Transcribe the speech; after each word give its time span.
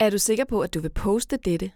Er 0.00 0.10
du 0.10 0.18
sikker 0.18 0.44
på, 0.44 0.60
at 0.60 0.74
du 0.74 0.80
vil 0.80 0.88
poste 0.88 1.36
dette? 1.36 1.72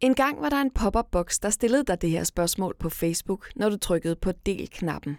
En 0.00 0.14
gang 0.14 0.40
var 0.40 0.48
der 0.48 0.56
en 0.56 0.70
pop-up-boks, 0.70 1.38
der 1.38 1.50
stillede 1.50 1.84
dig 1.84 2.02
det 2.02 2.10
her 2.10 2.24
spørgsmål 2.24 2.76
på 2.78 2.88
Facebook, 2.88 3.50
når 3.56 3.68
du 3.68 3.76
trykkede 3.76 4.16
på 4.16 4.32
del-knappen. 4.32 5.18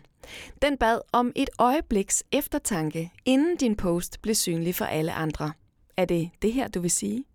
Den 0.61 0.77
bad 0.77 0.99
om 1.11 1.31
et 1.35 1.49
øjebliks 1.59 2.23
eftertanke, 2.31 3.11
inden 3.25 3.57
din 3.57 3.75
post 3.75 4.21
blev 4.21 4.35
synlig 4.35 4.75
for 4.75 4.85
alle 4.85 5.13
andre. 5.13 5.51
Er 5.97 6.05
det 6.05 6.29
det 6.41 6.53
her, 6.53 6.67
du 6.67 6.79
vil 6.79 6.91
sige? 6.91 7.25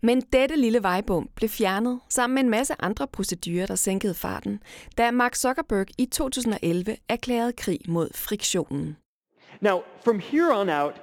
Men 0.00 0.20
dette 0.20 0.56
lille 0.56 0.82
vejbum 0.82 1.28
blev 1.34 1.48
fjernet 1.48 2.00
sammen 2.08 2.34
med 2.34 2.42
en 2.42 2.50
masse 2.50 2.74
andre 2.78 3.06
procedurer, 3.06 3.66
der 3.66 3.74
sænkede 3.74 4.14
farten, 4.14 4.62
da 4.98 5.10
Mark 5.10 5.34
Zuckerberg 5.34 5.86
i 5.98 6.06
2011 6.06 6.96
erklærede 7.08 7.52
krig 7.52 7.80
mod 7.88 8.08
friktionen. 8.14 8.96
Now, 9.60 9.80
from 10.04 10.18
here 10.18 10.54
on 10.54 10.68
out, 10.68 10.94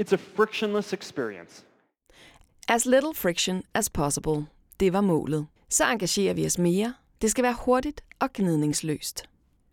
it's 0.00 0.12
a 0.12 0.18
frictionless 0.36 0.92
experience. 0.92 1.64
As 2.68 2.86
little 2.86 3.14
friction 3.14 3.62
as 3.74 3.90
possible. 3.90 4.46
Det 4.80 4.92
var 4.92 5.00
målet. 5.00 5.46
Så 5.68 5.84
engagerer 5.84 6.34
vi 6.34 6.46
os 6.46 6.58
mere. 6.58 6.94
Det 7.22 7.30
skal 7.30 7.44
være 7.44 7.56
hurtigt 7.64 8.00
og 8.20 8.32
gnidningsløst. 8.32 9.22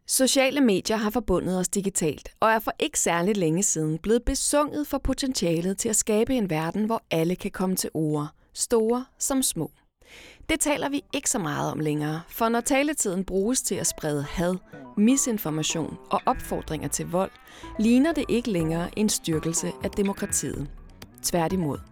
Sociale 0.08 0.62
medier 0.62 0.98
har 0.98 1.10
forbundet 1.10 1.60
os 1.60 1.68
digitalt, 1.68 2.30
og 2.40 2.50
er 2.50 2.60
for 2.60 2.72
ikke 2.80 3.00
særligt 3.00 3.38
længe 3.38 3.64
siden 3.64 3.98
blevet 3.98 4.24
besunget 4.24 4.88
for 4.88 4.98
potentialet 4.98 5.78
til 5.78 5.90
at 5.90 5.96
skabe 5.96 6.36
en 6.36 6.50
verden, 6.50 6.86
hvor 6.86 7.04
alle 7.12 7.36
kan 7.36 7.52
komme 7.52 7.76
til 7.76 7.90
ord, 7.94 8.28
store 8.54 9.06
som 9.18 9.44
små. 9.44 9.72
Det 10.50 10.60
taler 10.60 10.90
vi 10.90 11.04
ikke 11.14 11.30
så 11.30 11.40
meget 11.40 11.72
om 11.72 11.80
længere, 11.80 12.22
for 12.30 12.50
når 12.50 12.62
taletiden 12.62 13.26
bruges 13.26 13.62
til 13.62 13.76
at 13.76 13.88
sprede 13.88 14.24
had, 14.24 14.56
misinformation 14.98 15.98
og 16.10 16.22
opfordringer 16.26 16.88
til 16.88 17.06
vold, 17.06 17.32
ligner 17.80 18.14
det 18.14 18.26
ikke 18.30 18.52
længere 18.52 19.00
en 19.00 19.10
styrkelse 19.10 19.72
af 19.84 19.92
demokratiet. 19.92 20.70
Tværtimod. 21.24 21.89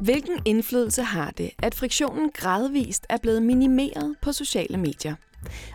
Hvilken 0.00 0.40
indflydelse 0.44 1.02
har 1.02 1.30
det, 1.30 1.50
at 1.58 1.74
friktionen 1.74 2.30
gradvist 2.34 3.06
er 3.08 3.16
blevet 3.16 3.42
minimeret 3.42 4.16
på 4.22 4.32
sociale 4.32 4.76
medier? 4.76 5.14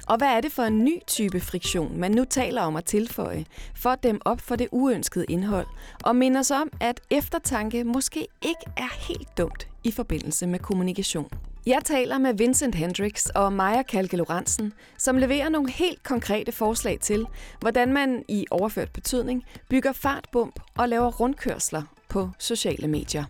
Og 0.08 0.18
hvad 0.18 0.28
er 0.28 0.42
det 0.42 0.52
for 0.52 0.64
en 0.64 0.84
ny 0.84 1.00
type 1.08 1.40
friktion, 1.40 2.00
man 2.00 2.12
nu 2.12 2.26
taler 2.26 2.62
om 2.62 2.76
at 2.76 2.86
tilføje, 2.86 3.46
for 3.76 3.90
at 3.90 4.04
dem 4.04 4.22
op 4.26 4.42
for 4.42 4.56
det 4.56 4.68
uønskede 4.72 5.26
indhold, 5.30 5.68
og 6.04 6.16
minder 6.16 6.40
os 6.40 6.52
om, 6.52 6.70
at 6.80 7.02
eftertanke 7.10 7.84
måske 7.84 8.28
ikke 8.42 8.66
er 8.78 9.08
helt 9.08 9.38
dumt 9.38 9.68
i 9.84 9.92
forbindelse 9.92 10.48
med 10.48 10.60
kommunikation? 10.60 11.30
Jeg 11.66 11.82
taler 11.86 12.18
med 12.18 12.34
Vincent 12.34 12.76
Hendricks 12.76 13.26
og 13.26 13.54
Maja 13.54 13.84
Kalke 13.84 14.18
Lorentzen, 14.18 14.74
som 14.98 15.18
leverer 15.18 15.50
nogle 15.50 15.72
helt 15.72 16.04
konkrete 16.04 16.52
forslag 16.52 17.00
til, 17.00 17.28
hvordan 17.60 17.94
man 17.94 18.24
i 18.28 18.46
overført 18.52 18.92
betydning 18.94 19.44
bygger 19.70 19.92
fartbump 19.92 20.60
og 20.78 20.90
laver 20.90 21.12
rundkørsler 21.12 21.82
på 22.10 22.30
sociale 22.40 22.88
medier. 22.88 23.24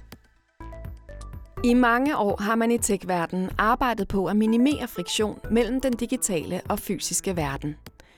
I 1.64 1.74
mange 1.74 2.18
år 2.18 2.42
har 2.42 2.56
man 2.56 2.72
i 2.72 2.78
tech-verdenen 2.78 3.50
arbejdet 3.58 4.08
på 4.08 4.26
at 4.26 4.36
minimere 4.36 4.88
friktion 4.88 5.40
mellem 5.52 5.82
den 5.82 5.94
digitale 5.94 6.62
og 6.70 6.80
fysiske 6.80 7.36
verden. 7.36 7.76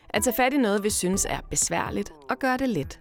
At 0.10 0.24
tage 0.24 0.36
fat 0.36 0.54
i 0.54 0.58
noget, 0.58 0.84
vi 0.84 0.90
synes 0.90 1.26
er 1.26 1.40
besværligt, 1.50 2.14
og 2.30 2.40
gøre 2.40 2.58
det 2.58 2.70
let. 2.70 3.00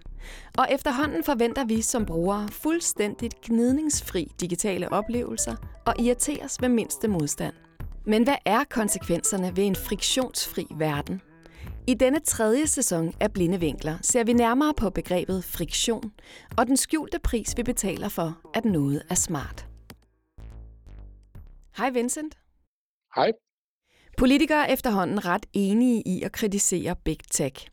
Og 0.59 0.67
efterhånden 0.71 1.25
forventer 1.25 1.65
vi 1.65 1.83
som 1.83 2.07
brugere 2.07 2.49
fuldstændigt 2.49 3.41
gnidningsfri 3.41 4.33
digitale 4.41 4.93
oplevelser 4.93 5.57
og 5.87 5.95
irriteres 5.99 6.63
ved 6.63 6.69
mindste 6.69 7.09
modstand. 7.09 7.55
Men 8.07 8.25
hvad 8.25 8.37
er 8.45 8.65
konsekvenserne 8.71 9.57
ved 9.57 9.65
en 9.65 9.77
friktionsfri 9.77 10.67
verden? 10.71 11.21
I 11.87 11.95
denne 11.95 12.21
tredje 12.21 12.67
sæson 12.67 13.15
af 13.21 13.33
Blinde 13.33 13.61
Vinkler 13.61 13.99
ser 14.03 14.25
vi 14.25 14.33
nærmere 14.33 14.75
på 14.75 14.91
begrebet 14.91 15.45
friktion 15.45 16.13
og 16.59 16.67
den 16.67 16.77
skjulte 16.77 17.19
pris, 17.19 17.55
vi 17.57 17.63
betaler 17.63 18.09
for, 18.09 18.41
at 18.55 18.65
noget 18.65 19.03
er 19.11 19.15
smart. 19.15 19.67
Hej 21.77 21.91
Vincent. 21.91 22.39
Hej. 23.15 23.33
Politikere 24.19 24.69
er 24.69 24.73
efterhånden 24.73 25.25
ret 25.25 25.47
enige 25.53 26.03
i 26.07 26.23
at 26.23 26.33
kritisere 26.33 26.97
Big 27.05 27.19
Tech. 27.31 27.67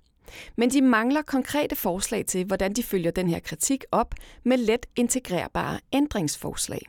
Men 0.55 0.69
de 0.69 0.81
mangler 0.81 1.21
konkrete 1.21 1.75
forslag 1.75 2.25
til, 2.25 2.45
hvordan 2.45 2.73
de 2.73 2.83
følger 2.83 3.11
den 3.11 3.29
her 3.29 3.39
kritik 3.39 3.83
op 3.91 4.15
med 4.43 4.57
let 4.57 4.85
integrerbare 4.95 5.79
ændringsforslag. 5.93 6.81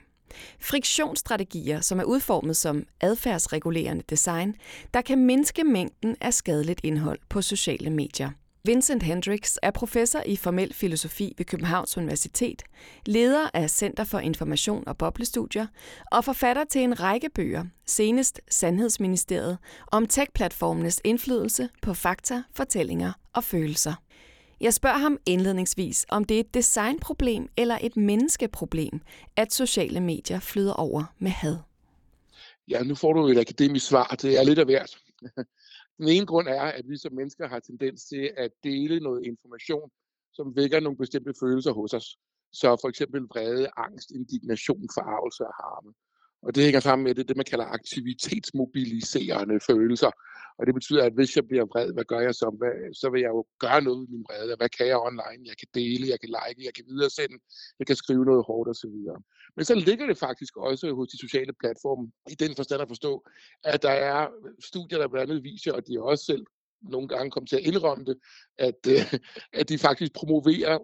Friktionsstrategier, 0.61 1.81
som 1.81 2.01
er 2.01 2.05
udformet 2.05 2.57
som 2.57 2.87
adfærdsregulerende 3.01 4.03
design, 4.11 4.55
der 4.95 5.01
kan 5.01 5.27
mindske 5.27 5.65
mængden 5.65 6.17
af 6.21 6.35
skadeligt 6.35 6.81
indhold 6.85 7.19
på 7.29 7.43
sociale 7.43 7.91
medier. 7.91 8.31
Vincent 8.65 9.03
Hendricks 9.03 9.59
er 9.63 9.71
professor 9.71 10.23
i 10.27 10.37
formel 10.37 10.75
filosofi 10.75 11.35
ved 11.39 11.47
Københavns 11.47 11.97
Universitet, 11.97 12.63
leder 13.07 13.51
af 13.55 13.71
Center 13.71 14.05
for 14.05 14.19
Information 14.19 14.89
og 14.89 14.99
Boblestudier 14.99 15.67
og 16.13 16.25
forfatter 16.25 16.65
til 16.65 16.81
en 16.81 17.01
række 17.01 17.31
bøger, 17.35 17.65
senest 17.87 18.41
Sandhedsministeriet, 18.51 19.59
om 19.87 20.07
tech-platformenes 20.07 21.01
indflydelse 21.05 21.69
på 21.83 21.95
fakta, 21.95 22.43
fortællinger 22.55 23.13
og 23.33 23.45
følelser. 23.45 23.95
Jeg 24.61 24.75
spørger 24.75 24.99
ham 24.99 25.19
indledningsvis, 25.27 26.07
om 26.09 26.25
det 26.25 26.37
er 26.37 26.41
et 26.41 26.55
designproblem 26.55 27.49
eller 27.57 27.79
et 27.81 27.97
menneskeproblem, 27.97 29.01
at 29.37 29.55
sociale 29.55 30.01
medier 30.01 30.41
flyder 30.41 30.73
over 30.73 31.05
med 31.19 31.31
had. 31.31 31.57
Ja, 32.69 32.83
nu 32.83 32.95
får 32.95 33.13
du 33.13 33.27
et 33.27 33.39
akademisk 33.39 33.87
svar. 33.87 34.17
Det 34.23 34.39
er 34.39 34.43
lidt 34.43 34.59
af 34.59 34.65
hvert. 34.65 34.97
Den 36.01 36.09
ene 36.09 36.27
grund 36.27 36.49
er, 36.49 36.63
at 36.63 36.89
vi 36.89 36.97
som 36.97 37.13
mennesker 37.13 37.49
har 37.49 37.61
tendens 37.61 38.05
til 38.05 38.33
at 38.37 38.51
dele 38.65 39.01
noget 39.01 39.27
information, 39.27 39.91
som 40.33 40.57
vækker 40.57 40.81
nogle 40.81 40.99
bestemte 40.99 41.33
følelser 41.41 41.73
hos 41.73 41.93
os. 41.93 42.19
Så 42.53 42.69
for 42.81 42.89
eksempel 42.89 43.21
vrede, 43.23 43.71
angst, 43.77 44.11
indignation, 44.11 44.89
forarvelse 44.97 45.43
og 45.47 45.55
harme. 45.55 45.93
Og 46.43 46.55
det 46.55 46.65
hænger 46.65 46.81
sammen 46.81 47.05
med 47.05 47.15
det, 47.15 47.29
det 47.29 47.37
man 47.37 47.51
kalder 47.51 47.65
aktivitetsmobiliserende 47.65 49.61
følelser. 49.69 50.11
Og 50.59 50.67
det 50.67 50.75
betyder, 50.75 51.03
at 51.05 51.13
hvis 51.13 51.37
jeg 51.37 51.47
bliver 51.49 51.67
vred, 51.73 51.93
hvad 51.93 52.05
gør 52.05 52.21
jeg 52.21 52.35
så? 52.35 52.47
Hvad, 52.59 52.95
så 53.01 53.11
vil 53.11 53.21
jeg 53.21 53.33
jo 53.37 53.45
gøre 53.65 53.83
noget 53.83 53.99
med 54.01 54.09
min 54.15 54.25
vrede. 54.29 54.57
Hvad 54.57 54.69
kan 54.69 54.87
jeg 54.87 54.99
online? 55.09 55.43
Jeg 55.51 55.57
kan 55.61 55.69
dele, 55.75 56.09
jeg 56.13 56.21
kan 56.21 56.31
like, 56.39 56.65
jeg 56.69 56.75
kan 56.75 56.85
videresende, 56.93 57.39
jeg 57.79 57.87
kan 57.87 57.97
skrive 57.97 58.25
noget 58.25 58.45
hårdt 58.49 58.69
osv. 58.73 58.97
Men 59.57 59.65
så 59.65 59.75
ligger 59.75 60.07
det 60.07 60.19
faktisk 60.19 60.57
også 60.57 60.95
hos 60.95 61.09
de 61.09 61.19
sociale 61.19 61.53
platforme, 61.61 62.05
i 62.31 62.35
den 62.35 62.53
forstand 62.57 62.83
at 62.83 62.89
forstå, 62.89 63.13
at 63.65 63.83
der 63.83 63.97
er 64.13 64.29
studier, 64.71 64.99
der 64.99 65.09
blandt 65.09 65.31
andet 65.31 65.45
viser, 65.45 65.73
og 65.73 65.83
de 65.89 66.03
også 66.03 66.25
selv 66.25 66.45
nogle 66.83 67.09
gange 67.09 67.31
kommer 67.31 67.47
til 67.47 67.57
at 67.57 67.67
indrømme 67.71 68.05
det, 68.05 68.17
at, 68.59 68.81
øh, 68.95 69.21
at 69.53 69.69
de 69.69 69.79
faktisk 69.79 70.13
promoverer 70.13 70.79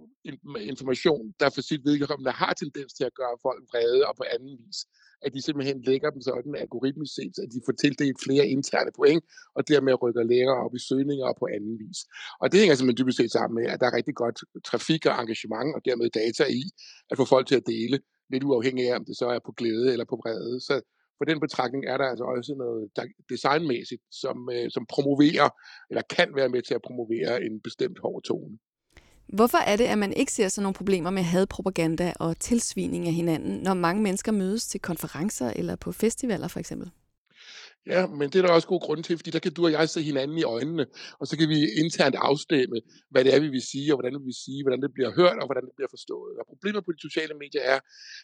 information, 0.73 1.35
der 1.41 1.49
for 1.51 1.61
sit 1.61 1.83
vedkommende 1.85 2.31
har 2.31 2.53
tendens 2.63 2.93
til 2.93 3.05
at 3.05 3.15
gøre 3.15 3.37
folk 3.43 3.63
vrede 3.71 4.07
og 4.09 4.15
på 4.17 4.25
anden 4.35 4.59
vis 4.63 4.79
at 5.23 5.35
de 5.35 5.43
simpelthen 5.43 5.83
lægger 5.83 6.11
dem 6.11 6.21
sådan 6.21 6.55
algoritmisk 6.55 7.15
set, 7.15 7.35
at 7.45 7.49
de 7.55 7.61
får 7.67 7.73
tildelt 7.73 8.19
flere 8.25 8.47
interne 8.47 8.91
point, 8.97 9.25
og 9.57 9.69
dermed 9.69 10.03
rykker 10.03 10.23
længere 10.23 10.59
op 10.65 10.75
i 10.75 10.79
søgninger 10.89 11.27
og 11.27 11.37
på 11.41 11.47
anden 11.57 11.75
vis. 11.83 11.99
Og 12.41 12.47
det 12.53 12.61
hænger 12.61 12.75
simpelthen 12.75 13.01
dybest 13.05 13.19
set 13.19 13.33
sammen 13.39 13.55
med, 13.59 13.67
at 13.73 13.81
der 13.81 13.87
er 13.87 13.97
rigtig 13.99 14.15
godt 14.15 14.39
trafik 14.69 15.07
og 15.07 15.15
engagement, 15.23 15.71
og 15.77 15.81
dermed 15.85 16.11
data 16.11 16.45
i, 16.61 16.63
at 17.11 17.17
få 17.17 17.25
folk 17.25 17.47
til 17.49 17.57
at 17.61 17.67
dele, 17.67 17.97
lidt 18.33 18.45
uafhængig 18.45 18.83
af, 18.91 18.97
om 18.97 19.05
det 19.05 19.17
så 19.17 19.27
er 19.37 19.41
på 19.47 19.53
glæde 19.53 19.93
eller 19.93 20.07
på 20.13 20.17
vrede. 20.23 20.61
Så 20.61 20.75
på 21.19 21.25
den 21.31 21.41
betragtning 21.41 21.83
er 21.93 21.97
der 21.97 22.07
altså 22.13 22.25
også 22.25 22.55
noget 22.65 22.83
designmæssigt, 23.33 24.03
som, 24.23 24.37
øh, 24.55 24.71
som 24.71 24.87
promoverer, 24.95 25.49
eller 25.91 26.03
kan 26.17 26.29
være 26.39 26.49
med 26.49 26.63
til 26.63 26.75
at 26.75 26.87
promovere 26.87 27.45
en 27.47 27.61
bestemt 27.67 27.99
hård 28.05 28.23
tone. 28.23 28.59
Hvorfor 29.29 29.59
er 29.59 29.77
det, 29.77 29.85
at 29.85 29.99
man 29.99 30.13
ikke 30.13 30.33
ser 30.33 30.49
sådan 30.49 30.63
nogle 30.63 30.75
problemer 30.75 31.11
med 31.11 31.23
hadpropaganda 31.23 32.13
og 32.21 32.39
tilsvining 32.39 33.07
af 33.07 33.13
hinanden, 33.13 33.63
når 33.63 33.75
mange 33.75 34.03
mennesker 34.03 34.33
mødes 34.33 34.67
til 34.69 34.81
konferencer 34.81 35.53
eller 35.57 35.77
på 35.77 35.93
festivaler 35.93 36.49
for 36.49 36.61
eksempel? 36.61 36.91
Ja, 37.87 38.07
men 38.07 38.31
det 38.31 38.37
er 38.39 38.43
der 38.43 38.53
også 38.53 38.69
god 38.69 38.81
grund 38.81 39.05
til, 39.05 39.19
fordi 39.19 39.31
der 39.31 39.39
kan 39.39 39.53
du 39.53 39.65
og 39.65 39.73
jeg 39.73 39.89
se 39.89 40.03
hinanden 40.03 40.39
i 40.39 40.43
øjnene, 40.43 40.87
og 41.21 41.27
så 41.27 41.39
kan 41.39 41.49
vi 41.49 41.59
internt 41.85 42.15
afstemme, 42.15 42.77
hvad 43.11 43.25
det 43.25 43.35
er, 43.35 43.41
vi 43.41 43.49
vil 43.49 43.63
sige, 43.63 43.93
og 43.93 43.97
hvordan 43.97 44.21
vi 44.21 44.25
vil 44.25 44.39
sige, 44.45 44.63
hvordan 44.65 44.83
det 44.83 44.91
bliver 44.95 45.13
hørt, 45.21 45.37
og 45.41 45.47
hvordan 45.47 45.65
det 45.65 45.75
bliver 45.77 45.89
forstået. 45.91 46.33
Og 46.41 46.45
problemet 46.49 46.85
på 46.85 46.93
de 46.93 47.01
sociale 47.01 47.35
medier 47.35 47.63
er, 47.63 47.79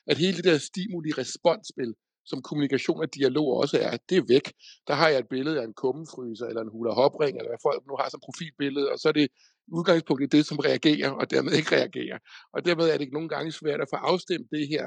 at 0.06 0.19
hele 0.19 0.37
det 0.37 0.44
der 0.44 0.59
stimuli-responsspil, 0.59 1.93
som 2.31 2.43
kommunikation 2.43 3.00
og 3.00 3.15
dialog 3.15 3.47
også 3.62 3.77
er, 3.88 3.97
det 4.09 4.17
er 4.19 4.25
væk. 4.29 4.47
Der 4.88 4.94
har 4.94 5.09
jeg 5.09 5.19
et 5.19 5.29
billede 5.35 5.61
af 5.61 5.65
en 5.65 5.75
kummefryser, 5.75 6.47
eller 6.47 6.62
en 6.62 6.75
hula 6.75 6.93
hopring, 7.00 7.35
eller 7.37 7.50
hvad 7.50 7.62
folk 7.69 7.82
nu 7.88 7.94
har 8.00 8.09
som 8.11 8.21
profilbillede, 8.27 8.88
og 8.93 8.99
så 8.99 9.09
er 9.09 9.12
det 9.12 9.29
udgangspunktet 9.69 10.32
det, 10.32 10.47
som 10.47 10.59
reagerer, 10.59 11.11
og 11.11 11.31
dermed 11.31 11.53
ikke 11.53 11.76
reagerer. 11.76 12.19
Og 12.53 12.64
dermed 12.64 12.87
er 12.88 12.99
det 12.99 13.12
nogle 13.12 13.29
gange 13.29 13.53
svært 13.53 13.81
at 13.81 13.88
få 13.93 13.97
afstemt 13.97 14.47
det 14.50 14.69
her 14.69 14.85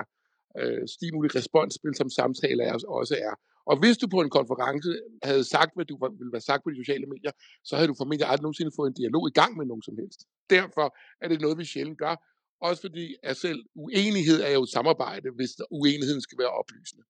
øh, 0.60 0.84
stimuli-responsspil, 0.96 1.96
som 1.96 2.10
samtaler 2.10 2.64
også 2.88 3.16
er. 3.30 3.34
Og 3.70 3.76
hvis 3.80 3.98
du 3.98 4.08
på 4.08 4.20
en 4.22 4.30
konference 4.30 4.92
havde 5.24 5.44
sagt, 5.44 5.72
hvad 5.76 5.86
du 5.86 5.96
ville 6.20 6.32
være 6.36 6.48
sagt 6.50 6.64
på 6.64 6.70
de 6.70 6.82
sociale 6.84 7.08
medier, 7.14 7.32
så 7.68 7.76
havde 7.76 7.88
du 7.88 7.96
formentlig 7.98 8.28
aldrig 8.28 8.46
nogensinde 8.46 8.72
fået 8.80 8.90
en 8.90 9.00
dialog 9.02 9.24
i 9.32 9.36
gang 9.40 9.52
med 9.58 9.66
nogen 9.66 9.84
som 9.88 9.96
helst. 10.02 10.20
Derfor 10.50 10.88
er 11.22 11.28
det 11.28 11.42
noget, 11.42 11.58
vi 11.58 11.66
sjældent 11.66 11.98
gør. 11.98 12.16
Også 12.68 12.82
fordi 12.82 13.06
at 13.24 13.38
selv 13.38 13.60
uenighed 13.76 14.40
er 14.48 14.54
jo 14.58 14.64
et 14.64 14.70
samarbejde, 14.78 15.28
hvis 15.38 15.52
uenigheden 15.72 16.22
skal 16.22 16.38
være 16.42 16.54
oplysende. 16.60 17.04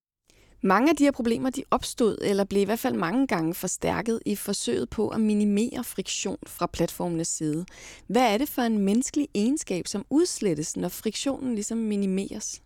Mange 0.61 0.89
af 0.89 0.95
de 0.95 1.03
her 1.03 1.11
problemer 1.11 1.49
de 1.49 1.63
opstod, 1.71 2.17
eller 2.21 2.43
blev 2.43 2.61
i 2.61 2.65
hvert 2.65 2.79
fald 2.79 2.95
mange 2.95 3.27
gange 3.27 3.53
forstærket 3.53 4.19
i 4.25 4.35
forsøget 4.35 4.89
på 4.89 5.09
at 5.09 5.21
minimere 5.21 5.83
friktion 5.83 6.37
fra 6.47 6.65
platformenes 6.65 7.27
side. 7.27 7.65
Hvad 8.07 8.33
er 8.33 8.37
det 8.37 8.49
for 8.49 8.61
en 8.61 8.77
menneskelig 8.77 9.27
egenskab, 9.33 9.87
som 9.87 10.05
udslettes, 10.09 10.77
når 10.77 10.89
friktionen 10.89 11.55
ligesom 11.55 11.77
minimeres? 11.77 12.61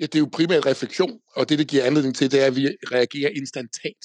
Ja, 0.00 0.04
det 0.06 0.14
er 0.14 0.18
jo 0.18 0.28
primært 0.32 0.66
refleksion, 0.66 1.20
og 1.36 1.48
det, 1.48 1.58
det 1.58 1.68
giver 1.68 1.84
anledning 1.84 2.14
til, 2.16 2.30
det 2.32 2.42
er, 2.42 2.46
at 2.46 2.56
vi 2.56 2.68
reagerer 2.92 3.30
instantant. 3.30 4.04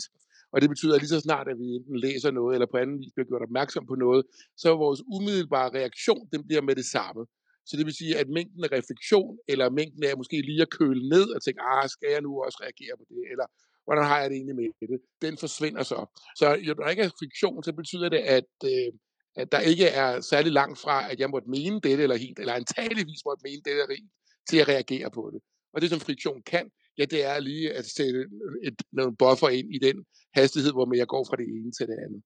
Og 0.54 0.62
det 0.62 0.70
betyder, 0.70 0.96
at 0.96 1.02
lige 1.02 1.10
så 1.10 1.20
snart, 1.20 1.48
at 1.48 1.58
vi 1.58 1.68
enten 1.78 2.00
læser 2.00 2.32
noget, 2.32 2.56
eller 2.56 2.68
på 2.72 2.78
anden 2.78 3.00
vis 3.00 3.12
bliver 3.16 3.28
gjort 3.28 3.42
opmærksom 3.42 3.86
på 3.88 3.96
noget, 3.96 4.26
så 4.58 4.66
er 4.74 4.78
vores 4.78 5.02
umiddelbare 5.16 5.70
reaktion, 5.80 6.28
den 6.34 6.44
bliver 6.48 6.62
med 6.62 6.76
det 6.76 6.86
samme. 6.86 7.22
Så 7.68 7.78
det 7.78 7.86
vil 7.86 8.00
sige, 8.02 8.18
at 8.18 8.28
mængden 8.30 8.64
af 8.64 8.72
refleksion, 8.78 9.38
eller 9.48 9.70
mængden 9.70 10.04
af 10.04 10.18
måske 10.18 10.42
lige 10.42 10.62
at 10.62 10.70
køle 10.80 11.10
ned 11.10 11.28
og 11.36 11.44
tænke, 11.44 11.62
ah, 11.62 11.90
skal 11.90 12.10
jeg 12.12 12.22
nu 12.22 12.32
også 12.46 12.58
reagere 12.62 12.96
på 12.98 13.06
det, 13.10 13.24
eller 13.32 13.48
hvordan 13.86 14.04
har 14.04 14.20
jeg 14.22 14.30
det 14.30 14.36
egentlig 14.36 14.56
med 14.56 14.70
det, 14.80 15.00
den 15.22 15.38
forsvinder 15.38 15.84
så. 15.84 16.00
Så 16.40 16.46
når 16.66 16.74
der 16.74 16.90
ikke 16.90 17.04
er 17.04 17.20
friktion, 17.20 17.64
så 17.64 17.74
betyder 17.74 18.10
det, 18.10 18.22
at, 18.38 18.52
øh, 18.66 18.92
at 19.36 19.52
der 19.52 19.60
ikke 19.60 19.88
er 19.88 20.22
særlig 20.22 20.52
langt 20.52 20.80
fra, 20.80 21.12
at 21.12 21.20
jeg 21.20 21.30
måtte 21.30 21.50
mene 21.50 21.82
det 21.82 22.00
eller 22.00 22.16
helt, 22.16 22.40
eller 22.40 22.54
antageligvis 22.54 23.26
måtte 23.26 23.44
mene 23.48 23.62
det 23.66 23.72
eller 23.72 23.96
helt, 23.96 24.12
til 24.50 24.58
at 24.58 24.68
reagere 24.68 25.12
på 25.12 25.32
det. 25.34 25.42
Og 25.74 25.82
det, 25.82 25.90
som 25.90 26.00
friktion 26.00 26.42
kan, 26.44 26.72
ja, 26.98 27.06
det 27.06 27.26
er 27.26 27.40
lige 27.40 27.74
at 27.74 27.86
sætte 27.86 28.20
et, 28.64 28.78
nogle 28.92 29.16
buffer 29.16 29.50
ind 29.50 29.76
i 29.76 29.80
den 29.88 30.06
hastighed, 30.34 30.72
hvor 30.72 30.96
jeg 30.96 31.08
går 31.08 31.24
fra 31.30 31.36
det 31.36 31.48
ene 31.56 31.72
til 31.72 31.88
det 31.88 31.98
andet. 32.06 32.22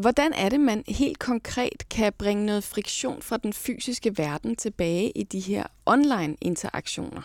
Hvordan 0.00 0.32
er 0.32 0.48
det, 0.48 0.60
man 0.60 0.84
helt 0.88 1.18
konkret 1.18 1.88
kan 1.90 2.12
bringe 2.18 2.46
noget 2.46 2.64
friktion 2.64 3.22
fra 3.22 3.36
den 3.36 3.52
fysiske 3.52 4.18
verden 4.18 4.56
tilbage 4.56 5.10
i 5.10 5.22
de 5.22 5.40
her 5.40 5.66
online 5.86 6.36
interaktioner? 6.40 7.22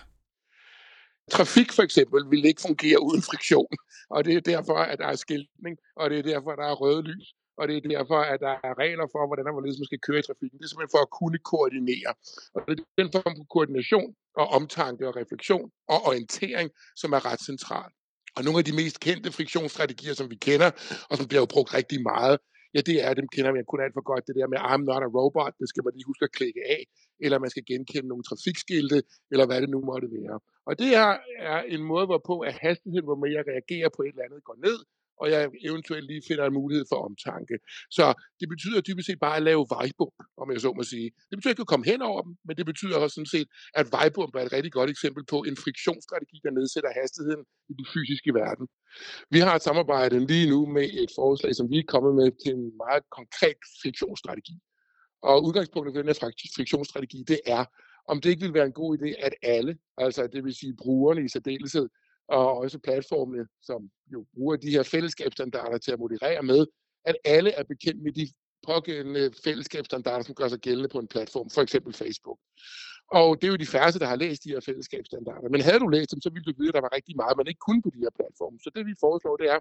Trafik 1.32 1.72
for 1.72 1.84
eksempel 1.84 2.32
vil 2.32 2.46
ikke 2.46 2.62
fungere 2.62 3.02
uden 3.02 3.22
friktion, 3.22 3.74
og 4.10 4.26
det 4.26 4.34
er 4.36 4.40
derfor, 4.40 4.78
at 4.92 5.00
der 5.00 5.08
er 5.08 5.16
skiltning, 5.16 5.78
og 5.96 6.10
det 6.10 6.20
er 6.20 6.24
derfor, 6.24 6.52
at 6.52 6.58
der 6.58 6.68
er 6.74 6.76
røde 6.84 7.02
lys, 7.02 7.28
og 7.58 7.68
det 7.68 7.76
er 7.78 7.90
derfor, 7.96 8.20
at 8.34 8.40
der 8.40 8.56
er 8.68 8.74
regler 8.84 9.08
for, 9.14 9.22
hvordan 9.28 9.46
man 9.46 9.86
skal 9.90 10.00
køre 10.08 10.20
i 10.20 10.26
trafikken. 10.28 10.58
Det 10.58 10.66
er 10.66 10.70
simpelthen 10.70 10.96
for 10.96 11.04
at 11.08 11.12
kunne 11.20 11.40
koordinere. 11.52 12.12
Og 12.56 12.62
det 12.68 12.74
er 12.80 12.84
den 13.02 13.10
form 13.16 13.34
for 13.38 13.46
koordination 13.54 14.10
og 14.42 14.48
omtanke 14.58 15.08
og 15.10 15.16
refleksion 15.22 15.68
og 15.94 16.00
orientering, 16.10 16.68
som 17.02 17.10
er 17.18 17.22
ret 17.30 17.42
central. 17.50 17.90
Og 18.38 18.44
nogle 18.46 18.60
af 18.60 18.66
de 18.66 18.76
mest 18.82 19.00
kendte 19.00 19.32
friktionsstrategier, 19.32 20.14
som 20.14 20.30
vi 20.30 20.36
kender, 20.36 20.70
og 21.10 21.18
som 21.18 21.28
bliver 21.28 21.42
jo 21.42 21.50
brugt 21.56 21.74
rigtig 21.74 22.02
meget, 22.02 22.38
ja, 22.74 22.80
det 22.90 22.98
er, 23.06 23.14
dem 23.20 23.28
kender 23.36 23.52
man 23.54 23.66
kun 23.72 23.82
alt 23.86 23.96
for 23.98 24.06
godt, 24.12 24.28
det 24.28 24.36
der 24.36 24.48
med, 24.48 24.58
ah, 24.62 24.74
I'm 24.74 24.84
not 24.92 25.04
a 25.08 25.10
robot, 25.18 25.54
det 25.60 25.68
skal 25.70 25.84
man 25.86 25.94
lige 25.96 26.10
huske 26.12 26.24
at 26.28 26.36
klikke 26.40 26.62
af, 26.76 26.82
eller 27.24 27.38
man 27.44 27.50
skal 27.54 27.66
genkende 27.72 28.08
nogle 28.12 28.24
trafikskilte, 28.30 29.00
eller 29.32 29.46
hvad 29.48 29.62
det 29.64 29.70
nu 29.76 29.80
måtte 29.90 30.08
være. 30.18 30.36
Og 30.68 30.74
det 30.80 30.88
her 30.96 31.10
er 31.52 31.60
en 31.76 31.84
måde, 31.92 32.06
hvorpå 32.12 32.36
at 32.50 32.56
hastigheden, 32.66 33.08
hvor 33.08 33.20
man 33.22 33.30
reagerer 33.52 33.90
på 33.96 34.02
et 34.04 34.14
eller 34.14 34.28
andet, 34.28 34.44
går 34.50 34.58
ned, 34.68 34.80
og 35.22 35.32
jeg 35.32 35.50
eventuelt 35.70 36.06
lige 36.12 36.22
finder 36.28 36.46
en 36.46 36.54
mulighed 36.54 36.86
for 36.92 37.00
omtanke. 37.08 37.56
Så 37.98 38.06
det 38.40 38.48
betyder 38.50 38.82
dybest 38.82 39.08
set 39.08 39.20
bare 39.20 39.38
at 39.38 39.44
lave 39.44 39.66
vejbump, 39.70 40.18
om 40.42 40.52
jeg 40.52 40.62
så 40.62 40.74
må 40.78 40.84
sige. 40.84 41.10
Det 41.30 41.36
betyder 41.38 41.54
ikke 41.54 41.68
at 41.68 41.74
komme 41.74 41.86
hen 41.86 42.02
over 42.02 42.22
dem, 42.22 42.34
men 42.46 42.58
det 42.58 42.66
betyder 42.66 42.98
også 42.98 43.14
sådan 43.14 43.34
set, 43.36 43.48
at 43.80 43.86
vejbump 43.92 44.36
er 44.36 44.42
et 44.48 44.54
rigtig 44.54 44.72
godt 44.72 44.90
eksempel 44.90 45.24
på 45.26 45.38
en 45.50 45.58
friktionsstrategi, 45.64 46.38
der 46.44 46.52
nedsætter 46.52 46.92
hastigheden 47.02 47.44
i 47.70 47.74
den 47.80 47.86
fysiske 47.94 48.34
verden. 48.34 48.68
Vi 49.30 49.40
har 49.40 49.56
et 49.56 49.62
samarbejde 49.62 50.28
lige 50.32 50.50
nu 50.50 50.60
med 50.66 50.86
et 51.04 51.12
forslag, 51.16 51.56
som 51.56 51.70
vi 51.72 51.78
er 51.80 51.92
kommet 51.94 52.14
med 52.16 52.32
til 52.44 52.52
en 52.58 52.72
meget 52.84 53.04
konkret 53.18 53.60
friktionsstrategi. 53.82 54.56
Og 55.22 55.36
udgangspunktet 55.46 55.94
for 55.94 56.02
den 56.02 56.10
her 56.12 56.20
friktionsstrategi, 56.56 57.24
det 57.28 57.40
er, 57.46 57.66
om 58.12 58.22
det 58.22 58.30
ikke 58.30 58.42
vil 58.42 58.54
være 58.54 58.66
en 58.66 58.80
god 58.82 58.98
idé, 58.98 59.26
at 59.26 59.34
alle, 59.42 59.78
altså 59.98 60.28
det 60.34 60.44
vil 60.44 60.54
sige 60.54 60.76
brugerne 60.84 61.26
i 61.26 61.30
særdeleshed, 61.30 61.90
og 62.30 62.58
også 62.58 62.80
platformene, 62.80 63.48
som 63.62 63.90
jo 64.14 64.26
bruger 64.34 64.56
de 64.56 64.72
her 64.72 64.84
fællesskabsstandarder 64.84 65.78
til 65.78 65.92
at 65.92 66.00
moderere 66.00 66.44
med, 66.44 66.66
at 67.06 67.16
alle 67.26 67.52
er 67.52 67.64
bekendt 67.64 68.04
med 68.04 68.12
de 68.12 68.28
pågældende 68.68 69.32
fællesskabsstandarder, 69.44 70.24
som 70.24 70.36
gør 70.36 70.48
sig 70.48 70.60
gældende 70.60 70.90
på 70.90 71.00
en 71.00 71.08
platform, 71.08 71.50
for 71.50 71.62
eksempel 71.62 71.94
Facebook. 71.94 72.40
Og 73.12 73.42
det 73.42 73.48
er 73.48 73.52
jo 73.52 73.56
de 73.56 73.66
færreste, 73.66 74.00
der 74.00 74.06
har 74.06 74.16
læst 74.16 74.44
de 74.44 74.50
her 74.50 74.60
fællesskabsstandarder. 74.60 75.50
Men 75.50 75.62
havde 75.62 75.80
du 75.80 75.88
læst 75.88 76.12
dem, 76.12 76.22
så 76.22 76.30
ville 76.30 76.44
du 76.44 76.54
vide, 76.58 76.70
at 76.70 76.74
der 76.74 76.82
var 76.82 76.96
rigtig 76.96 77.16
meget, 77.16 77.38
man 77.38 77.48
ikke 77.48 77.66
kunne 77.68 77.82
på 77.82 77.90
de 77.96 78.00
her 78.00 78.10
platforme. 78.16 78.60
Så 78.64 78.72
det 78.76 78.86
vi 78.86 78.94
foreslår, 79.00 79.38
det 79.38 79.50
er, 79.50 79.60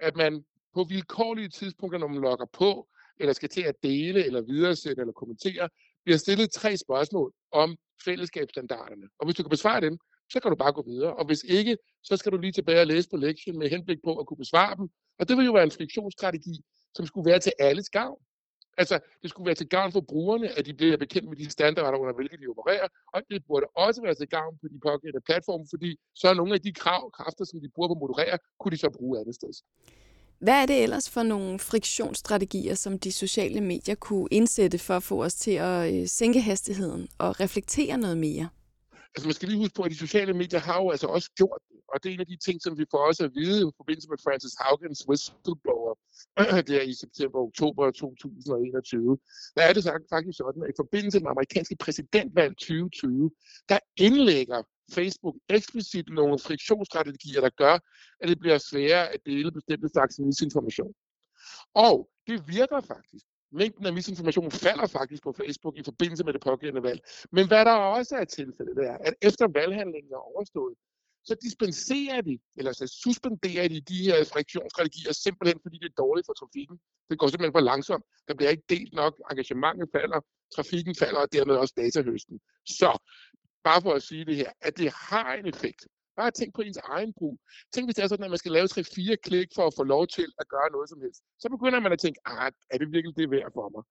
at 0.00 0.16
man 0.16 0.44
på 0.74 0.84
vilkårlige 0.84 1.48
tidspunkter, 1.48 1.98
når 1.98 2.08
man 2.08 2.20
logger 2.20 2.46
på, 2.52 2.88
eller 3.20 3.32
skal 3.32 3.48
til 3.48 3.62
at 3.62 3.74
dele, 3.82 4.24
eller 4.26 4.40
videresende, 4.40 5.00
eller 5.00 5.12
kommentere, 5.12 5.68
bliver 6.04 6.18
stillet 6.18 6.50
tre 6.50 6.76
spørgsmål 6.76 7.32
om 7.52 7.76
fællesskabsstandarderne. 8.04 9.08
Og 9.18 9.26
hvis 9.26 9.36
du 9.36 9.42
kan 9.42 9.50
besvare 9.50 9.80
dem, 9.80 9.98
så 10.32 10.40
kan 10.40 10.50
du 10.50 10.56
bare 10.56 10.72
gå 10.72 10.82
videre. 10.82 11.14
Og 11.14 11.26
hvis 11.26 11.42
ikke, 11.48 11.78
så 12.02 12.16
skal 12.16 12.32
du 12.32 12.36
lige 12.36 12.52
tilbage 12.52 12.80
og 12.80 12.86
læse 12.86 13.08
på 13.10 13.16
lektien 13.16 13.58
med 13.58 13.70
henblik 13.70 13.98
på 14.04 14.16
at 14.16 14.26
kunne 14.26 14.36
besvare 14.36 14.76
dem. 14.76 14.88
Og 15.18 15.28
det 15.28 15.36
vil 15.36 15.46
jo 15.46 15.52
være 15.52 15.64
en 15.64 15.70
friktionsstrategi, 15.70 16.54
som 16.94 17.06
skulle 17.06 17.30
være 17.30 17.38
til 17.38 17.52
alles 17.58 17.88
gavn. 17.90 18.18
Altså, 18.78 18.98
det 19.22 19.30
skulle 19.30 19.46
være 19.46 19.54
til 19.54 19.68
gavn 19.68 19.92
for 19.92 20.00
brugerne, 20.00 20.58
at 20.58 20.66
de 20.66 20.74
bliver 20.74 20.96
bekendt 20.96 21.28
med 21.28 21.36
de 21.36 21.50
standarder, 21.50 21.98
under 21.98 22.14
hvilke 22.14 22.36
de 22.36 22.46
opererer, 22.46 22.88
og 23.14 23.22
det 23.30 23.42
burde 23.48 23.66
også 23.76 24.02
være 24.02 24.14
til 24.14 24.28
gavn 24.28 24.58
på 24.60 24.66
de 24.72 24.78
pågældende 24.82 25.24
platforme, 25.26 25.66
fordi 25.70 25.96
så 26.14 26.28
er 26.28 26.34
nogle 26.34 26.54
af 26.54 26.60
de 26.60 26.72
krav, 26.72 27.10
kræfter, 27.10 27.44
som 27.44 27.60
de 27.60 27.68
bruger 27.74 27.88
på 27.88 27.92
at 27.92 28.00
moderere, 28.00 28.38
kunne 28.60 28.72
de 28.72 28.76
så 28.76 28.90
bruge 28.90 29.20
andet 29.20 29.34
sted. 29.34 29.52
Hvad 30.38 30.62
er 30.62 30.66
det 30.66 30.82
ellers 30.82 31.10
for 31.10 31.22
nogle 31.22 31.58
friktionsstrategier, 31.58 32.74
som 32.74 32.98
de 32.98 33.12
sociale 33.12 33.60
medier 33.60 33.94
kunne 33.94 34.28
indsætte 34.30 34.78
for 34.78 34.94
at 34.96 35.02
få 35.02 35.24
os 35.24 35.34
til 35.34 35.50
at 35.50 35.94
øh, 35.94 36.06
sænke 36.06 36.40
hastigheden 36.40 37.08
og 37.18 37.40
reflektere 37.40 37.98
noget 37.98 38.18
mere? 38.18 38.48
Altså 39.14 39.26
man 39.28 39.34
skal 39.34 39.48
lige 39.48 39.58
huske 39.62 39.74
på, 39.76 39.82
at 39.82 39.90
de 39.90 40.04
sociale 40.06 40.34
medier 40.34 40.60
har 40.60 40.82
jo 40.82 40.90
altså 40.90 41.06
også 41.06 41.30
gjort 41.36 41.60
det. 41.68 41.78
Og 41.92 41.96
det 42.02 42.08
er 42.08 42.14
en 42.14 42.20
af 42.20 42.26
de 42.26 42.36
ting, 42.46 42.62
som 42.62 42.78
vi 42.78 42.84
får 42.90 43.02
også 43.08 43.24
at 43.24 43.34
vide 43.34 43.58
i 43.62 43.70
forbindelse 43.76 44.08
med 44.08 44.18
Francis 44.24 44.54
Haugens 44.60 45.00
whistleblower 45.08 45.94
der 46.68 46.82
i 46.82 46.94
september-oktober 46.94 47.90
2021. 47.90 49.18
Der 49.56 49.62
er 49.62 49.72
det 49.72 49.84
faktisk 50.14 50.36
sådan, 50.38 50.62
at 50.62 50.70
i 50.74 50.76
forbindelse 50.82 51.20
med 51.20 51.30
amerikanske 51.30 51.76
præsidentvalg 51.76 52.52
2020, 52.56 53.30
der 53.68 53.78
indlægger 53.96 54.62
Facebook 54.92 55.36
eksplicit 55.48 56.08
nogle 56.08 56.38
friktionsstrategier, 56.38 57.40
der 57.40 57.50
gør, 57.62 57.74
at 58.20 58.28
det 58.28 58.38
bliver 58.38 58.58
sværere 58.58 59.08
at 59.14 59.20
dele 59.26 59.52
bestemte 59.52 59.88
slags 59.88 60.18
misinformation. 60.18 60.94
Og 61.74 62.08
det 62.26 62.48
virker 62.48 62.80
faktisk 62.80 63.24
mængden 63.52 63.86
af 63.86 63.92
misinformation 63.92 64.50
falder 64.50 64.86
faktisk 64.86 65.22
på 65.22 65.32
Facebook 65.32 65.76
i 65.76 65.82
forbindelse 65.84 66.24
med 66.24 66.32
det 66.32 66.40
pågældende 66.40 66.82
valg. 66.82 67.00
Men 67.32 67.46
hvad 67.48 67.64
der 67.64 67.72
også 67.72 68.16
er 68.16 68.24
tilfældet, 68.24 68.76
det 68.76 68.86
er, 68.86 68.98
at 69.00 69.14
efter 69.22 69.48
valghandlingen 69.48 70.12
er 70.12 70.22
overstået, 70.32 70.74
så 71.24 71.34
dispenserer 71.42 72.20
de, 72.20 72.38
eller 72.56 72.72
så 72.72 72.86
suspenderer 73.04 73.68
de 73.68 73.80
de 73.80 74.02
her 74.02 74.24
friktionsstrategier 74.32 75.12
simpelthen, 75.12 75.60
fordi 75.62 75.78
det 75.78 75.88
er 75.92 76.02
dårligt 76.04 76.26
for 76.26 76.32
trafikken. 76.32 76.76
Det 77.10 77.18
går 77.18 77.26
simpelthen 77.26 77.52
for 77.58 77.60
langsomt. 77.60 78.04
Der 78.28 78.34
bliver 78.34 78.50
ikke 78.50 78.68
delt 78.68 78.92
nok, 78.92 79.14
engagementet 79.30 79.88
falder, 79.96 80.20
trafikken 80.56 80.94
falder, 80.94 81.20
og 81.20 81.32
dermed 81.32 81.54
også 81.56 81.74
datahøsten. 81.76 82.40
Så, 82.78 82.90
bare 83.64 83.82
for 83.82 83.92
at 83.92 84.02
sige 84.02 84.24
det 84.24 84.36
her, 84.36 84.50
at 84.60 84.78
det 84.78 84.92
har 84.92 85.34
en 85.34 85.46
effekt. 85.46 85.86
Bare 86.20 86.30
tænk 86.30 86.54
på 86.54 86.62
ens 86.62 86.80
egen 86.96 87.12
brug. 87.18 87.34
Tænk, 87.72 87.86
hvis 87.86 87.96
det 87.96 88.02
er 88.02 88.08
sådan, 88.08 88.24
at 88.24 88.30
man 88.30 88.42
skal 88.42 88.52
lave 88.52 88.66
3-4 88.66 89.14
klik 89.26 89.48
for 89.56 89.66
at 89.66 89.74
få 89.78 89.84
lov 89.94 90.06
til 90.06 90.28
at 90.40 90.48
gøre 90.48 90.70
noget 90.74 90.88
som 90.88 91.00
helst. 91.00 91.22
Så 91.42 91.48
begynder 91.54 91.80
man 91.80 91.92
at 91.92 91.98
tænke, 91.98 92.20
ah, 92.24 92.52
er 92.72 92.78
det 92.78 92.92
virkelig 92.92 93.16
det 93.16 93.30
værd 93.30 93.52
for 93.58 93.68
mig? 93.74 93.82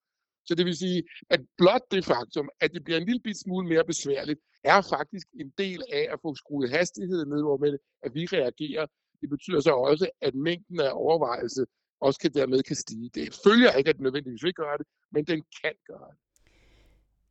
Så 0.48 0.56
det 0.56 0.66
vil 0.66 0.78
sige, 0.78 1.04
at 1.30 1.42
blot 1.58 1.86
det 1.92 2.06
faktum, 2.06 2.50
at 2.64 2.70
det 2.74 2.84
bliver 2.84 3.00
en 3.00 3.06
lille 3.06 3.22
bit 3.28 3.40
smule 3.40 3.68
mere 3.68 3.86
besværligt, 3.92 4.40
er 4.64 4.82
faktisk 4.96 5.28
en 5.42 5.50
del 5.58 5.84
af 6.00 6.06
at 6.14 6.20
få 6.22 6.36
skruet 6.36 6.70
hastigheden 6.70 7.30
ned, 7.30 7.42
hvor 7.42 7.58
med 7.58 7.78
at 8.06 8.12
vi 8.16 8.24
reagerer. 8.26 8.86
Det 9.22 9.30
betyder 9.30 9.60
så 9.60 9.74
også, 9.90 10.10
at 10.22 10.36
mængden 10.36 10.80
af 10.80 10.92
overvejelse 10.94 11.66
også 12.02 12.20
kan 12.20 12.34
dermed 12.34 12.64
kan 12.64 12.76
stige. 12.76 13.10
Det 13.18 13.40
følger 13.46 13.72
ikke, 13.72 13.90
at 13.90 13.96
det 13.96 14.04
nødvendigvis 14.04 14.44
vil 14.44 14.54
gøre 14.54 14.78
det, 14.78 14.88
men 15.12 15.26
den 15.32 15.44
kan 15.62 15.76
gøre 15.88 16.10
det. 16.12 16.18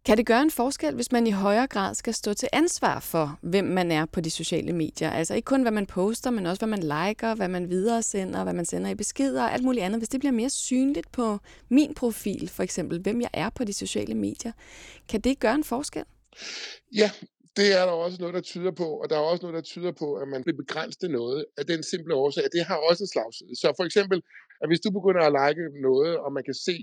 Kan 0.06 0.16
det 0.16 0.26
gøre 0.26 0.42
en 0.42 0.50
forskel, 0.50 0.94
hvis 0.94 1.12
man 1.12 1.26
i 1.26 1.30
højere 1.30 1.66
grad 1.66 1.94
skal 1.94 2.14
stå 2.14 2.34
til 2.34 2.48
ansvar 2.52 3.00
for, 3.00 3.38
hvem 3.42 3.64
man 3.64 3.92
er 3.92 4.06
på 4.06 4.20
de 4.20 4.30
sociale 4.30 4.72
medier? 4.72 5.10
Altså 5.10 5.34
ikke 5.34 5.46
kun, 5.46 5.62
hvad 5.62 5.72
man 5.72 5.86
poster, 5.86 6.30
men 6.30 6.46
også, 6.46 6.60
hvad 6.60 6.68
man 6.68 6.82
liker, 6.82 7.34
hvad 7.34 7.48
man 7.48 7.70
videresender, 7.70 8.44
hvad 8.44 8.52
man 8.52 8.64
sender 8.64 8.90
i 8.90 8.94
beskeder 8.94 9.42
og 9.42 9.52
alt 9.52 9.64
muligt 9.64 9.84
andet. 9.84 10.00
Hvis 10.00 10.08
det 10.08 10.20
bliver 10.20 10.32
mere 10.32 10.50
synligt 10.50 11.12
på 11.12 11.38
min 11.68 11.94
profil, 11.94 12.48
for 12.48 12.62
eksempel, 12.62 13.00
hvem 13.00 13.20
jeg 13.20 13.30
er 13.32 13.50
på 13.50 13.64
de 13.64 13.72
sociale 13.72 14.14
medier, 14.14 14.52
kan 15.08 15.20
det 15.20 15.40
gøre 15.40 15.54
en 15.54 15.64
forskel? 15.64 16.04
Ja, 16.96 17.10
det 17.56 17.68
er 17.80 17.84
der 17.84 17.92
også 17.92 18.18
noget, 18.20 18.34
der 18.34 18.40
tyder 18.40 18.70
på, 18.70 18.88
og 19.02 19.10
der 19.10 19.16
er 19.16 19.20
også 19.20 19.42
noget, 19.42 19.54
der 19.54 19.62
tyder 19.72 19.92
på, 19.92 20.14
at 20.14 20.28
man 20.28 20.42
bliver 20.42 20.56
begrænset 20.56 21.10
noget 21.10 21.44
af 21.58 21.66
den 21.66 21.82
simple 21.82 22.14
årsag, 22.14 22.44
at 22.44 22.50
det 22.52 22.64
har 22.64 22.76
også 22.90 23.02
en 23.04 23.08
slagside. 23.08 23.56
Så 23.60 23.72
for 23.76 23.84
eksempel, 23.84 24.22
at 24.62 24.68
hvis 24.68 24.80
du 24.80 24.90
begynder 24.90 25.22
at 25.26 25.34
like 25.40 25.62
noget, 25.88 26.16
og 26.24 26.32
man 26.32 26.44
kan 26.44 26.54
se, 26.54 26.74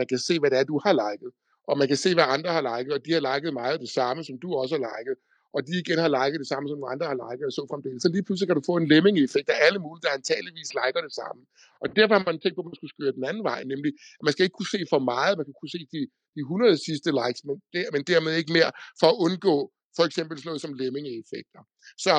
man 0.00 0.06
kan 0.06 0.18
se 0.18 0.38
hvad 0.38 0.50
det 0.50 0.58
er, 0.58 0.64
du 0.64 0.80
har 0.84 0.92
liket, 0.92 1.30
og 1.68 1.74
man 1.80 1.88
kan 1.90 1.98
se, 2.04 2.10
hvad 2.14 2.28
andre 2.36 2.50
har 2.56 2.64
liket, 2.70 2.92
og 2.96 3.00
de 3.06 3.12
har 3.16 3.22
liket 3.28 3.52
meget 3.60 3.80
det 3.84 3.92
samme, 3.98 4.20
som 4.28 4.34
du 4.42 4.48
også 4.60 4.74
har 4.76 4.82
liket, 4.90 5.16
og 5.54 5.60
de 5.66 5.72
igen 5.82 5.98
har 6.04 6.10
liket 6.18 6.38
det 6.42 6.48
samme, 6.52 6.66
som 6.68 6.78
andre 6.92 7.06
har 7.12 7.18
liket, 7.26 7.46
og 7.50 7.54
så 7.56 7.62
fremdeles. 7.72 8.02
Så 8.04 8.08
lige 8.14 8.24
pludselig 8.26 8.48
kan 8.48 8.58
du 8.60 8.64
få 8.70 8.74
en 8.82 8.88
lemming-effekt 8.92 9.48
af 9.54 9.58
alle 9.66 9.78
mulige, 9.84 10.04
der 10.06 10.18
antageligvis 10.18 10.70
liker 10.80 11.00
det 11.06 11.14
samme. 11.20 11.40
Og 11.82 11.86
derfor 11.96 12.14
har 12.18 12.24
man 12.30 12.38
tænkt 12.42 12.56
på, 12.56 12.62
at 12.64 12.68
man 12.70 12.78
skulle 12.78 12.94
skøre 12.96 13.12
den 13.18 13.24
anden 13.30 13.44
vej, 13.50 13.60
nemlig, 13.72 13.90
at 14.18 14.22
man 14.26 14.32
skal 14.34 14.44
ikke 14.46 14.58
kunne 14.58 14.74
se 14.76 14.80
for 14.92 15.00
meget, 15.12 15.32
man 15.40 15.46
kan 15.48 15.56
kunne 15.58 15.74
se 15.76 15.80
de, 15.94 16.00
de 16.36 16.40
100 16.40 16.86
sidste 16.88 17.10
likes, 17.20 17.40
men, 17.48 17.56
der, 17.74 17.82
men 17.94 18.02
dermed 18.10 18.32
ikke 18.40 18.52
mere, 18.58 18.70
for 19.00 19.08
at 19.12 19.18
undgå 19.26 19.56
for 19.98 20.04
eksempel 20.08 20.34
sådan 20.36 20.48
noget 20.50 20.64
som 20.64 20.72
lemmingeeffekter. 20.80 21.62
Så 22.06 22.14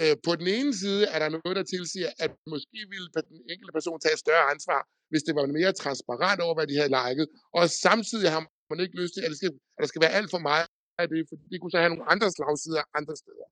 øh, 0.00 0.14
på 0.26 0.32
den 0.40 0.48
ene 0.56 0.72
side 0.82 1.02
er 1.14 1.18
der 1.22 1.28
noget, 1.36 1.54
der 1.58 1.64
tilsiger, 1.74 2.10
at 2.24 2.32
måske 2.54 2.78
ville 2.92 3.08
den 3.30 3.38
enkelte 3.52 3.72
person 3.78 3.98
tage 4.00 4.16
et 4.18 4.24
større 4.26 4.46
ansvar, 4.54 4.80
hvis 5.10 5.22
det 5.26 5.34
var 5.38 5.44
mere 5.58 5.72
transparent 5.82 6.40
over, 6.44 6.54
hvad 6.56 6.66
de 6.70 6.76
havde 6.80 6.94
liket, 7.00 7.26
og 7.58 7.62
samtidig 7.86 8.28
har 8.36 8.44
man 8.76 8.84
ikke 8.84 9.00
lyst 9.02 9.14
til, 9.14 9.22
at, 9.24 9.30
det 9.32 9.38
skal, 9.40 9.50
at 9.76 9.82
der 9.84 9.90
skal 9.92 10.02
være 10.04 10.16
alt 10.18 10.30
for 10.34 10.42
meget 10.50 10.66
af 10.98 11.06
det, 11.08 11.20
for 11.28 11.36
det 11.50 11.60
kunne 11.60 11.74
så 11.74 11.78
have 11.82 11.92
nogle 11.94 12.10
andre 12.12 12.26
slagsider 12.36 12.82
andre 12.98 13.16
steder. 13.22 13.46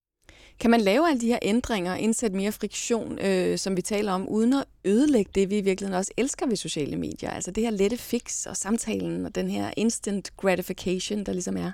Kan 0.61 0.71
man 0.71 0.81
lave 0.81 1.09
alle 1.09 1.21
de 1.21 1.27
her 1.27 1.39
ændringer 1.43 1.93
og 1.93 1.99
indsætte 1.99 2.37
mere 2.37 2.53
friktion, 2.53 3.19
øh, 3.19 3.59
som 3.59 3.77
vi 3.77 3.83
taler 3.83 4.13
om, 4.13 4.29
uden 4.29 4.53
at 4.53 4.65
ødelægge 4.85 5.31
det, 5.35 5.51
vi 5.51 5.59
i 5.59 5.61
virkeligheden 5.61 5.99
også 5.99 6.13
elsker 6.17 6.47
ved 6.47 6.57
sociale 6.57 6.97
medier? 6.97 7.31
Altså 7.31 7.51
det 7.51 7.63
her 7.63 7.71
lette 7.71 7.97
fix 7.97 8.47
og 8.47 8.57
samtalen 8.57 9.27
og 9.27 9.35
den 9.35 9.49
her 9.51 9.75
instant 9.77 10.37
gratification, 10.37 11.25
der 11.27 11.33
ligesom 11.33 11.57
er? 11.57 11.73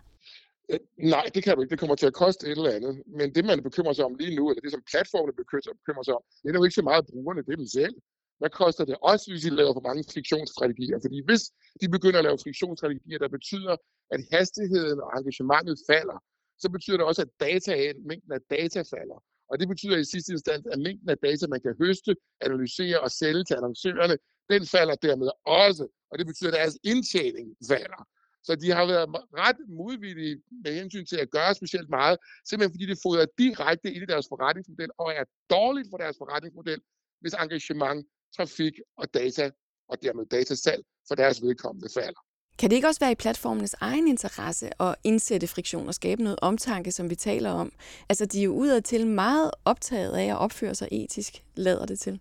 Øh, 0.70 0.80
nej, 0.98 1.24
det 1.34 1.44
kan 1.44 1.54
du 1.54 1.60
ikke. 1.62 1.70
Det 1.70 1.78
kommer 1.78 1.96
til 1.96 2.06
at 2.06 2.12
koste 2.12 2.46
et 2.46 2.58
eller 2.58 2.70
andet. 2.70 3.02
Men 3.18 3.34
det, 3.34 3.44
man 3.44 3.62
bekymrer 3.62 3.92
sig 3.92 4.04
om 4.04 4.14
lige 4.14 4.36
nu, 4.36 4.50
eller 4.50 4.60
det, 4.60 4.70
som 4.72 4.82
platformene 4.90 5.32
bekymrer 5.42 6.02
sig 6.02 6.14
om, 6.14 6.22
det 6.42 6.50
er 6.50 6.54
jo 6.54 6.64
ikke 6.64 6.80
så 6.80 6.82
meget 6.90 7.06
brugerne, 7.06 7.42
det 7.42 7.52
er 7.52 7.56
dem 7.56 7.66
selv. 7.66 7.94
Hvad 8.40 8.50
koster 8.50 8.84
det 8.84 8.96
også, 9.02 9.24
hvis 9.30 9.42
de 9.42 9.50
laver 9.50 9.72
for 9.72 9.86
mange 9.88 10.04
friktionsstrategier? 10.12 10.98
Fordi 11.04 11.18
hvis 11.28 11.42
de 11.80 11.88
begynder 11.88 12.18
at 12.18 12.24
lave 12.24 12.38
friktionsstrategier, 12.44 13.18
der 13.18 13.28
betyder, 13.28 13.76
at 14.14 14.20
hastigheden 14.32 14.98
og 15.04 15.10
engagementet 15.18 15.78
falder, 15.90 16.18
så 16.62 16.68
betyder 16.74 16.96
det 16.96 17.06
også, 17.06 17.22
at 17.22 17.30
data, 17.40 17.72
mængden 18.10 18.32
af 18.32 18.42
data 18.50 18.80
falder. 18.94 19.18
Og 19.50 19.54
det 19.60 19.68
betyder 19.68 19.96
i 19.96 20.04
sidste 20.04 20.32
instans, 20.32 20.66
at 20.66 20.78
mængden 20.78 21.08
af 21.10 21.18
data, 21.18 21.46
man 21.46 21.60
kan 21.60 21.74
høste, 21.82 22.16
analysere 22.40 23.00
og 23.00 23.10
sælge 23.10 23.44
til 23.44 23.54
annoncørerne, 23.54 24.16
den 24.50 24.66
falder 24.66 24.94
dermed 24.94 25.30
også. 25.44 25.84
Og 26.10 26.18
det 26.18 26.26
betyder, 26.26 26.50
at 26.50 26.58
deres 26.60 26.78
indtjening 26.84 27.46
falder. 27.68 28.02
Så 28.42 28.54
de 28.54 28.70
har 28.70 28.86
været 28.86 29.08
ret 29.44 29.60
modvillige 29.68 30.42
med 30.64 30.72
hensyn 30.80 31.06
til 31.06 31.16
at 31.16 31.30
gøre 31.30 31.54
specielt 31.54 31.88
meget, 31.88 32.16
simpelthen 32.48 32.74
fordi 32.74 32.86
det 32.86 32.98
fodrer 33.02 33.26
direkte 33.38 33.88
ind 33.94 34.02
i 34.02 34.06
deres 34.12 34.26
forretningsmodel 34.28 34.90
og 34.98 35.08
er 35.20 35.24
dårligt 35.50 35.88
for 35.90 35.98
deres 36.02 36.16
forretningsmodel, 36.18 36.80
hvis 37.20 37.34
engagement, 37.34 38.06
trafik 38.36 38.72
og 38.96 39.14
data, 39.14 39.50
og 39.88 40.02
dermed 40.02 40.26
datasalg 40.26 40.84
for 41.08 41.14
deres 41.14 41.42
vedkommende 41.42 41.88
falder. 41.94 42.20
Kan 42.58 42.70
det 42.70 42.76
ikke 42.76 42.88
også 42.88 43.00
være 43.00 43.12
i 43.12 43.14
platformenes 43.14 43.74
egen 43.80 44.08
interesse 44.08 44.82
at 44.82 44.94
indsætte 45.04 45.46
friktion 45.46 45.88
og 45.88 45.94
skabe 45.94 46.22
noget 46.22 46.38
omtanke, 46.42 46.92
som 46.92 47.10
vi 47.10 47.14
taler 47.14 47.50
om? 47.50 47.72
Altså, 48.08 48.26
de 48.26 48.38
er 48.38 48.44
jo 48.44 48.52
udad 48.54 48.80
til 48.82 49.06
meget 49.06 49.50
optaget 49.64 50.16
af 50.16 50.24
at 50.24 50.38
opføre 50.38 50.74
sig 50.74 50.88
etisk, 50.92 51.44
lader 51.54 51.86
det 51.86 52.00
til. 52.00 52.20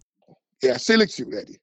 Ja, 0.63 0.77
selektivt 0.77 1.33
er 1.33 1.45
de. 1.45 1.55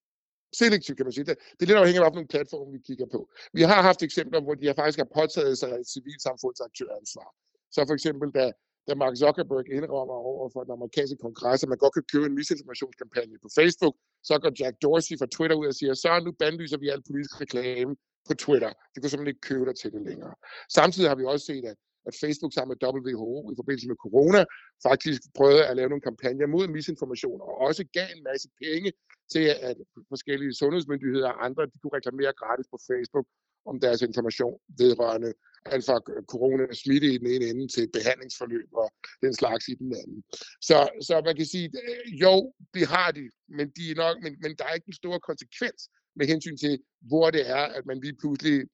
Selektivt 0.57 0.97
kan 0.97 1.07
man 1.07 1.13
sige. 1.13 1.25
Det, 1.25 1.39
det 1.57 1.63
er 1.63 1.67
lidt 1.67 1.79
afhængigt 1.79 2.05
af, 2.05 2.13
hvilken 2.13 2.29
platform 2.29 2.73
vi 2.73 2.79
kigger 2.79 3.07
på. 3.13 3.29
Vi 3.53 3.63
har 3.63 3.83
haft 3.83 4.03
eksempler, 4.03 4.41
hvor 4.41 4.55
de 4.55 4.75
faktisk 4.77 4.99
har 4.99 5.09
påtaget 5.21 5.59
sig 5.59 5.71
et 5.81 5.89
civilsamfundsaktøransvar. 5.89 7.31
Så 7.71 7.85
for 7.89 7.95
eksempel, 7.95 8.31
da, 8.31 8.53
da 8.89 8.95
Mark 8.95 9.15
Zuckerberg 9.23 9.67
indrømmer 9.79 10.19
over 10.33 10.51
for 10.55 10.61
den 10.65 10.73
amerikanske 10.79 11.17
kongres, 11.25 11.63
at 11.63 11.69
man 11.69 11.79
godt 11.79 11.95
kan 11.95 12.05
købe 12.13 12.27
en 12.27 12.35
misinformationskampagne 12.39 13.37
på 13.45 13.49
Facebook, 13.59 13.95
så 14.29 14.35
går 14.43 14.53
Jack 14.61 14.75
Dorsey 14.83 15.15
fra 15.21 15.29
Twitter 15.35 15.57
ud 15.61 15.67
og 15.73 15.77
siger, 15.81 15.95
så 15.95 16.11
nu 16.27 16.33
bandlyser 16.43 16.79
vi 16.83 16.89
al 16.89 17.03
politisk 17.09 17.41
reklame 17.41 17.93
på 18.29 18.35
Twitter. 18.45 18.71
Det 18.91 18.97
kunne 18.99 19.11
simpelthen 19.11 19.35
ikke 19.35 19.49
købe 19.51 19.65
dig 19.69 19.77
til 19.83 19.91
det 19.95 20.03
længere. 20.09 20.35
Samtidig 20.79 21.09
har 21.11 21.17
vi 21.21 21.25
også 21.33 21.47
set, 21.47 21.65
at, 21.73 21.77
at 22.09 22.15
Facebook 22.23 22.53
sammen 22.53 22.71
med 22.73 22.79
WHO 22.95 23.33
i 23.53 23.55
forbindelse 23.61 23.89
med 23.89 23.97
corona 24.05 24.41
faktisk 24.89 25.21
prøvede 25.39 25.67
at 25.71 25.77
lave 25.77 25.89
nogle 25.89 26.07
kampagner 26.09 26.47
mod 26.47 26.67
misinformation, 26.77 27.41
og 27.41 27.55
også 27.67 27.83
gav 27.99 28.09
en 28.17 28.23
masse 28.31 28.49
penge 28.63 28.91
til, 29.33 29.47
at 29.69 29.77
forskellige 30.13 30.53
sundhedsmyndigheder 30.61 31.29
og 31.33 31.45
andre 31.47 31.63
de 31.73 31.79
kunne 31.79 31.97
reklamere 31.99 32.33
gratis 32.41 32.67
på 32.73 32.79
Facebook 32.91 33.27
om 33.71 33.81
deres 33.85 34.01
information 34.09 34.55
vedrørende 34.79 35.31
alt 35.67 35.85
fra 35.85 35.99
corona 36.33 36.65
smitte 36.73 37.07
i 37.15 37.19
den 37.19 37.27
ene 37.27 37.47
ende 37.47 37.69
til 37.69 37.89
behandlingsforløb 37.93 38.69
og 38.73 38.93
den 39.23 39.35
slags 39.35 39.69
i 39.69 39.75
den 39.75 39.95
anden. 40.03 40.25
Så, 40.61 40.79
så 41.03 41.23
man 41.25 41.37
kan 41.37 41.47
sige, 41.47 41.71
øh, 41.83 42.21
jo, 42.23 42.53
det 42.75 42.87
har 42.87 43.11
de, 43.11 43.31
men, 43.49 43.67
de 43.77 43.91
er 43.91 43.95
nok, 43.95 44.17
men, 44.23 44.37
men 44.43 44.57
der 44.59 44.65
er 44.65 44.75
ikke 44.75 44.89
en 44.89 45.01
stor 45.03 45.19
konsekvens 45.19 45.81
med 46.17 46.27
hensyn 46.27 46.57
til, 46.57 46.79
hvor 47.01 47.31
det 47.31 47.51
er, 47.51 47.65
at 47.79 47.87
man 47.87 48.01
lige 48.01 48.17
pludselig 48.21 48.67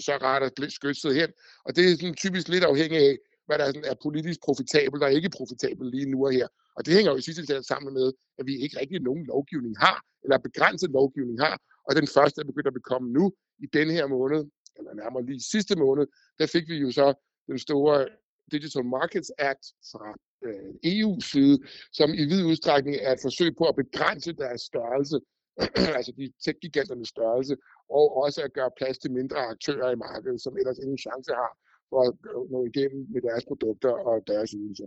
så 0.00 0.12
retter 0.22 0.68
skytset 0.68 1.14
hen. 1.14 1.30
Og 1.64 1.76
det 1.76 1.84
er 1.84 1.96
sådan 1.96 2.14
typisk 2.14 2.48
lidt 2.48 2.64
afhængigt 2.64 3.02
af, 3.02 3.16
hvad 3.46 3.58
der 3.58 3.66
sådan 3.66 3.84
er 3.84 3.94
politisk 4.02 4.40
profitabelt 4.44 5.02
og 5.02 5.12
ikke 5.12 5.30
profitabelt 5.38 5.90
lige 5.94 6.10
nu 6.10 6.26
og 6.26 6.32
her. 6.32 6.48
Og 6.76 6.86
det 6.86 6.94
hænger 6.94 7.10
jo 7.12 7.18
i 7.18 7.22
sidste 7.22 7.42
ende 7.42 7.66
sammen 7.66 7.94
med, 7.94 8.12
at 8.38 8.46
vi 8.46 8.54
ikke 8.64 8.80
rigtig 8.80 9.00
nogen 9.00 9.24
lovgivning 9.26 9.74
har, 9.78 9.98
eller 10.24 10.38
begrænset 10.38 10.90
lovgivning 10.90 11.40
har. 11.40 11.56
Og 11.88 11.96
den 11.96 12.06
første 12.06 12.40
er 12.40 12.44
begyndt 12.44 12.66
at 12.66 12.78
bekomme 12.80 13.08
nu 13.18 13.32
i 13.64 13.66
den 13.72 13.90
her 13.90 14.06
måned, 14.06 14.40
eller 14.78 14.94
nærmere 14.94 15.26
lige 15.26 15.40
sidste 15.40 15.74
måned, 15.84 16.06
der 16.38 16.46
fik 16.46 16.68
vi 16.68 16.76
jo 16.76 16.90
så 16.90 17.14
den 17.46 17.58
store 17.58 18.08
Digital 18.52 18.84
Markets 18.84 19.30
Act 19.38 19.66
fra 19.90 20.06
øh, 20.46 20.70
EU's 20.94 21.24
side, 21.32 21.58
som 21.92 22.14
i 22.14 22.24
vid 22.24 22.44
udstrækning 22.44 22.96
er 22.96 23.12
et 23.12 23.22
forsøg 23.22 23.56
på 23.58 23.64
at 23.64 23.76
begrænse 23.76 24.32
deres 24.32 24.60
størrelse 24.60 25.20
altså 25.98 26.12
de 26.18 26.32
tech-giganternes 26.44 27.08
størrelse, 27.08 27.56
og 27.88 28.16
også 28.24 28.42
at 28.42 28.52
gøre 28.52 28.70
plads 28.78 28.98
til 28.98 29.10
mindre 29.12 29.36
aktører 29.36 29.90
i 29.90 29.96
markedet, 29.96 30.42
som 30.42 30.56
ellers 30.56 30.78
ingen 30.78 30.98
chance 30.98 31.32
har 31.32 31.52
for 31.90 32.00
at 32.08 32.12
nå 32.50 32.66
igennem 32.70 33.06
med 33.12 33.22
deres 33.22 33.44
produkter 33.44 33.90
og 33.90 34.26
deres 34.26 34.50
ydelser. 34.50 34.86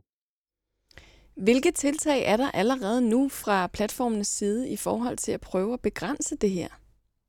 Hvilke 1.35 1.71
tiltag 1.71 2.25
er 2.25 2.37
der 2.37 2.51
allerede 2.51 3.09
nu 3.09 3.29
fra 3.29 3.67
platformenes 3.67 4.27
side 4.27 4.69
i 4.69 4.77
forhold 4.77 5.17
til 5.17 5.31
at 5.31 5.41
prøve 5.41 5.73
at 5.73 5.81
begrænse 5.81 6.35
det 6.37 6.49
her? 6.49 6.69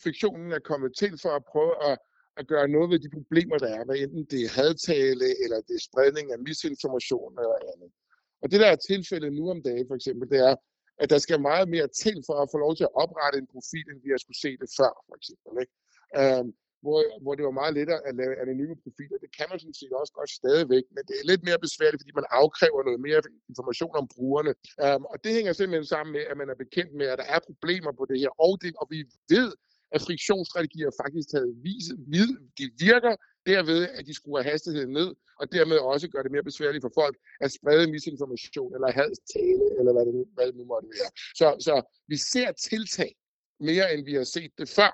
Fiktionen 0.02 0.52
er 0.52 0.58
kommet 0.58 0.92
til 0.98 1.18
for 1.22 1.28
at 1.28 1.44
prøve 1.44 1.74
at, 1.90 1.98
at 2.36 2.46
gøre 2.52 2.68
noget 2.68 2.90
ved 2.90 2.98
de 2.98 3.10
problemer, 3.18 3.58
der 3.58 3.70
er, 3.78 3.84
hvad 3.84 3.96
enten 3.96 4.24
det 4.32 4.40
er 4.44 4.54
hadtale, 4.60 5.28
eller 5.44 5.58
det 5.68 5.74
er 5.76 5.88
spredning 5.88 6.26
af 6.32 6.38
misinformation 6.38 7.32
eller 7.38 7.58
andet. 7.72 7.90
Og 8.42 8.46
det, 8.50 8.60
der 8.60 8.70
er 8.72 8.76
tilfældet 8.90 9.32
nu 9.32 9.50
om 9.50 9.62
dagen, 9.62 9.86
for 9.88 9.94
eksempel, 9.94 10.30
det 10.32 10.38
er, 10.50 10.54
at 11.02 11.10
der 11.10 11.18
skal 11.18 11.40
meget 11.50 11.68
mere 11.74 11.88
til 12.02 12.16
for 12.28 12.36
at 12.42 12.48
få 12.52 12.58
lov 12.64 12.72
til 12.76 12.84
at 12.88 12.96
oprette 13.04 13.38
en 13.38 13.52
profil, 13.54 13.86
end 13.90 14.02
vi 14.04 14.10
har 14.10 14.20
skulle 14.22 14.42
se 14.44 14.50
det 14.62 14.68
før, 14.78 14.92
for 15.08 15.14
eksempel. 15.20 15.52
Ikke? 15.62 15.74
Um, 16.20 16.48
hvor, 16.82 16.98
hvor 17.22 17.34
det 17.34 17.44
var 17.48 17.60
meget 17.60 17.74
lettere 17.78 18.00
at 18.08 18.14
lave 18.20 18.40
anonyme 18.42 18.76
profiler. 18.84 19.18
Det 19.24 19.30
kan 19.38 19.46
man 19.50 19.58
sådan 19.58 19.80
set 19.80 19.92
også 20.00 20.12
godt 20.18 20.30
stadigvæk, 20.40 20.84
men 20.94 21.02
det 21.08 21.14
er 21.20 21.24
lidt 21.30 21.42
mere 21.48 21.60
besværligt, 21.66 22.00
fordi 22.02 22.12
man 22.20 22.28
afkræver 22.40 22.80
noget 22.88 23.00
mere 23.06 23.20
information 23.52 23.94
om 24.00 24.06
brugerne. 24.14 24.52
Um, 24.86 25.02
og 25.12 25.16
det 25.24 25.32
hænger 25.36 25.52
simpelthen 25.52 25.92
sammen 25.94 26.10
med, 26.16 26.24
at 26.30 26.36
man 26.40 26.48
er 26.52 26.58
bekendt 26.64 26.92
med, 27.00 27.06
at 27.12 27.18
der 27.20 27.28
er 27.34 27.40
problemer 27.50 27.92
på 27.98 28.04
det 28.10 28.18
her, 28.22 28.30
og, 28.46 28.52
det, 28.62 28.70
og 28.80 28.86
vi 28.94 28.98
ved, 29.34 29.50
at 29.94 30.00
friktionsstrategier 30.06 30.90
faktisk 31.02 31.28
havde 31.36 31.52
vist, 31.66 31.90
de 32.58 32.64
virker 32.88 33.14
derved, 33.46 33.88
at 33.98 34.06
de 34.06 34.14
skruer 34.14 34.42
hastigheden 34.42 34.92
ned, 34.92 35.14
og 35.40 35.52
dermed 35.52 35.78
også 35.78 36.08
gør 36.08 36.22
det 36.22 36.32
mere 36.32 36.42
besværligt 36.42 36.82
for 36.82 36.92
folk 36.94 37.16
at 37.40 37.52
sprede 37.52 37.90
misinformation 37.90 38.74
eller 38.74 38.90
hadstale, 38.90 39.66
eller 39.78 39.92
hvad 39.92 40.04
det, 40.06 40.14
hvad 40.34 40.46
det 40.46 40.56
nu 40.56 40.64
måtte 40.64 40.88
være. 40.96 41.10
Så, 41.40 41.46
så 41.66 41.74
vi 42.08 42.16
ser 42.16 42.52
tiltag 42.52 43.12
mere, 43.60 43.94
end 43.94 44.04
vi 44.04 44.14
har 44.14 44.24
set 44.24 44.52
det 44.58 44.68
før. 44.68 44.92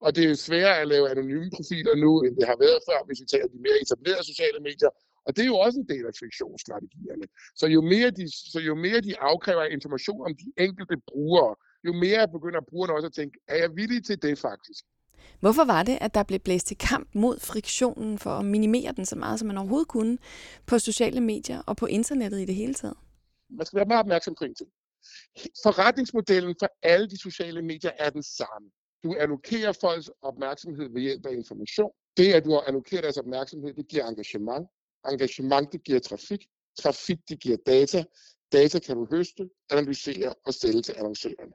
Og 0.00 0.08
det 0.14 0.24
er 0.24 0.28
jo 0.28 0.34
sværere 0.34 0.80
at 0.80 0.88
lave 0.88 1.10
anonyme 1.10 1.50
profiler 1.56 1.94
nu, 2.04 2.22
end 2.22 2.36
det 2.36 2.46
har 2.46 2.58
været 2.64 2.80
før, 2.88 2.98
hvis 3.06 3.20
vi 3.20 3.26
tager 3.32 3.46
de 3.46 3.58
mere 3.66 3.78
etablerede 3.82 4.26
sociale 4.32 4.60
medier. 4.68 4.90
Og 5.26 5.30
det 5.36 5.42
er 5.42 5.50
jo 5.54 5.58
også 5.66 5.78
en 5.78 5.88
del 5.88 6.04
af 6.10 6.14
friktionsstrategierne. 6.20 7.26
Så 7.60 7.66
jo 7.66 7.80
mere 7.92 8.10
de, 8.10 8.24
så 8.52 8.60
jo 8.60 8.74
mere 8.74 9.00
de 9.00 9.18
afkræver 9.30 9.64
information 9.64 10.20
om 10.26 10.32
de 10.42 10.48
enkelte 10.66 10.96
brugere, 11.10 11.54
jo 11.86 11.92
mere 11.92 12.28
begynder 12.28 12.60
brugerne 12.60 12.94
også 12.94 13.06
at 13.06 13.12
tænke, 13.12 13.38
er 13.48 13.56
jeg 13.56 13.76
villig 13.76 14.04
til 14.04 14.22
det 14.22 14.38
faktisk? 14.38 14.84
Hvorfor 15.40 15.64
var 15.64 15.82
det, 15.82 15.98
at 16.00 16.14
der 16.14 16.22
blev 16.22 16.40
blæst 16.40 16.66
til 16.66 16.78
kamp 16.78 17.08
mod 17.14 17.40
friktionen 17.40 18.18
for 18.18 18.30
at 18.30 18.44
minimere 18.44 18.92
den 18.92 19.06
så 19.06 19.16
meget, 19.16 19.38
som 19.38 19.48
man 19.48 19.58
overhovedet 19.58 19.88
kunne 19.88 20.18
på 20.66 20.78
sociale 20.78 21.20
medier 21.20 21.62
og 21.66 21.76
på 21.76 21.86
internettet 21.86 22.40
i 22.40 22.44
det 22.44 22.54
hele 22.54 22.74
taget? 22.74 22.96
Man 23.50 23.66
skal 23.66 23.76
være 23.76 23.86
meget 23.86 24.00
opmærksom 24.00 24.34
på 24.38 24.44
en 24.44 24.54
ting. 24.54 24.70
Forretningsmodellen 25.62 26.54
for 26.60 26.68
alle 26.82 27.10
de 27.10 27.18
sociale 27.18 27.62
medier 27.62 27.90
er 27.98 28.10
den 28.10 28.22
samme. 28.22 28.70
Du 29.04 29.14
allokerer 29.14 29.72
folks 29.80 30.10
opmærksomhed 30.22 30.88
ved 30.92 31.02
hjælp 31.02 31.26
af 31.26 31.32
information. 31.32 31.90
Det, 32.16 32.32
at 32.32 32.44
du 32.44 32.58
allokerer 32.58 33.00
deres 33.00 33.16
opmærksomhed, 33.16 33.74
det 33.74 33.88
giver 33.88 34.06
engagement. 34.06 34.68
Engagement, 35.10 35.72
det 35.72 35.84
giver 35.84 36.00
trafik. 36.00 36.46
Trafik, 36.82 37.18
det 37.28 37.40
giver 37.40 37.56
data. 37.66 38.04
Data 38.52 38.78
kan 38.78 38.96
du 38.96 39.06
høste, 39.10 39.48
analysere 39.70 40.34
og 40.46 40.54
sælge 40.54 40.82
til 40.82 40.94
annoncørerne. 40.98 41.52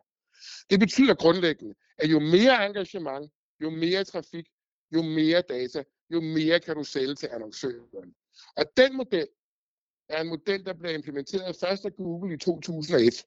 Det 0.69 0.79
betyder 0.79 1.15
grundlæggende, 1.15 1.75
at 1.97 2.11
jo 2.11 2.19
mere 2.19 2.65
engagement, 2.65 3.31
jo 3.63 3.69
mere 3.69 4.03
trafik, 4.03 4.47
jo 4.95 5.01
mere 5.01 5.41
data, 5.41 5.83
jo 6.09 6.21
mere 6.21 6.59
kan 6.59 6.75
du 6.75 6.83
sælge 6.83 7.15
til 7.15 7.29
annoncørerne. 7.31 8.13
Og 8.57 8.65
den 8.77 8.97
model 8.97 9.27
er 10.09 10.21
en 10.21 10.27
model, 10.27 10.65
der 10.65 10.73
blev 10.73 10.93
implementeret 10.93 11.55
først 11.55 11.85
af 11.85 11.95
Google 11.95 12.33
i 12.33 12.37
2001. 12.37 13.25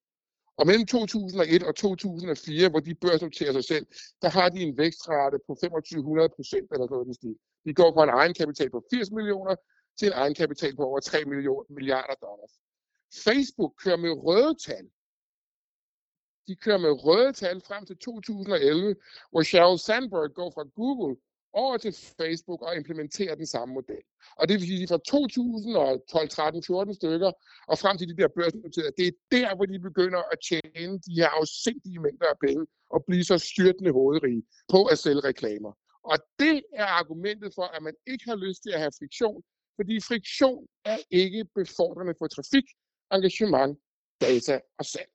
Og 0.56 0.66
mellem 0.66 0.86
2001 0.86 1.62
og 1.62 1.74
2004, 1.76 2.68
hvor 2.68 2.80
de 2.80 2.94
børsnoterer 2.94 3.52
sig 3.52 3.64
selv, 3.64 3.86
der 4.22 4.28
har 4.28 4.48
de 4.48 4.60
en 4.60 4.78
vækstrate 4.78 5.38
på 5.46 5.54
2500 5.54 6.28
procent 6.28 6.68
eller 6.72 6.86
sådan 6.86 7.14
noget. 7.22 7.36
De 7.64 7.74
går 7.74 7.92
fra 7.94 8.04
en 8.04 8.10
egenkapital 8.10 8.70
på 8.70 8.84
80 8.90 9.10
millioner 9.10 9.54
til 9.98 10.06
en 10.06 10.12
egenkapital 10.12 10.76
på 10.76 10.84
over 10.84 11.00
3 11.00 11.24
milliarder 11.68 12.14
dollars. 12.14 12.52
Facebook 13.24 13.72
kører 13.82 13.96
med 13.96 14.10
røde 14.10 14.54
tal 14.66 14.86
de 16.46 16.56
kører 16.56 16.78
med 16.78 17.04
røde 17.04 17.32
tal 17.32 17.60
frem 17.60 17.86
til 17.86 17.96
2011, 17.96 18.96
hvor 19.30 19.42
Sheryl 19.42 19.78
Sandberg 19.78 20.34
går 20.34 20.50
fra 20.50 20.64
Google 20.74 21.16
over 21.52 21.76
til 21.76 21.92
Facebook 22.20 22.62
og 22.62 22.76
implementerer 22.76 23.34
den 23.34 23.46
samme 23.46 23.74
model. 23.74 24.02
Og 24.36 24.48
det 24.48 24.54
vil 24.54 24.66
sige, 24.66 24.88
fra 24.88 24.98
2012, 24.98 26.28
13, 26.28 26.62
14 26.62 26.94
stykker 26.94 27.32
og 27.66 27.78
frem 27.78 27.98
til 27.98 28.08
de 28.08 28.16
der 28.16 28.28
børsnoterede, 28.28 28.92
det 28.98 29.06
er 29.06 29.12
der, 29.30 29.54
hvor 29.56 29.66
de 29.66 29.78
begynder 29.78 30.22
at 30.32 30.38
tjene 30.48 30.98
de 31.06 31.14
her 31.16 31.28
afsindige 31.28 32.00
mængder 32.00 32.26
af 32.26 32.38
penge 32.46 32.66
og 32.90 33.04
blive 33.06 33.24
så 33.24 33.38
styrtende 33.38 33.92
hovedrige 33.92 34.42
på 34.68 34.84
at 34.84 34.98
sælge 34.98 35.20
reklamer. 35.20 35.72
Og 36.04 36.18
det 36.38 36.62
er 36.72 36.84
argumentet 36.84 37.54
for, 37.54 37.62
at 37.62 37.82
man 37.82 37.94
ikke 38.06 38.24
har 38.24 38.36
lyst 38.36 38.62
til 38.62 38.70
at 38.70 38.80
have 38.80 38.92
friktion, 38.98 39.42
fordi 39.76 40.00
friktion 40.00 40.66
er 40.84 40.98
ikke 41.10 41.44
befordrende 41.54 42.14
for 42.18 42.26
trafik, 42.26 42.64
engagement, 43.12 43.78
data 44.20 44.60
og 44.78 44.84
salg. 44.84 45.10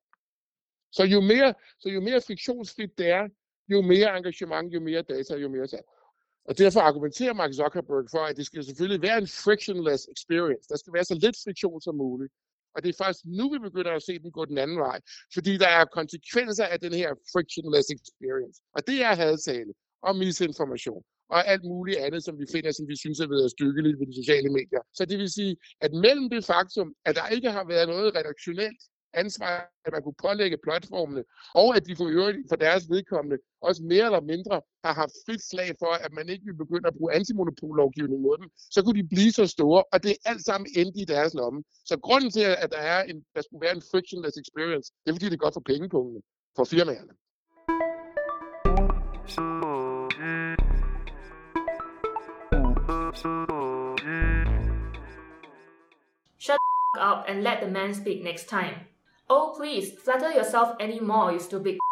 Så 0.92 1.04
jo 1.04 1.22
mere, 1.22 1.54
så 1.80 1.90
jo 1.90 2.02
mere 2.02 2.22
fiktionsfrit 2.22 2.98
det 2.98 3.10
er, 3.10 3.28
jo 3.68 3.82
mere 3.82 4.18
engagement, 4.18 4.74
jo 4.74 4.80
mere 4.80 5.02
data, 5.02 5.36
jo 5.36 5.50
mere 5.50 5.68
salg. 5.68 5.86
Og 6.46 6.58
derfor 6.58 6.80
argumenterer 6.80 7.34
Mark 7.34 7.54
Zuckerberg 7.54 8.08
for, 8.12 8.24
at 8.30 8.38
det 8.38 8.46
skal 8.46 8.64
selvfølgelig 8.64 9.02
være 9.02 9.18
en 9.18 9.28
frictionless 9.28 10.08
experience. 10.16 10.70
Der 10.70 10.78
skal 10.78 10.94
være 10.94 11.04
så 11.04 11.16
lidt 11.16 11.38
friktion 11.44 11.82
som 11.82 11.96
muligt. 11.96 12.34
Og 12.76 12.84
det 12.84 12.90
er 12.90 13.04
faktisk 13.04 13.26
nu, 13.26 13.46
vi 13.56 13.60
begynder 13.60 13.92
at 13.92 14.04
se 14.04 14.20
den 14.20 14.32
gå 14.32 14.46
den 14.46 14.58
anden 14.58 14.80
vej. 14.80 15.00
Fordi 15.34 15.58
der 15.58 15.68
er 15.68 15.86
konsekvenser 15.86 16.66
af 16.66 16.80
den 16.80 16.94
her 16.94 17.10
frictionless 17.34 17.88
experience. 17.98 18.62
Og 18.76 18.88
det 18.88 18.98
er 19.08 19.14
hadtale 19.16 19.74
og 20.02 20.16
misinformation 20.16 21.04
og 21.30 21.48
alt 21.48 21.64
muligt 21.64 21.98
andet, 21.98 22.24
som 22.24 22.40
vi 22.40 22.46
finder, 22.52 22.72
som 22.72 22.88
vi 22.88 22.96
synes 22.98 23.20
er 23.20 23.28
ved 23.28 23.50
stykkeligt 23.50 24.00
ved 24.00 24.08
de 24.08 24.16
sociale 24.22 24.50
medier. 24.50 24.82
Så 24.98 25.06
det 25.06 25.18
vil 25.18 25.30
sige, 25.30 25.58
at 25.82 25.92
mellem 26.06 26.30
det 26.30 26.46
faktum, 26.46 26.94
at 27.06 27.16
der 27.16 27.28
ikke 27.36 27.52
har 27.52 27.66
været 27.74 27.88
noget 27.88 28.16
redaktionelt 28.16 28.82
ansvar, 29.14 29.56
at 29.86 29.92
man 29.94 30.04
kunne 30.04 30.22
pålægge 30.28 30.58
platformene, 30.64 31.24
og 31.56 31.76
at 31.76 31.86
de 31.88 31.96
for 31.96 32.08
øvrigt 32.08 32.38
for 32.50 32.56
deres 32.56 32.84
vedkommende 32.90 33.38
også 33.62 33.84
mere 33.84 34.06
eller 34.06 34.22
mindre 34.22 34.62
har 34.86 34.94
haft 34.94 35.16
frit 35.26 35.44
slag 35.52 35.70
for, 35.80 35.92
at 36.06 36.12
man 36.14 36.30
ikke 36.30 36.46
vil 36.46 36.58
begynde 36.64 36.88
at 36.88 36.98
bruge 36.98 37.14
antimonopollovgivning 37.14 38.22
mod 38.22 38.38
dem, 38.38 38.50
så 38.76 38.80
kunne 38.84 39.02
de 39.02 39.08
blive 39.08 39.32
så 39.32 39.46
store, 39.48 39.84
og 39.94 40.04
det 40.04 40.12
er 40.12 40.30
alt 40.32 40.44
sammen 40.46 40.68
endt 40.76 40.96
i 40.98 41.06
deres 41.06 41.34
lomme. 41.34 41.64
Så 41.86 42.00
grunden 42.00 42.32
til, 42.32 42.46
at 42.64 42.70
der, 42.72 42.84
er 42.94 43.04
en, 43.04 43.24
der 43.36 43.42
skulle 43.42 43.62
være 43.66 43.76
en 43.76 43.84
frictionless 43.92 44.38
experience, 44.44 44.88
det 45.02 45.10
er 45.10 45.16
fordi, 45.16 45.26
det 45.26 45.34
er 45.34 45.46
godt 45.46 45.54
for 45.54 45.66
pengepungene, 45.72 46.22
for 46.56 46.64
firmaerne. 46.64 47.14
Shut 56.40 56.60
up 57.10 57.26
and 57.28 57.44
let 57.44 57.58
the 57.62 57.72
man 57.72 57.94
speak 57.94 58.24
next 58.24 58.48
time. 58.50 58.97
Oh, 59.30 59.54
please, 59.58 59.92
flatter 59.92 60.32
yourself 60.32 60.76
anymore, 60.80 61.34
you 61.34 61.40
stupid. 61.40 61.78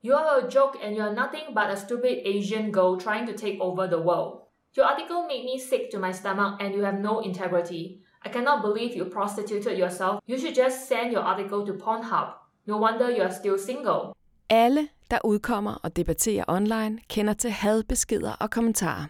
You 0.00 0.14
are 0.14 0.38
a 0.38 0.48
joke 0.48 0.76
and 0.82 0.94
you're 0.94 1.12
nothing 1.12 1.54
but 1.54 1.70
a 1.70 1.76
stupid 1.76 2.20
Asian 2.24 2.70
girl 2.70 2.96
trying 2.96 3.26
to 3.26 3.32
take 3.32 3.60
over 3.60 3.88
the 3.88 4.00
world. 4.00 4.42
Your 4.76 4.86
article 4.86 5.26
made 5.26 5.44
me 5.44 5.58
sick 5.58 5.90
to 5.90 5.98
my 5.98 6.12
stomach 6.12 6.62
and 6.62 6.72
you 6.74 6.84
have 6.84 7.00
no 7.00 7.20
integrity. 7.20 8.00
I 8.24 8.28
cannot 8.28 8.62
believe 8.62 8.96
you 8.96 9.04
prostituted 9.06 9.76
yourself. 9.78 10.20
You 10.28 10.38
should 10.38 10.54
just 10.54 10.88
send 10.88 11.12
your 11.12 11.22
article 11.22 11.66
to 11.66 11.72
Pornhub. 11.72 12.28
No 12.66 12.76
wonder 12.76 13.10
you 13.10 13.22
are 13.22 13.32
still 13.32 13.58
single. 13.58 14.14
Alle, 14.50 14.88
der 15.10 15.18
udkommer 15.24 15.74
og 15.82 15.96
debatterer 15.96 16.44
online, 16.48 16.98
kender 17.08 17.32
til 17.32 17.50
hadbeskeder 17.50 18.32
og 18.40 18.50
kommentarer. 18.50 19.04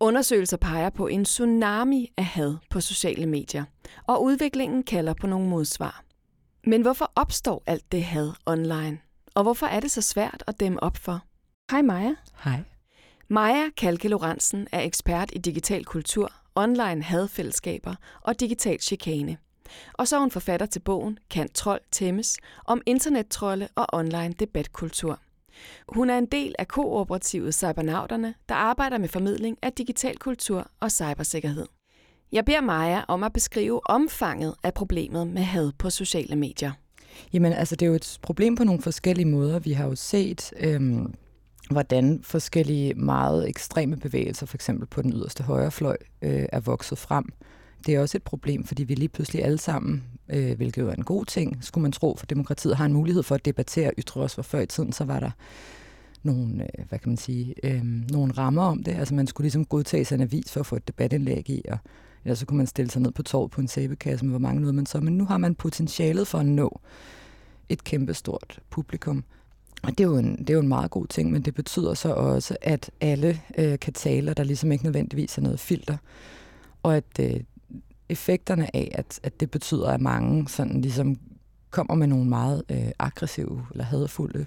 Undersøgelser 0.00 0.56
peger 0.56 0.90
på 0.90 1.06
en 1.06 1.24
tsunami 1.24 2.12
af 2.16 2.24
had 2.24 2.56
på 2.70 2.80
sociale 2.80 3.26
medier, 3.26 3.64
og 4.06 4.22
udviklingen 4.22 4.82
kalder 4.82 5.14
på 5.20 5.26
nogle 5.26 5.48
modsvar. 5.48 6.07
Men 6.68 6.82
hvorfor 6.82 7.12
opstår 7.14 7.62
alt 7.66 7.92
det 7.92 8.04
had 8.04 8.32
online? 8.46 8.98
Og 9.34 9.42
hvorfor 9.42 9.66
er 9.66 9.80
det 9.80 9.90
så 9.90 10.02
svært 10.02 10.44
at 10.46 10.60
dæmme 10.60 10.82
op 10.82 10.96
for? 10.96 11.22
Hej 11.70 11.82
Maja. 11.82 12.14
Hej. 12.44 12.60
Maja 13.28 13.70
Kalke 13.76 14.08
Lorentzen 14.08 14.68
er 14.72 14.80
ekspert 14.80 15.30
i 15.32 15.38
digital 15.38 15.84
kultur, 15.84 16.32
online 16.54 17.02
hadfællesskaber 17.02 17.94
og 18.20 18.40
digital 18.40 18.80
chikane. 18.80 19.36
Og 19.92 20.08
så 20.08 20.16
er 20.16 20.20
hun 20.20 20.30
forfatter 20.30 20.66
til 20.66 20.80
bogen 20.80 21.18
Kan 21.30 21.48
trold 21.54 21.80
tæmmes 21.90 22.36
om 22.64 22.82
internettrolde 22.86 23.68
og 23.74 23.86
online 23.92 24.32
debatkultur. 24.32 25.20
Hun 25.88 26.10
er 26.10 26.18
en 26.18 26.26
del 26.26 26.54
af 26.58 26.68
kooperativet 26.68 27.54
Cybernauterne, 27.54 28.34
der 28.48 28.54
arbejder 28.54 28.98
med 28.98 29.08
formidling 29.08 29.58
af 29.62 29.72
digital 29.72 30.16
kultur 30.16 30.70
og 30.80 30.92
cybersikkerhed. 30.92 31.66
Jeg 32.32 32.44
beder 32.44 32.60
Maja 32.60 33.02
om 33.08 33.22
at 33.22 33.32
beskrive 33.32 33.90
omfanget 33.90 34.54
af 34.62 34.74
problemet 34.74 35.26
med 35.26 35.42
had 35.42 35.72
på 35.78 35.90
sociale 35.90 36.36
medier. 36.36 36.72
Jamen, 37.32 37.52
altså, 37.52 37.76
det 37.76 37.86
er 37.86 37.90
jo 37.90 37.94
et 37.94 38.18
problem 38.22 38.56
på 38.56 38.64
nogle 38.64 38.82
forskellige 38.82 39.26
måder. 39.26 39.58
Vi 39.58 39.72
har 39.72 39.86
jo 39.86 39.94
set, 39.94 40.52
øhm, 40.60 41.14
hvordan 41.70 42.20
forskellige 42.22 42.94
meget 42.94 43.48
ekstreme 43.48 43.96
bevægelser, 43.96 44.46
for 44.46 44.56
eksempel 44.56 44.86
på 44.86 45.02
den 45.02 45.12
yderste 45.12 45.42
højrefløj, 45.42 45.96
øh, 46.22 46.46
er 46.52 46.60
vokset 46.60 46.98
frem. 46.98 47.24
Det 47.86 47.94
er 47.94 48.00
også 48.00 48.18
et 48.18 48.22
problem, 48.22 48.64
fordi 48.64 48.84
vi 48.84 48.94
lige 48.94 49.08
pludselig 49.08 49.44
alle 49.44 49.58
sammen, 49.58 50.04
øh, 50.28 50.56
hvilket 50.56 50.82
jo 50.82 50.88
er 50.88 50.94
en 50.94 51.04
god 51.04 51.24
ting, 51.24 51.64
skulle 51.64 51.82
man 51.82 51.92
tro, 51.92 52.16
for 52.18 52.26
demokratiet 52.26 52.76
har 52.76 52.84
en 52.84 52.92
mulighed 52.92 53.22
for 53.22 53.34
at 53.34 53.44
debattere 53.44 53.88
og 53.88 53.94
ytre 53.98 54.20
os, 54.20 54.34
hvor 54.34 54.42
før 54.42 54.60
i 54.60 54.66
tiden, 54.66 54.92
så 54.92 55.04
var 55.04 55.20
der 55.20 55.30
nogle, 56.22 56.62
øh, 56.62 56.84
hvad 56.88 56.98
kan 56.98 57.08
man 57.08 57.16
sige, 57.16 57.54
øh, 57.62 57.84
nogle 58.10 58.32
rammer 58.32 58.62
om 58.62 58.82
det. 58.82 58.92
Altså 58.92 59.14
man 59.14 59.26
skulle 59.26 59.44
ligesom 59.44 59.64
godtage 59.64 60.04
sig 60.04 60.14
en 60.14 60.20
avis 60.20 60.52
for 60.52 60.60
at 60.60 60.66
få 60.66 60.76
et 60.76 60.88
debatindlæg 60.88 61.50
i, 61.50 61.62
og 61.68 61.78
eller 62.28 62.36
så 62.36 62.46
kunne 62.46 62.56
man 62.56 62.66
stille 62.66 62.90
sig 62.90 63.02
ned 63.02 63.12
på 63.12 63.22
torvet 63.22 63.50
på 63.50 63.60
en 63.60 63.68
sæbekasse 63.68 64.24
med, 64.24 64.32
hvor 64.32 64.38
mange 64.38 64.60
nåede 64.60 64.72
man 64.72 64.86
så. 64.86 65.00
Men 65.00 65.18
nu 65.18 65.24
har 65.24 65.38
man 65.38 65.54
potentialet 65.54 66.26
for 66.26 66.38
at 66.38 66.46
nå 66.46 66.80
et 67.68 67.84
kæmpestort 67.84 68.60
publikum. 68.70 69.24
Og 69.82 69.90
det 69.90 70.00
er, 70.00 70.08
jo 70.08 70.16
en, 70.16 70.38
det 70.38 70.50
er 70.50 70.54
jo 70.54 70.60
en 70.60 70.68
meget 70.68 70.90
god 70.90 71.06
ting, 71.06 71.30
men 71.30 71.42
det 71.42 71.54
betyder 71.54 71.94
så 71.94 72.12
også, 72.12 72.56
at 72.60 72.90
alle 73.00 73.40
øh, 73.58 73.78
kan 73.78 73.92
tale, 73.92 74.30
og 74.30 74.36
der 74.36 74.44
ligesom 74.44 74.72
ikke 74.72 74.84
nødvendigvis 74.84 75.38
er 75.38 75.42
noget 75.42 75.60
filter. 75.60 75.96
Og 76.82 76.96
at 76.96 77.20
øh, 77.20 77.40
effekterne 78.08 78.76
af, 78.76 78.90
at, 78.94 79.20
at 79.22 79.40
det 79.40 79.50
betyder, 79.50 79.88
at 79.88 80.00
mange 80.00 80.48
sådan 80.48 80.80
ligesom 80.80 81.16
kommer 81.70 81.94
med 81.94 82.06
nogle 82.06 82.28
meget 82.28 82.62
øh, 82.68 82.90
aggressive 82.98 83.66
eller 83.70 83.84
hadfulde 83.84 84.46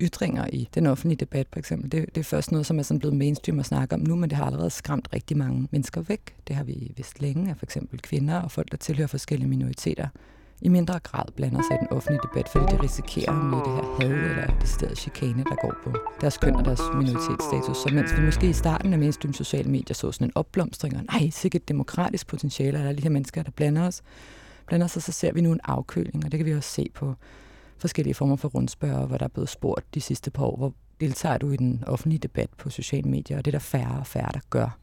ytringer 0.00 0.46
i 0.52 0.68
den 0.74 0.86
offentlige 0.86 1.18
debat, 1.18 1.46
for 1.52 1.58
eksempel. 1.58 1.92
Det, 1.92 2.06
det 2.14 2.20
er 2.20 2.24
først 2.24 2.52
noget, 2.52 2.66
som 2.66 2.78
er 2.78 2.82
sådan 2.82 2.98
blevet 2.98 3.16
mainstream 3.16 3.58
at 3.58 3.66
snakke 3.66 3.94
om 3.94 4.00
nu, 4.00 4.16
men 4.16 4.30
det 4.30 4.38
har 4.38 4.44
allerede 4.44 4.70
skræmt 4.70 5.08
rigtig 5.12 5.36
mange 5.36 5.68
mennesker 5.70 6.00
væk. 6.00 6.36
Det 6.48 6.56
har 6.56 6.64
vi 6.64 6.92
vist 6.96 7.20
længe 7.20 7.50
at 7.50 7.58
for 7.58 7.66
eksempel 7.66 8.00
kvinder 8.00 8.40
og 8.40 8.50
folk, 8.50 8.70
der 8.70 8.76
tilhører 8.76 9.08
forskellige 9.08 9.48
minoriteter, 9.48 10.08
i 10.60 10.68
mindre 10.68 10.98
grad 10.98 11.24
blander 11.36 11.62
sig 11.62 11.76
i 11.76 11.78
den 11.80 11.88
offentlige 11.96 12.20
debat, 12.22 12.48
fordi 12.48 12.76
de 12.76 12.82
risikerer 12.82 13.32
at 13.32 13.44
møde 13.44 13.62
det 13.64 13.72
her 13.74 13.96
had 14.00 14.30
eller 14.30 14.58
det 14.60 14.68
sted 14.68 14.96
chikane, 14.96 15.44
der 15.44 15.56
går 15.62 15.74
på 15.84 15.98
deres 16.20 16.38
køn 16.38 16.56
og 16.56 16.64
deres 16.64 16.80
minoritetsstatus. 16.94 17.76
Så 17.76 17.90
mens 17.92 18.16
vi 18.16 18.24
måske 18.24 18.48
i 18.48 18.52
starten 18.52 18.92
af 18.92 18.98
mainstream 18.98 19.32
sociale 19.32 19.70
medier 19.70 19.94
så 19.94 20.12
sådan 20.12 20.26
en 20.26 20.32
opblomstring, 20.34 20.96
og 20.96 21.04
nej, 21.04 21.30
sikkert 21.30 21.68
demokratisk 21.68 22.26
potentiale, 22.26 22.78
er 22.78 22.92
de 22.92 23.02
her 23.02 23.10
mennesker, 23.10 23.42
der 23.42 23.50
blander 23.50 23.86
os, 23.86 24.02
blander 24.68 24.86
sig, 24.86 25.02
så 25.02 25.12
ser 25.12 25.32
vi 25.32 25.40
nu 25.40 25.52
en 25.52 25.60
afkøling, 25.64 26.24
og 26.24 26.32
det 26.32 26.38
kan 26.38 26.46
vi 26.46 26.54
også 26.54 26.70
se 26.70 26.90
på 26.94 27.14
forskellige 27.78 28.14
former 28.14 28.36
for 28.36 28.48
rundspørger, 28.48 29.06
hvor 29.06 29.16
der 29.16 29.24
er 29.24 29.28
blevet 29.28 29.48
spurgt 29.48 29.94
de 29.94 30.00
sidste 30.00 30.30
par 30.30 30.44
år, 30.44 30.56
hvor 30.56 30.72
deltager 31.00 31.38
du 31.38 31.50
i 31.50 31.56
den 31.56 31.84
offentlige 31.86 32.18
debat 32.18 32.50
på 32.58 32.70
sociale 32.70 33.10
medier, 33.10 33.38
og 33.38 33.44
det 33.44 33.50
er 33.50 33.58
der 33.58 33.64
færre 33.64 33.98
og 33.98 34.06
færre, 34.06 34.30
der 34.34 34.40
gør 34.50 34.78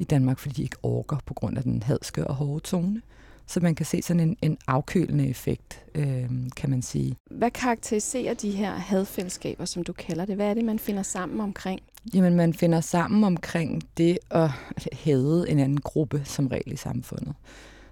i 0.00 0.04
Danmark, 0.04 0.38
fordi 0.38 0.54
de 0.54 0.62
ikke 0.62 0.76
orker 0.82 1.16
på 1.26 1.34
grund 1.34 1.58
af 1.58 1.62
den 1.62 1.82
hadske 1.82 2.26
og 2.26 2.34
hårde 2.34 2.60
tone. 2.60 3.02
Så 3.46 3.60
man 3.60 3.74
kan 3.74 3.86
se 3.86 4.02
sådan 4.02 4.20
en, 4.20 4.36
en 4.42 4.58
afkølende 4.66 5.28
effekt, 5.28 5.84
øh, 5.94 6.30
kan 6.56 6.70
man 6.70 6.82
sige. 6.82 7.16
Hvad 7.30 7.50
karakteriserer 7.50 8.34
de 8.34 8.50
her 8.50 8.72
hadfællesskaber, 8.72 9.64
som 9.64 9.84
du 9.84 9.92
kalder 9.92 10.24
det? 10.24 10.36
Hvad 10.36 10.46
er 10.46 10.54
det, 10.54 10.64
man 10.64 10.78
finder 10.78 11.02
sammen 11.02 11.40
omkring? 11.40 11.80
Jamen, 12.14 12.34
man 12.34 12.54
finder 12.54 12.80
sammen 12.80 13.24
omkring 13.24 13.82
det 13.96 14.18
at 14.30 14.50
hade 14.92 15.50
en 15.50 15.58
anden 15.58 15.80
gruppe 15.80 16.22
som 16.24 16.46
regel 16.46 16.72
i 16.72 16.76
samfundet. 16.76 17.34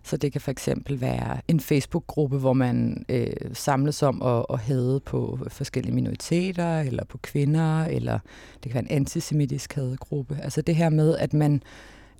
Så 0.04 0.16
det 0.16 0.32
kan 0.32 0.40
for 0.40 0.50
eksempel 0.50 1.00
være 1.00 1.40
en 1.48 1.60
Facebook-gruppe, 1.60 2.38
hvor 2.38 2.52
man 2.52 3.04
øh, 3.08 3.32
samles 3.52 4.02
om 4.02 4.22
at, 4.22 4.46
at 4.50 4.58
hade 4.58 5.00
på 5.00 5.38
forskellige 5.48 5.94
minoriteter, 5.94 6.80
eller 6.80 7.04
på 7.04 7.18
kvinder, 7.18 7.84
eller 7.84 8.18
det 8.54 8.62
kan 8.62 8.74
være 8.74 8.90
en 8.90 8.96
antisemitisk 8.96 9.72
hadegruppe. 9.72 10.38
Altså 10.42 10.62
det 10.62 10.76
her 10.76 10.88
med, 10.88 11.16
at 11.16 11.32
man 11.34 11.62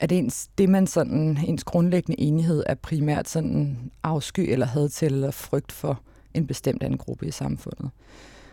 at 0.01 0.13
ens, 0.13 0.49
det 0.59 0.69
man 0.69 0.87
sådan, 0.87 1.39
ens 1.47 1.65
grundlæggende 1.65 2.21
enighed 2.21 2.63
er 2.67 2.75
primært 2.75 3.29
sådan 3.29 3.77
afsky 4.03 4.41
eller 4.41 4.67
had 4.67 4.89
til 4.89 5.15
eller 5.15 5.31
frygt 5.31 5.73
for 5.73 6.01
en 6.35 6.47
bestemt 6.47 6.83
anden 6.83 6.99
gruppe 6.99 7.27
i 7.27 7.31
samfundet. 7.31 7.91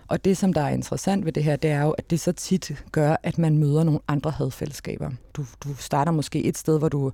Og 0.07 0.25
det, 0.25 0.37
som 0.37 0.53
der 0.53 0.61
er 0.61 0.69
interessant 0.69 1.25
ved 1.25 1.31
det 1.31 1.43
her, 1.43 1.55
det 1.55 1.69
er 1.69 1.81
jo, 1.81 1.91
at 1.91 2.09
det 2.09 2.19
så 2.19 2.31
tit 2.31 2.83
gør, 2.91 3.15
at 3.23 3.37
man 3.37 3.57
møder 3.57 3.83
nogle 3.83 3.99
andre 4.07 4.31
hadfællesskaber. 4.31 5.11
Du, 5.33 5.45
du 5.63 5.75
starter 5.75 6.11
måske 6.11 6.43
et 6.43 6.57
sted, 6.57 6.79
hvor 6.79 6.89
du 6.89 7.11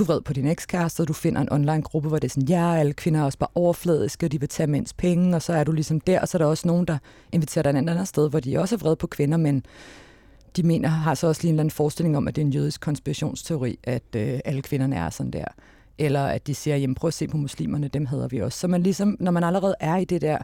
du 0.00 0.04
er 0.04 0.06
vred 0.06 0.20
på 0.20 0.32
din 0.32 0.46
ekskæreste, 0.46 1.00
og 1.00 1.08
du 1.08 1.12
finder 1.12 1.40
en 1.40 1.52
online 1.52 1.82
gruppe, 1.82 2.08
hvor 2.08 2.18
det 2.18 2.28
er 2.28 2.32
sådan, 2.32 2.48
ja, 2.48 2.74
alle 2.74 2.92
kvinder 2.92 3.20
er 3.20 3.24
også 3.24 3.38
bare 3.38 3.50
overfladiske, 3.54 4.26
og 4.26 4.32
de 4.32 4.40
vil 4.40 4.48
tage 4.48 4.66
mænds 4.66 4.92
penge, 4.92 5.36
og 5.36 5.42
så 5.42 5.52
er 5.52 5.64
du 5.64 5.72
ligesom 5.72 6.00
der, 6.00 6.20
og 6.20 6.28
så 6.28 6.36
er 6.36 6.38
der 6.38 6.46
også 6.46 6.68
nogen, 6.68 6.86
der 6.86 6.98
inviterer 7.32 7.62
dig 7.62 7.70
et 7.70 7.76
andet 7.76 8.08
sted, 8.08 8.30
hvor 8.30 8.40
de 8.40 8.58
også 8.58 8.74
er 8.74 8.78
vrede 8.78 8.96
på 8.96 9.06
kvinder, 9.06 9.36
men 9.38 9.64
de 10.56 10.62
mener, 10.62 10.88
har 10.88 11.14
så 11.14 11.26
også 11.26 11.42
lige 11.42 11.48
en 11.48 11.54
eller 11.54 11.62
anden 11.62 11.70
forestilling 11.70 12.16
om, 12.16 12.28
at 12.28 12.36
det 12.36 12.42
er 12.42 12.46
en 12.46 12.52
jødisk 12.52 12.80
konspirationsteori, 12.80 13.78
at 13.84 14.02
øh, 14.16 14.40
alle 14.44 14.62
kvinderne 14.62 14.96
er 14.96 15.10
sådan 15.10 15.32
der. 15.32 15.44
Eller 15.98 16.26
at 16.26 16.46
de 16.46 16.54
siger, 16.54 16.76
jamen 16.76 16.94
prøv 16.94 17.08
at 17.08 17.14
se 17.14 17.28
på 17.28 17.36
muslimerne, 17.36 17.88
dem 17.88 18.06
hedder 18.06 18.28
vi 18.28 18.38
også. 18.38 18.58
Så 18.58 18.68
man 18.68 18.82
ligesom, 18.82 19.16
når 19.20 19.30
man 19.30 19.44
allerede 19.44 19.74
er 19.80 19.96
i 19.96 20.04
det 20.04 20.20
der 20.20 20.38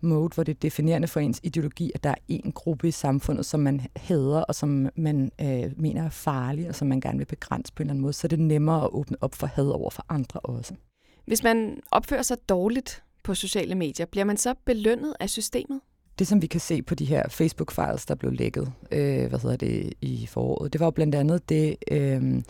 mode, 0.00 0.34
hvor 0.34 0.44
det 0.44 0.54
er 0.54 0.58
definerende 0.62 1.08
for 1.08 1.20
ens 1.20 1.40
ideologi, 1.42 1.90
at 1.94 2.04
der 2.04 2.10
er 2.10 2.14
en 2.28 2.52
gruppe 2.52 2.88
i 2.88 2.90
samfundet, 2.90 3.46
som 3.46 3.60
man 3.60 3.80
hader, 3.96 4.40
og 4.40 4.54
som 4.54 4.88
man 4.96 5.32
øh, 5.40 5.72
mener 5.76 6.04
er 6.04 6.10
farlig, 6.10 6.68
og 6.68 6.74
som 6.74 6.88
man 6.88 7.00
gerne 7.00 7.18
vil 7.18 7.24
begrænse 7.24 7.72
på 7.72 7.82
en 7.82 7.84
eller 7.84 7.92
anden 7.92 8.02
måde, 8.02 8.12
så 8.12 8.26
er 8.26 8.28
det 8.28 8.38
nemmere 8.38 8.84
at 8.84 8.90
åbne 8.92 9.16
op 9.20 9.34
for 9.34 9.46
had 9.46 9.68
over 9.68 9.90
for 9.90 10.04
andre 10.08 10.40
også. 10.40 10.74
Hvis 11.26 11.42
man 11.42 11.80
opfører 11.92 12.22
sig 12.22 12.36
dårligt 12.48 13.02
på 13.24 13.34
sociale 13.34 13.74
medier, 13.74 14.06
bliver 14.06 14.24
man 14.24 14.36
så 14.36 14.54
belønnet 14.64 15.14
af 15.20 15.30
systemet? 15.30 15.80
Det, 16.18 16.26
som 16.26 16.42
vi 16.42 16.46
kan 16.46 16.60
se 16.60 16.82
på 16.82 16.94
de 16.94 17.04
her 17.04 17.22
Facebook-files, 17.28 18.04
der 18.08 18.14
blev 18.14 18.32
lækket 18.32 18.72
øh, 18.92 19.28
hvad 19.28 19.38
hedder 19.38 19.56
det, 19.56 19.92
i 20.00 20.26
foråret, 20.26 20.72
det 20.72 20.80
var 20.80 20.86
jo 20.86 20.90
blandt 20.90 21.14
andet 21.14 21.48
det, 21.48 21.76
øh, 21.90 22.42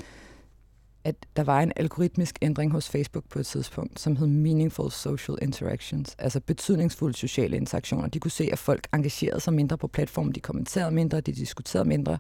at 1.05 1.27
der 1.37 1.45
var 1.45 1.61
en 1.61 1.73
algoritmisk 1.77 2.39
ændring 2.43 2.73
hos 2.73 2.89
Facebook 2.89 3.25
på 3.29 3.39
et 3.39 3.47
tidspunkt, 3.47 4.01
som 4.01 4.17
hed 4.17 4.27
Meaningful 4.27 4.91
Social 4.91 5.39
Interactions, 5.43 6.17
altså 6.19 6.41
betydningsfulde 6.41 7.17
sociale 7.17 7.57
interaktioner. 7.57 8.09
De 8.09 8.21
kunne 8.21 8.31
se, 8.31 8.49
at 8.53 8.59
folk 8.59 8.87
engagerede 8.95 9.41
sig 9.41 9.53
mindre 9.53 9.79
på 9.79 9.87
platformen, 9.87 10.33
de 10.33 10.41
kommenterede 10.41 10.91
mindre, 10.91 11.21
de 11.21 11.33
diskuterede 11.33 11.89
mindre. 11.89 12.19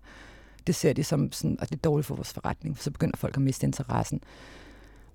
Det 0.66 0.74
ser 0.74 0.92
de 0.92 1.04
som 1.04 1.32
sådan, 1.32 1.58
at 1.60 1.68
det 1.70 1.76
er 1.76 1.80
dårligt 1.80 2.06
for 2.06 2.14
vores 2.14 2.32
forretning, 2.32 2.76
for 2.76 2.82
så 2.82 2.90
begynder 2.90 3.16
folk 3.16 3.36
at 3.36 3.42
miste 3.42 3.66
interessen. 3.66 4.20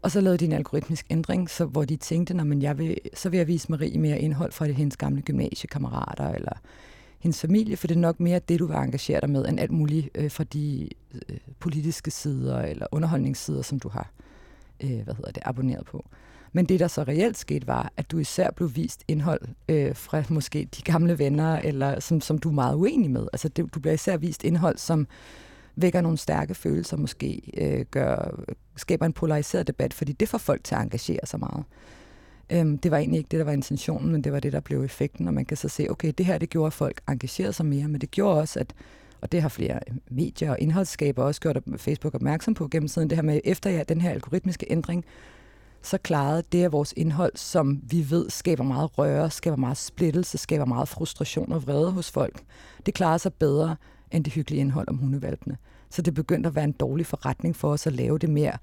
Og 0.02 0.12
så 0.12 0.22
lavede 0.22 0.38
de 0.38 0.46
en 0.46 0.52
algoritmisk 0.52 1.06
ændring, 1.10 1.50
så, 1.50 1.66
hvor 1.66 1.86
de 1.86 1.96
tænkte, 1.96 2.34
når 2.34 2.62
jeg 2.62 2.78
vil, 2.78 2.98
så 3.14 3.30
vil 3.30 3.38
jeg 3.38 3.48
vise 3.48 3.72
Marie 3.72 3.98
mere 3.98 4.20
indhold 4.20 4.52
fra 4.52 4.68
det, 4.68 4.76
hendes 4.76 4.98
gamle 4.98 5.22
gymnasiekammerater, 5.22 6.30
eller 6.30 6.54
hendes 7.24 7.42
familie, 7.42 7.78
for 7.78 7.88
det 7.88 7.96
er 7.96 8.00
nok 8.00 8.20
mere 8.20 8.40
det, 8.40 8.60
du 8.60 8.66
vil 8.66 8.76
engagere 8.76 9.22
dig 9.22 9.30
med, 9.30 9.46
end 9.46 9.60
alt 9.60 9.72
muligt 9.72 10.10
øh, 10.16 10.32
fra 10.32 10.44
de 10.44 10.90
øh, 11.14 11.38
politiske 11.60 12.12
sider 12.12 12.62
eller 12.62 12.88
underholdningssider, 12.92 13.62
som 13.62 13.80
du 13.80 13.90
har 13.90 14.12
øh, 14.84 15.02
hvad 15.02 15.14
hedder 15.14 15.32
det, 15.32 15.44
abonneret 15.46 15.86
på. 15.86 16.06
Men 16.52 16.66
det, 16.66 16.80
der 16.80 16.88
så 16.88 17.04
reelt 17.04 17.38
skete, 17.38 17.68
var, 17.68 17.92
at 17.98 18.12
du 18.12 18.18
især 18.18 18.52
blev 18.52 18.76
vist 18.76 19.04
indhold 19.08 19.42
øh, 19.70 19.96
fra 19.96 20.24
måske 20.30 20.68
de 20.78 20.82
gamle 20.82 21.20
venner, 21.20 21.60
eller 21.60 22.00
som, 22.00 22.22
som 22.22 22.38
du 22.38 22.50
er 22.50 22.54
meget 22.54 22.76
uenig 22.76 23.12
med. 23.12 23.28
Altså, 23.34 23.48
det, 23.48 23.74
du 23.74 23.80
bliver 23.80 23.94
især 23.94 24.18
vist 24.18 24.44
indhold, 24.44 24.78
som 24.78 25.08
vækker 25.76 26.02
nogle 26.02 26.18
stærke 26.18 26.56
følelser, 26.56 26.98
måske 26.98 27.42
øh, 27.58 27.86
gør, 27.92 28.44
skaber 28.76 29.06
en 29.06 29.14
polariseret 29.14 29.68
debat, 29.68 29.94
fordi 29.94 30.12
det 30.12 30.30
får 30.30 30.38
folk 30.38 30.64
til 30.64 30.76
at 30.76 30.82
engagere 30.82 31.26
sig 31.26 31.40
meget. 31.40 31.64
Øhm, 32.50 32.78
det 32.78 32.92
var 32.92 32.98
egentlig 32.98 33.18
ikke 33.18 33.28
det, 33.32 33.40
der 33.40 33.46
var 33.46 33.52
intentionen, 33.52 34.12
men 34.12 34.24
det 34.24 34.34
var 34.34 34.40
det, 34.40 34.54
der 34.54 34.60
blev 34.60 34.84
effekten, 34.84 35.28
og 35.28 35.34
man 35.34 35.46
kan 35.46 35.58
så 35.58 35.70
se, 35.70 35.88
okay, 35.90 36.14
det 36.18 36.26
her, 36.26 36.38
det 36.38 36.50
gjorde, 36.50 36.68
at 36.68 36.74
folk 36.74 37.02
engagerede 37.10 37.54
sig 37.54 37.66
mere, 37.66 37.88
men 37.88 38.02
det 38.02 38.12
gjorde 38.12 38.40
også, 38.40 38.60
at 38.60 38.74
og 39.24 39.32
det 39.32 39.42
har 39.42 39.50
flere 39.50 39.80
øh, 39.88 39.96
medier 40.12 40.52
og 40.52 40.60
indholdsskaber 40.60 41.24
også 41.24 41.42
gjort 41.42 41.58
Facebook 41.78 42.16
opmærksom 42.16 42.54
på 42.54 42.68
gennem 42.68 42.88
tiden, 42.88 43.10
det 43.10 43.18
her 43.18 43.24
med, 43.24 43.40
efter 43.44 43.70
ja, 43.70 43.84
den 43.84 44.02
her 44.02 44.10
algoritmiske 44.10 44.66
ændring, 44.70 45.06
så 45.82 45.98
klarede 45.98 46.44
det 46.52 46.64
af 46.64 46.72
vores 46.72 46.94
indhold, 46.98 47.32
som 47.36 47.82
vi 47.84 48.06
ved 48.10 48.30
skaber 48.30 48.64
meget 48.64 48.98
røre, 48.98 49.32
skaber 49.32 49.58
meget 49.58 49.78
splittelse, 49.78 50.38
skaber 50.38 50.66
meget 50.66 50.88
frustration 50.88 51.52
og 51.52 51.68
vrede 51.68 51.92
hos 51.92 52.12
folk. 52.12 52.44
Det 52.86 52.94
klarer 52.94 53.18
sig 53.18 53.34
bedre 53.34 53.76
end 54.12 54.24
det 54.24 54.34
hyggelige 54.34 54.60
indhold 54.60 54.88
om 54.88 54.98
hundevalpene. 54.98 55.58
Så 55.90 56.02
det 56.02 56.14
begyndte 56.14 56.48
at 56.48 56.56
være 56.56 56.64
en 56.64 56.72
dårlig 56.72 57.06
forretning 57.06 57.56
for 57.56 57.70
os 57.70 57.88
at 57.88 57.94
lave 57.94 58.18
det 58.18 58.30
mere 58.30 58.58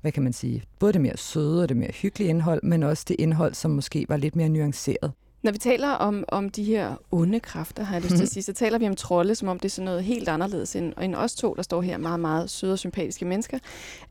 hvad 0.00 0.12
kan 0.12 0.22
man 0.22 0.32
sige, 0.32 0.62
både 0.78 0.92
det 0.92 1.00
mere 1.00 1.16
søde 1.16 1.62
og 1.62 1.68
det 1.68 1.76
mere 1.76 1.92
hyggelige 1.92 2.28
indhold, 2.30 2.62
men 2.62 2.82
også 2.82 3.04
det 3.08 3.16
indhold, 3.18 3.54
som 3.54 3.70
måske 3.70 4.06
var 4.08 4.16
lidt 4.16 4.36
mere 4.36 4.48
nuanceret. 4.48 5.12
Når 5.42 5.52
vi 5.52 5.58
taler 5.58 5.88
om, 5.88 6.24
om 6.28 6.48
de 6.48 6.64
her 6.64 6.96
onde 7.10 7.40
kræfter, 7.40 7.82
har 7.82 7.94
jeg 7.94 8.02
lyst 8.02 8.10
til 8.10 8.16
at 8.16 8.20
mhm. 8.20 8.26
sige, 8.26 8.42
så 8.42 8.52
taler 8.52 8.78
vi 8.78 8.88
om 8.88 8.96
trolde, 8.96 9.34
som 9.34 9.48
om 9.48 9.58
det 9.58 9.64
er 9.64 9.70
sådan 9.70 9.84
noget 9.84 10.04
helt 10.04 10.28
anderledes 10.28 10.76
end, 10.76 10.92
end 11.02 11.14
os 11.14 11.34
to, 11.34 11.54
der 11.54 11.62
står 11.62 11.82
her, 11.82 11.98
meget, 11.98 12.20
meget 12.20 12.50
søde 12.50 12.72
og 12.72 12.78
sympatiske 12.78 13.24
mennesker. 13.24 13.58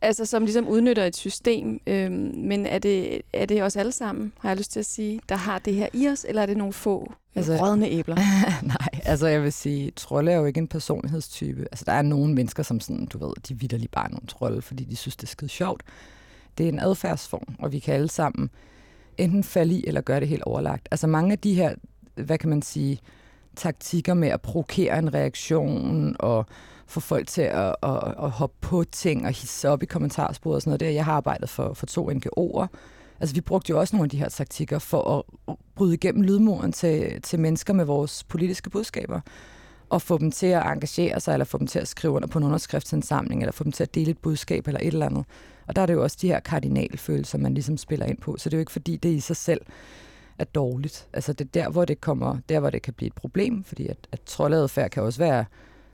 Altså, 0.02 0.26
som 0.26 0.44
ligesom 0.44 0.68
udnytter 0.68 1.06
et 1.06 1.16
system. 1.16 1.80
Øhm, 1.88 2.34
men 2.36 2.66
er 2.66 2.80
det, 2.80 3.22
er 3.34 3.46
det 3.46 3.64
os 3.64 3.76
alle 3.76 3.92
sammen, 3.92 4.34
har 4.40 4.50
jeg 4.50 4.58
lyst 4.58 4.72
til 4.72 4.80
at 4.80 4.86
sige, 4.86 5.22
der 5.30 5.36
har 5.36 5.60
det 5.60 5.74
her 5.74 5.88
i 5.94 6.08
os, 6.08 6.26
eller 6.30 6.42
er 6.42 6.46
det 6.46 6.58
nogle 6.58 6.74
få 6.74 7.14
altså, 7.36 7.56
rådne 7.56 7.90
æbler? 7.90 8.16
nej, 8.64 9.02
altså 9.06 9.28
jeg 9.28 9.44
vil 9.44 9.54
sige, 9.54 9.92
trolde 9.92 10.32
er 10.32 10.36
jo 10.36 10.46
ikke 10.46 10.58
en 10.58 10.68
personlighedstype. 10.68 11.62
Altså, 11.72 11.86
der 11.86 11.94
er 11.94 12.02
nogle 12.02 12.34
mennesker, 12.34 12.64
som 12.64 12.80
sådan, 12.80 13.06
du 13.06 13.18
ved, 13.18 13.34
de 13.50 13.60
vidder 13.60 13.78
lige 13.78 13.90
bare 13.92 14.12
nogle 14.12 14.28
trolde, 14.28 14.62
fordi 14.62 14.84
de 14.84 14.96
synes, 14.96 15.16
det 15.16 15.24
er 15.24 15.32
skide 15.32 15.50
sjovt. 15.50 15.84
Det 16.58 16.64
er 16.64 16.70
en 16.70 16.80
adfærdsform, 16.80 17.56
og 17.60 17.72
vi 17.72 17.80
kan 17.80 17.94
alle 17.94 18.10
sammen 18.10 18.50
enten 19.18 19.44
falde 19.44 19.74
i 19.74 19.84
eller 19.88 20.02
gøre 20.02 20.20
det 20.20 20.28
helt 20.28 20.44
overlagt. 20.44 20.88
Altså 20.92 21.08
mange 21.08 21.32
af 21.32 21.40
de 21.40 21.54
her, 21.54 21.76
hvad 22.16 22.38
kan 22.38 22.50
man 22.50 22.62
sige, 22.62 23.00
taktikker 23.56 24.14
med 24.14 24.28
at 24.28 24.42
provokere 24.42 25.00
en 25.00 25.14
reaktion 25.14 26.16
og 26.20 26.46
få 26.88 27.00
folk 27.00 27.28
til 27.28 27.42
at, 27.42 27.76
at, 27.84 28.14
at 28.24 28.30
hoppe 28.30 28.56
på 28.62 28.84
ting 28.92 29.26
og 29.26 29.32
hisse 29.32 29.70
op 29.70 29.84
i 29.84 29.86
kommentarsporet 29.86 30.56
og 30.56 30.62
sådan 30.62 30.70
noget 30.70 30.80
der. 30.80 30.90
Jeg 30.90 31.06
har 31.06 31.14
arbejdet 31.14 31.50
for, 31.50 31.74
for 31.74 31.86
to 31.86 32.10
NGO'er. 32.12 32.68
Altså 33.20 33.36
vi 33.36 33.42
brugte 33.42 33.70
jo 33.70 33.80
også 33.80 33.96
nogle 33.96 34.06
af 34.06 34.10
de 34.10 34.18
her 34.18 34.30
taktikker 34.30 34.80
for 34.80 35.26
at 35.50 35.56
bryde 35.76 35.94
igennem 35.94 36.22
lydmuren 36.22 36.72
til, 36.72 37.22
til 37.22 37.40
mennesker 37.40 37.74
med 37.74 37.86
vores 37.86 38.24
politiske 38.24 38.70
budskaber 38.70 39.20
og 39.90 40.02
få 40.02 40.18
dem 40.18 40.32
til 40.32 40.48
at 40.48 40.66
engagere 40.66 41.20
sig, 41.20 41.34
eller 41.34 41.46
få 41.46 41.58
dem 41.58 41.68
til 41.68 41.80
at 41.80 41.88
skrive 41.88 42.14
under 42.14 42.28
på 42.28 42.38
en 42.38 42.44
underskriftsindsamling, 42.44 43.42
eller 43.42 43.52
få 43.52 43.64
dem 43.64 43.72
til 43.72 43.84
at 43.84 43.96
dele 43.96 44.12
et 44.12 44.18
budskab 44.18 44.68
eller 44.68 44.80
et 44.80 44.88
eller 44.88 45.06
andet. 45.06 45.26
Og 45.68 45.76
der 45.76 45.82
er 45.82 45.86
det 45.86 45.94
jo 45.94 46.04
også 46.04 46.18
de 46.22 46.28
her 46.28 46.40
kardinalfølelser, 46.40 47.38
man 47.38 47.54
ligesom 47.54 47.78
spiller 47.78 48.06
ind 48.06 48.18
på. 48.18 48.36
Så 48.38 48.50
det 48.50 48.54
er 48.54 48.58
jo 48.58 48.62
ikke 48.62 48.72
fordi, 48.72 48.96
det 48.96 49.10
i 49.10 49.20
sig 49.20 49.36
selv 49.36 49.62
er 50.40 50.44
dårligt. 50.44 51.08
Altså 51.14 51.34
det 51.34 51.46
er 51.46 51.50
der, 51.64 51.70
hvor 51.70 51.86
det 51.86 52.02
kommer, 52.02 52.38
der 52.50 52.60
hvor 52.60 52.70
det 52.70 52.82
kan 52.82 52.94
blive 52.94 53.08
et 53.08 53.14
problem, 53.14 53.64
fordi 53.64 53.88
at, 53.88 53.98
at 54.12 54.22
troldadfærd 54.26 54.90
kan 54.90 55.04
også 55.04 55.20
være 55.20 55.46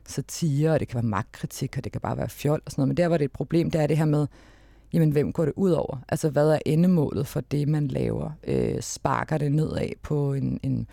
satire, 0.08 0.72
og 0.72 0.80
det 0.80 0.88
kan 0.88 0.96
være 0.96 1.10
magtkritik, 1.10 1.78
og 1.78 1.84
det 1.84 1.92
kan 1.92 2.02
bare 2.02 2.18
være 2.18 2.30
fjol 2.30 2.62
og 2.66 2.72
sådan 2.72 2.82
noget. 2.82 2.88
Men 2.88 2.98
der, 2.98 3.08
hvor 3.08 3.18
det 3.18 3.24
er 3.24 3.28
et 3.28 3.32
problem, 3.32 3.72
det 3.72 3.82
er 3.82 3.88
det 3.88 3.98
her 3.98 4.06
med, 4.06 4.28
jamen 4.94 5.12
hvem 5.12 5.34
går 5.34 5.46
det 5.46 5.54
ud 5.56 5.72
over? 5.72 5.98
Altså 6.10 6.30
hvad 6.30 6.50
er 6.50 6.60
endemålet 6.66 7.28
for 7.28 7.42
det, 7.42 7.68
man 7.68 7.88
laver? 7.88 8.32
Øh, 8.48 8.82
sparker 8.82 9.38
det 9.38 9.52
nedad 9.52 9.90
på 10.02 10.34
en, 10.34 10.60
en 10.64 10.88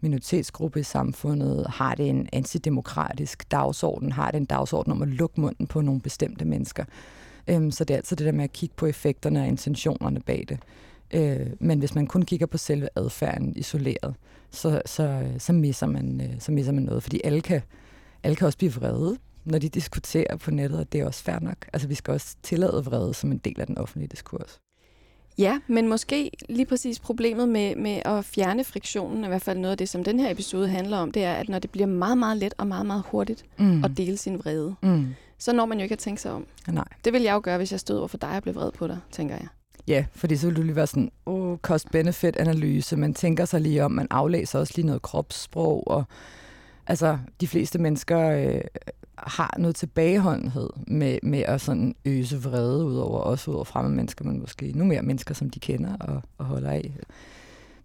minoritetsgruppe 0.00 0.80
i 0.80 0.82
samfundet? 0.82 1.66
Har 1.66 1.94
det 1.94 2.08
en 2.08 2.28
antidemokratisk 2.32 3.50
dagsorden? 3.50 4.12
Har 4.12 4.30
det 4.30 4.38
en 4.38 4.44
dagsorden 4.44 4.92
om 4.92 5.02
at 5.02 5.08
lukke 5.08 5.40
munden 5.40 5.66
på 5.66 5.80
nogle 5.80 6.00
bestemte 6.00 6.44
mennesker? 6.44 6.84
Øhm, 7.48 7.70
så 7.70 7.84
det 7.84 7.94
er 7.94 7.98
altså 7.98 8.14
det 8.14 8.26
der 8.26 8.32
med 8.32 8.44
at 8.44 8.52
kigge 8.52 8.74
på 8.76 8.86
effekterne 8.86 9.40
og 9.40 9.46
intentionerne 9.46 10.20
bag 10.20 10.44
det. 10.48 10.58
Øh, 11.12 11.46
men 11.60 11.78
hvis 11.78 11.94
man 11.94 12.06
kun 12.06 12.22
kigger 12.22 12.46
på 12.46 12.58
selve 12.58 12.88
adfærden 12.96 13.56
isoleret, 13.56 14.14
så, 14.50 14.82
så, 14.86 15.24
så, 15.38 15.52
misser 15.52 15.86
man, 15.86 16.20
øh, 16.20 16.40
så 16.40 16.52
misser 16.52 16.72
man 16.72 16.82
noget. 16.82 17.02
Fordi 17.02 17.20
alle 17.24 17.40
kan, 17.40 17.60
alle 18.22 18.36
kan 18.36 18.46
også 18.46 18.58
blive 18.58 18.72
vrede, 18.72 19.18
når 19.44 19.58
de 19.58 19.68
diskuterer 19.68 20.36
på 20.36 20.50
nettet, 20.50 20.78
og 20.78 20.92
det 20.92 21.00
er 21.00 21.06
også 21.06 21.22
fair 21.22 21.38
nok. 21.40 21.56
Altså 21.72 21.88
vi 21.88 21.94
skal 21.94 22.14
også 22.14 22.36
tillade 22.42 22.84
vrede 22.84 23.14
som 23.14 23.32
en 23.32 23.38
del 23.38 23.60
af 23.60 23.66
den 23.66 23.78
offentlige 23.78 24.08
diskurs. 24.08 24.60
Ja, 25.38 25.58
men 25.66 25.88
måske 25.88 26.30
lige 26.48 26.66
præcis 26.66 27.00
problemet 27.00 27.48
med, 27.48 27.76
med 27.76 28.02
at 28.04 28.24
fjerne 28.24 28.64
friktionen, 28.64 29.24
i 29.24 29.26
hvert 29.26 29.42
fald 29.42 29.58
noget 29.58 29.70
af 29.70 29.78
det, 29.78 29.88
som 29.88 30.04
den 30.04 30.20
her 30.20 30.30
episode 30.30 30.68
handler 30.68 30.96
om, 30.96 31.12
det 31.12 31.24
er, 31.24 31.34
at 31.34 31.48
når 31.48 31.58
det 31.58 31.70
bliver 31.70 31.86
meget, 31.86 32.18
meget 32.18 32.36
let 32.36 32.54
og 32.58 32.66
meget, 32.66 32.86
meget 32.86 33.02
hurtigt 33.06 33.44
mm. 33.58 33.84
at 33.84 33.90
dele 33.96 34.16
sin 34.16 34.38
vrede, 34.38 34.74
mm 34.82 35.06
så 35.42 35.52
når 35.52 35.66
man 35.66 35.78
jo 35.78 35.82
ikke 35.82 35.92
at 35.92 35.98
tænke 35.98 36.20
sig 36.20 36.32
om. 36.32 36.46
Nej. 36.68 36.84
Det 37.04 37.12
vil 37.12 37.22
jeg 37.22 37.34
jo 37.34 37.40
gøre, 37.42 37.56
hvis 37.56 37.72
jeg 37.72 37.80
stod 37.80 37.98
over 37.98 38.08
for 38.08 38.18
dig 38.18 38.36
og 38.36 38.42
blev 38.42 38.54
vred 38.54 38.72
på 38.72 38.86
dig, 38.86 38.98
tænker 39.10 39.34
jeg. 39.34 39.46
Ja, 39.88 40.04
fordi 40.14 40.36
så 40.36 40.46
vil 40.46 40.56
du 40.56 40.62
lige 40.62 40.76
være 40.76 40.86
sådan, 40.86 41.10
oh, 41.26 41.58
cost-benefit-analyse, 41.58 42.96
man 42.96 43.14
tænker 43.14 43.44
sig 43.44 43.60
lige 43.60 43.84
om, 43.84 43.92
man 43.92 44.06
aflæser 44.10 44.58
også 44.58 44.72
lige 44.76 44.86
noget 44.86 45.02
kropssprog, 45.02 45.88
og 45.88 46.04
altså, 46.86 47.18
de 47.40 47.48
fleste 47.48 47.78
mennesker 47.78 48.30
øh, 48.30 48.60
har 49.18 49.54
noget 49.58 49.76
tilbageholdenhed 49.76 50.70
med, 50.86 51.18
med 51.22 51.40
at 51.40 51.60
sådan 51.60 51.94
øse 52.04 52.42
vrede 52.42 52.84
ud 52.84 52.96
over, 52.96 53.18
også 53.18 53.50
ud 53.50 53.56
over 53.56 53.64
fremmede 53.64 53.94
mennesker, 53.94 54.24
men 54.24 54.40
måske 54.40 54.72
nu 54.74 54.84
mere 54.84 55.02
mennesker, 55.02 55.34
som 55.34 55.50
de 55.50 55.60
kender 55.60 55.96
og, 55.96 56.22
og 56.38 56.44
holder 56.44 56.70
af. 56.70 56.96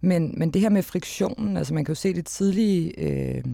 Men, 0.00 0.34
men 0.36 0.50
det 0.50 0.62
her 0.62 0.68
med 0.68 0.82
friktionen, 0.82 1.56
altså 1.56 1.74
man 1.74 1.84
kan 1.84 1.92
jo 1.92 2.00
se 2.00 2.14
det 2.14 2.26
tidlige 2.26 3.00
øh, 3.00 3.44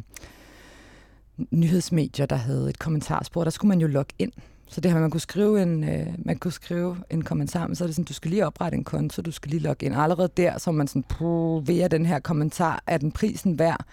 nyhedsmedier, 1.51 2.27
der 2.27 2.37
havde 2.37 2.71
et 2.71 2.79
kommentarspor, 2.79 3.45
der 3.45 3.51
skulle 3.51 3.69
man 3.69 3.81
jo 3.81 3.87
logge 3.87 4.15
ind. 4.19 4.33
Så 4.69 4.81
det 4.81 4.93
her, 4.93 5.01
man 5.01 5.11
kunne 5.11 5.21
skrive 5.21 5.63
en, 5.63 5.85
øh, 5.85 6.07
man 6.19 6.37
kunne 6.37 6.53
skrive 6.53 6.97
en 7.11 7.23
kommentar, 7.23 7.67
men 7.67 7.77
så 7.77 7.85
er 7.85 7.89
det 7.89 7.95
sådan, 7.95 8.05
du 8.05 8.13
skal 8.13 8.31
lige 8.31 8.47
oprette 8.47 8.79
en 8.79 8.85
konto, 8.85 9.23
du 9.23 9.31
skal 9.31 9.51
lige 9.51 9.63
logge 9.63 9.87
ind. 9.87 9.95
Og 9.95 10.03
allerede 10.03 10.29
der, 10.37 10.59
så 10.59 10.73
man 10.73 10.89
sådan, 10.89 11.05
ved 11.67 11.89
den 11.89 12.07
her 12.07 12.19
kommentar, 12.19 12.83
er 12.87 12.99
den 12.99 13.13
prisen 13.13 13.59
værd? 13.59 13.85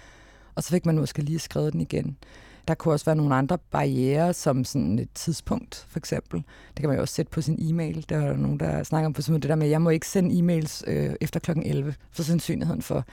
Og 0.56 0.64
så 0.64 0.70
fik 0.70 0.86
man 0.86 0.98
måske 0.98 1.22
lige 1.22 1.40
skrevet 1.40 1.74
den 1.74 1.82
igen. 1.82 2.18
Der 2.68 2.74
kunne 2.74 2.94
også 2.94 3.06
være 3.06 3.16
nogle 3.16 3.36
andre 3.36 3.58
barriere, 3.58 4.34
som 4.34 4.64
sådan 4.64 5.00
et 5.00 5.10
tidspunkt, 5.16 5.86
for 5.90 6.00
eksempel. 6.00 6.44
Det 6.70 6.80
kan 6.80 6.90
man 6.90 6.96
jo 6.96 7.02
også 7.02 7.14
sætte 7.14 7.30
på 7.30 7.42
sin 7.42 7.56
e-mail. 7.60 8.06
Der 8.10 8.18
er 8.18 8.38
nogen, 8.38 8.60
der 8.60 8.84
snakker 8.84 9.06
om 9.06 9.14
på 9.14 9.22
det 9.22 9.44
der 9.44 9.56
med, 9.56 9.66
at 9.66 9.72
jeg 9.72 9.82
må 9.82 9.90
ikke 9.90 10.08
sende 10.08 10.40
e-mails 10.40 10.84
øh, 10.88 11.16
efter 11.22 11.40
klokken 11.40 11.66
11, 11.66 11.96
for 12.12 12.24
sandsynligheden 12.24 12.82
for, 12.82 13.06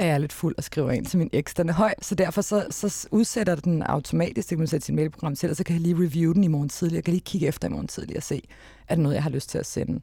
er 0.00 0.06
jeg 0.06 0.20
lidt 0.20 0.32
fuld 0.32 0.54
og 0.58 0.64
skriver 0.64 0.90
ind 0.90 1.06
til 1.06 1.18
min 1.18 1.30
eks. 1.32 1.54
Den 1.54 1.68
er 1.68 1.72
høj, 1.72 1.94
så 2.02 2.14
derfor 2.14 2.42
så, 2.42 2.66
så 2.70 3.08
udsætter 3.10 3.54
den 3.54 3.82
automatisk, 3.82 4.50
det 4.50 4.56
kan 4.56 4.58
man 4.58 4.66
sætte 4.66 4.86
sin 4.86 4.96
mailprogram 4.96 5.36
til, 5.36 5.50
og 5.50 5.56
så 5.56 5.64
kan 5.64 5.74
jeg 5.74 5.80
lige 5.80 5.94
review 5.94 6.32
den 6.32 6.44
i 6.44 6.48
morgen 6.48 6.68
tidlig. 6.68 6.96
Jeg 6.96 7.04
kan 7.04 7.12
lige 7.12 7.24
kigge 7.24 7.46
efter 7.46 7.68
i 7.68 7.70
morgen 7.70 7.88
tidlig 7.88 8.16
og 8.16 8.22
se, 8.22 8.42
er 8.88 8.94
det 8.94 9.02
noget, 9.02 9.14
jeg 9.14 9.22
har 9.22 9.30
lyst 9.30 9.50
til 9.50 9.58
at 9.58 9.66
sende. 9.66 10.00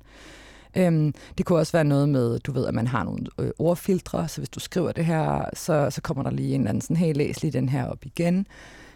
Øhm, 0.78 1.14
det 1.38 1.46
kunne 1.46 1.60
også 1.60 1.72
være 1.72 1.84
noget 1.84 2.10
med, 2.10 2.40
du 2.40 2.52
ved, 2.52 2.68
at 2.68 2.74
man 2.74 2.88
har 2.88 3.04
nogle 3.04 3.26
øh, 3.40 3.52
ordfiltre, 3.60 4.28
så 4.28 4.42
hvis 4.42 4.50
du 4.50 4.60
skriver 4.60 4.92
det 4.92 5.06
her, 5.06 5.50
så, 5.54 5.90
så 5.90 6.02
kommer 6.02 6.24
der 6.24 6.32
lige 6.32 6.56
en 6.56 6.62
eller 6.62 6.70
anden 6.70 6.82
sådan, 6.82 6.98
hey, 6.98 7.14
læs 7.14 7.42
lige 7.42 7.52
den 7.52 7.70
her 7.70 7.86
op 7.86 8.06
igen. 8.06 8.48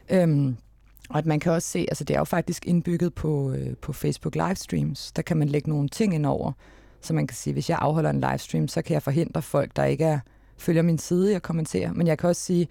Øhm, 0.09 0.57
og 1.09 1.17
at 1.17 1.25
man 1.25 1.39
kan 1.39 1.51
også 1.51 1.67
se, 1.67 1.79
altså 1.79 2.03
det 2.03 2.13
er 2.13 2.19
jo 2.19 2.23
faktisk 2.23 2.65
indbygget 2.65 3.13
på, 3.13 3.51
øh, 3.51 3.75
på 3.81 3.93
Facebook 3.93 4.35
livestreams, 4.35 5.11
der 5.11 5.21
kan 5.21 5.37
man 5.37 5.49
lægge 5.49 5.69
nogle 5.69 5.89
ting 5.89 6.15
ind 6.15 6.25
over, 6.25 6.51
så 7.01 7.13
man 7.13 7.27
kan 7.27 7.35
sige, 7.35 7.53
hvis 7.53 7.69
jeg 7.69 7.77
afholder 7.81 8.09
en 8.09 8.21
livestream, 8.21 8.67
så 8.67 8.81
kan 8.81 8.93
jeg 8.93 9.03
forhindre 9.03 9.41
folk, 9.41 9.75
der 9.75 9.83
ikke 9.83 10.05
er 10.05 10.19
følger 10.61 10.81
min 10.81 10.97
side, 10.97 11.31
jeg 11.31 11.41
kommenterer. 11.41 11.93
Men 11.93 12.07
jeg 12.07 12.17
kan 12.17 12.29
også 12.29 12.41
sige, 12.41 12.67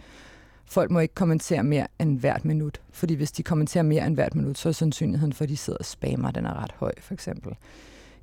folk 0.64 0.90
må 0.90 0.98
ikke 1.00 1.14
kommentere 1.14 1.62
mere 1.62 1.86
end 1.98 2.18
hvert 2.20 2.44
minut. 2.44 2.80
Fordi 2.92 3.14
hvis 3.14 3.32
de 3.32 3.42
kommenterer 3.42 3.82
mere 3.82 4.06
end 4.06 4.14
hvert 4.14 4.34
minut, 4.34 4.58
så 4.58 4.68
er 4.68 4.72
sandsynligheden 4.72 5.32
for, 5.32 5.44
at 5.44 5.48
de 5.48 5.56
sidder 5.56 5.78
og 5.78 5.84
spammer, 5.84 6.30
den 6.30 6.46
er 6.46 6.62
ret 6.62 6.72
høj, 6.76 6.92
for 7.00 7.14
eksempel. 7.14 7.54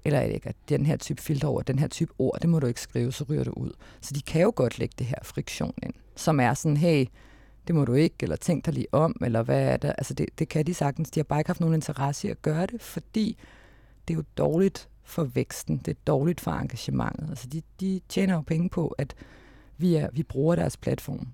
Eller 0.06 0.22
ikke, 0.22 0.50
at 0.50 0.56
den 0.70 0.86
her 0.86 0.98
type 0.98 1.22
filter 1.22 1.48
over, 1.48 1.62
den 1.62 1.80
her 1.80 1.88
type 1.88 2.14
ord, 2.20 2.40
det 2.42 2.50
må 2.50 2.60
du 2.60 2.68
ikke 2.68 2.82
skrive, 2.82 3.12
så 3.12 3.26
ryger 3.30 3.44
du 3.44 3.52
ud. 3.52 3.72
Så 4.02 4.14
de 4.14 4.22
kan 4.22 4.42
jo 4.42 4.54
godt 4.56 4.80
lægge 4.80 4.96
det 5.00 5.08
her 5.08 5.18
friktion 5.24 5.74
ind, 5.84 5.94
som 6.16 6.40
er 6.40 6.54
sådan, 6.54 6.78
hey, 6.78 7.06
det 7.68 7.76
må 7.76 7.86
du 7.86 7.94
ikke, 7.94 8.16
eller 8.22 8.36
tænk 8.36 8.66
dig 8.66 8.74
lige 8.74 8.88
om, 8.92 9.16
eller 9.22 9.44
hvad 9.44 9.62
er 9.62 9.78
det? 9.78 9.94
Altså 9.98 10.14
det, 10.14 10.30
det 10.40 10.50
kan 10.50 10.66
de 10.66 10.74
sagtens. 10.74 11.12
De 11.12 11.20
har 11.20 11.24
bare 11.24 11.40
ikke 11.40 11.50
haft 11.50 11.60
nogen 11.60 11.76
interesse 11.76 12.28
i 12.28 12.32
at 12.32 12.42
gøre 12.42 12.66
det, 12.66 12.82
fordi 12.82 13.38
det 14.08 14.14
er 14.14 14.18
jo 14.18 14.24
dårligt 14.38 14.90
for 15.04 15.24
væksten, 15.24 15.78
det 15.78 15.92
er 15.92 16.00
dårligt 16.08 16.42
for 16.42 16.52
engagementet. 16.52 17.30
Altså 17.30 17.48
de, 17.48 17.62
de 17.80 18.02
tjener 18.10 18.34
jo 18.34 18.42
penge 18.42 18.70
på, 18.70 18.88
at 18.98 19.16
vi, 19.78 19.96
er, 19.96 20.10
vi 20.14 20.24
bruger 20.24 20.56
deres 20.56 20.78
platform. 20.78 21.28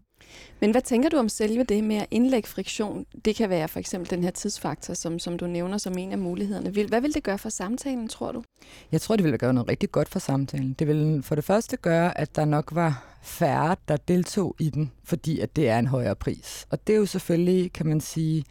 Men 0.59 0.71
hvad 0.71 0.81
tænker 0.81 1.09
du 1.09 1.17
om 1.17 1.29
selve 1.29 1.63
det 1.63 1.83
med 1.83 1.95
at 1.95 2.07
indlægge 2.11 2.49
friktion? 2.49 3.05
Det 3.25 3.35
kan 3.35 3.49
være 3.49 3.67
for 3.67 3.79
eksempel 3.79 4.09
den 4.09 4.23
her 4.23 4.31
tidsfaktor, 4.31 4.93
som, 4.93 5.19
som 5.19 5.37
du 5.37 5.47
nævner 5.47 5.77
som 5.77 5.97
en 5.97 6.11
af 6.11 6.17
mulighederne. 6.17 6.87
Hvad 6.87 7.01
vil 7.01 7.13
det 7.13 7.23
gøre 7.23 7.37
for 7.37 7.49
samtalen, 7.49 8.07
tror 8.07 8.31
du? 8.31 8.43
Jeg 8.91 9.01
tror, 9.01 9.15
det 9.15 9.25
vil 9.25 9.37
gøre 9.37 9.53
noget 9.53 9.69
rigtig 9.69 9.91
godt 9.91 10.09
for 10.09 10.19
samtalen. 10.19 10.73
Det 10.73 10.87
vil 10.87 11.23
for 11.23 11.35
det 11.35 11.43
første 11.43 11.77
gøre, 11.77 12.17
at 12.17 12.35
der 12.35 12.45
nok 12.45 12.69
var 12.75 13.19
færre, 13.23 13.75
der 13.87 13.97
deltog 13.97 14.55
i 14.59 14.69
den, 14.69 14.91
fordi 15.03 15.39
at 15.39 15.55
det 15.55 15.69
er 15.69 15.79
en 15.79 15.87
højere 15.87 16.15
pris. 16.15 16.67
Og 16.69 16.87
det 16.87 16.95
er 16.95 16.99
jo 16.99 17.05
selvfølgelig, 17.05 17.73
kan 17.73 17.85
man 17.85 18.01
sige, 18.01 18.43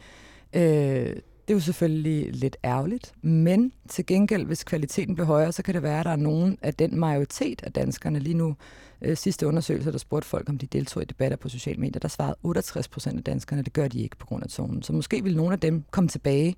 øh, 0.53 1.15
det 1.47 1.49
er 1.49 1.53
jo 1.53 1.59
selvfølgelig 1.59 2.33
lidt 2.33 2.57
ærgerligt, 2.63 3.13
men 3.21 3.71
til 3.89 4.05
gengæld, 4.05 4.45
hvis 4.45 4.63
kvaliteten 4.63 5.15
bliver 5.15 5.27
højere, 5.27 5.51
så 5.51 5.63
kan 5.63 5.73
det 5.73 5.83
være, 5.83 5.99
at 5.99 6.05
der 6.05 6.11
er 6.11 6.15
nogen 6.15 6.57
af 6.61 6.73
den 6.73 6.99
majoritet 6.99 7.63
af 7.63 7.71
danskerne 7.71 8.19
lige 8.19 8.33
nu, 8.33 8.55
øh, 9.03 9.17
sidste 9.17 9.47
undersøgelse, 9.47 9.91
der 9.91 9.97
spurgte 9.97 10.27
folk, 10.27 10.49
om 10.49 10.57
de 10.57 10.67
deltog 10.67 11.03
i 11.03 11.05
debatter 11.05 11.37
på 11.37 11.49
sociale 11.49 11.79
medier, 11.79 11.99
der 11.99 12.07
svarede 12.07 12.35
68 12.43 12.87
procent 12.87 13.17
af 13.17 13.23
danskerne, 13.23 13.61
det 13.61 13.73
gør 13.73 13.87
de 13.87 13.99
ikke 13.99 14.17
på 14.17 14.25
grund 14.25 14.43
af 14.43 14.49
tonen. 14.49 14.83
Så 14.83 14.93
måske 14.93 15.23
ville 15.23 15.37
nogle 15.37 15.53
af 15.53 15.59
dem 15.59 15.83
komme 15.91 16.07
tilbage, 16.07 16.55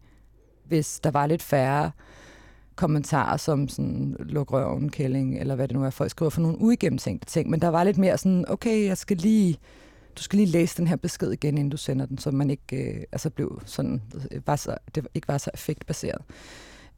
hvis 0.67 0.99
der 0.99 1.11
var 1.11 1.27
lidt 1.27 1.41
færre 1.41 1.91
kommentarer 2.75 3.37
som 3.37 3.67
sådan, 3.67 4.15
luk 4.19 4.53
røven, 4.53 4.89
kælling, 4.89 5.39
eller 5.39 5.55
hvad 5.55 5.67
det 5.67 5.75
nu 5.75 5.83
er, 5.83 5.89
folk 5.89 6.11
skriver 6.11 6.29
for 6.29 6.41
nogle 6.41 6.57
uigennemtænkte 6.61 7.25
ting. 7.25 7.49
Men 7.49 7.61
der 7.61 7.67
var 7.67 7.83
lidt 7.83 7.97
mere 7.97 8.17
sådan, 8.17 8.45
okay, 8.47 8.85
jeg 8.85 8.97
skal 8.97 9.17
lige 9.17 9.59
du 10.17 10.23
skal 10.23 10.37
lige 10.37 10.51
læse 10.51 10.77
den 10.77 10.87
her 10.87 10.95
besked 10.95 11.31
igen, 11.31 11.57
inden 11.57 11.69
du 11.69 11.77
sender 11.77 12.05
den, 12.05 12.17
så 12.17 12.31
man 12.31 12.49
ikke 12.49 12.93
øh, 12.93 13.03
altså 13.11 13.29
blev 13.29 13.61
sådan, 13.65 14.01
øh, 14.31 14.47
var 14.47 14.55
så, 14.55 14.77
det 14.95 15.07
ikke 15.13 15.27
var 15.27 15.37
så 15.37 15.51
effektbaseret. 15.53 16.21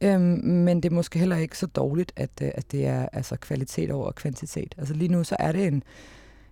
Øhm, 0.00 0.40
men 0.44 0.82
det 0.82 0.90
er 0.90 0.94
måske 0.94 1.18
heller 1.18 1.36
ikke 1.36 1.58
så 1.58 1.66
dårligt, 1.66 2.12
at, 2.16 2.30
øh, 2.42 2.50
at 2.54 2.72
det 2.72 2.86
er 2.86 3.08
altså 3.12 3.36
kvalitet 3.36 3.90
over 3.90 4.12
kvantitet. 4.12 4.74
Altså 4.78 4.94
lige 4.94 5.12
nu 5.12 5.24
så 5.24 5.36
er 5.38 5.52
det 5.52 5.66
en, 5.66 5.82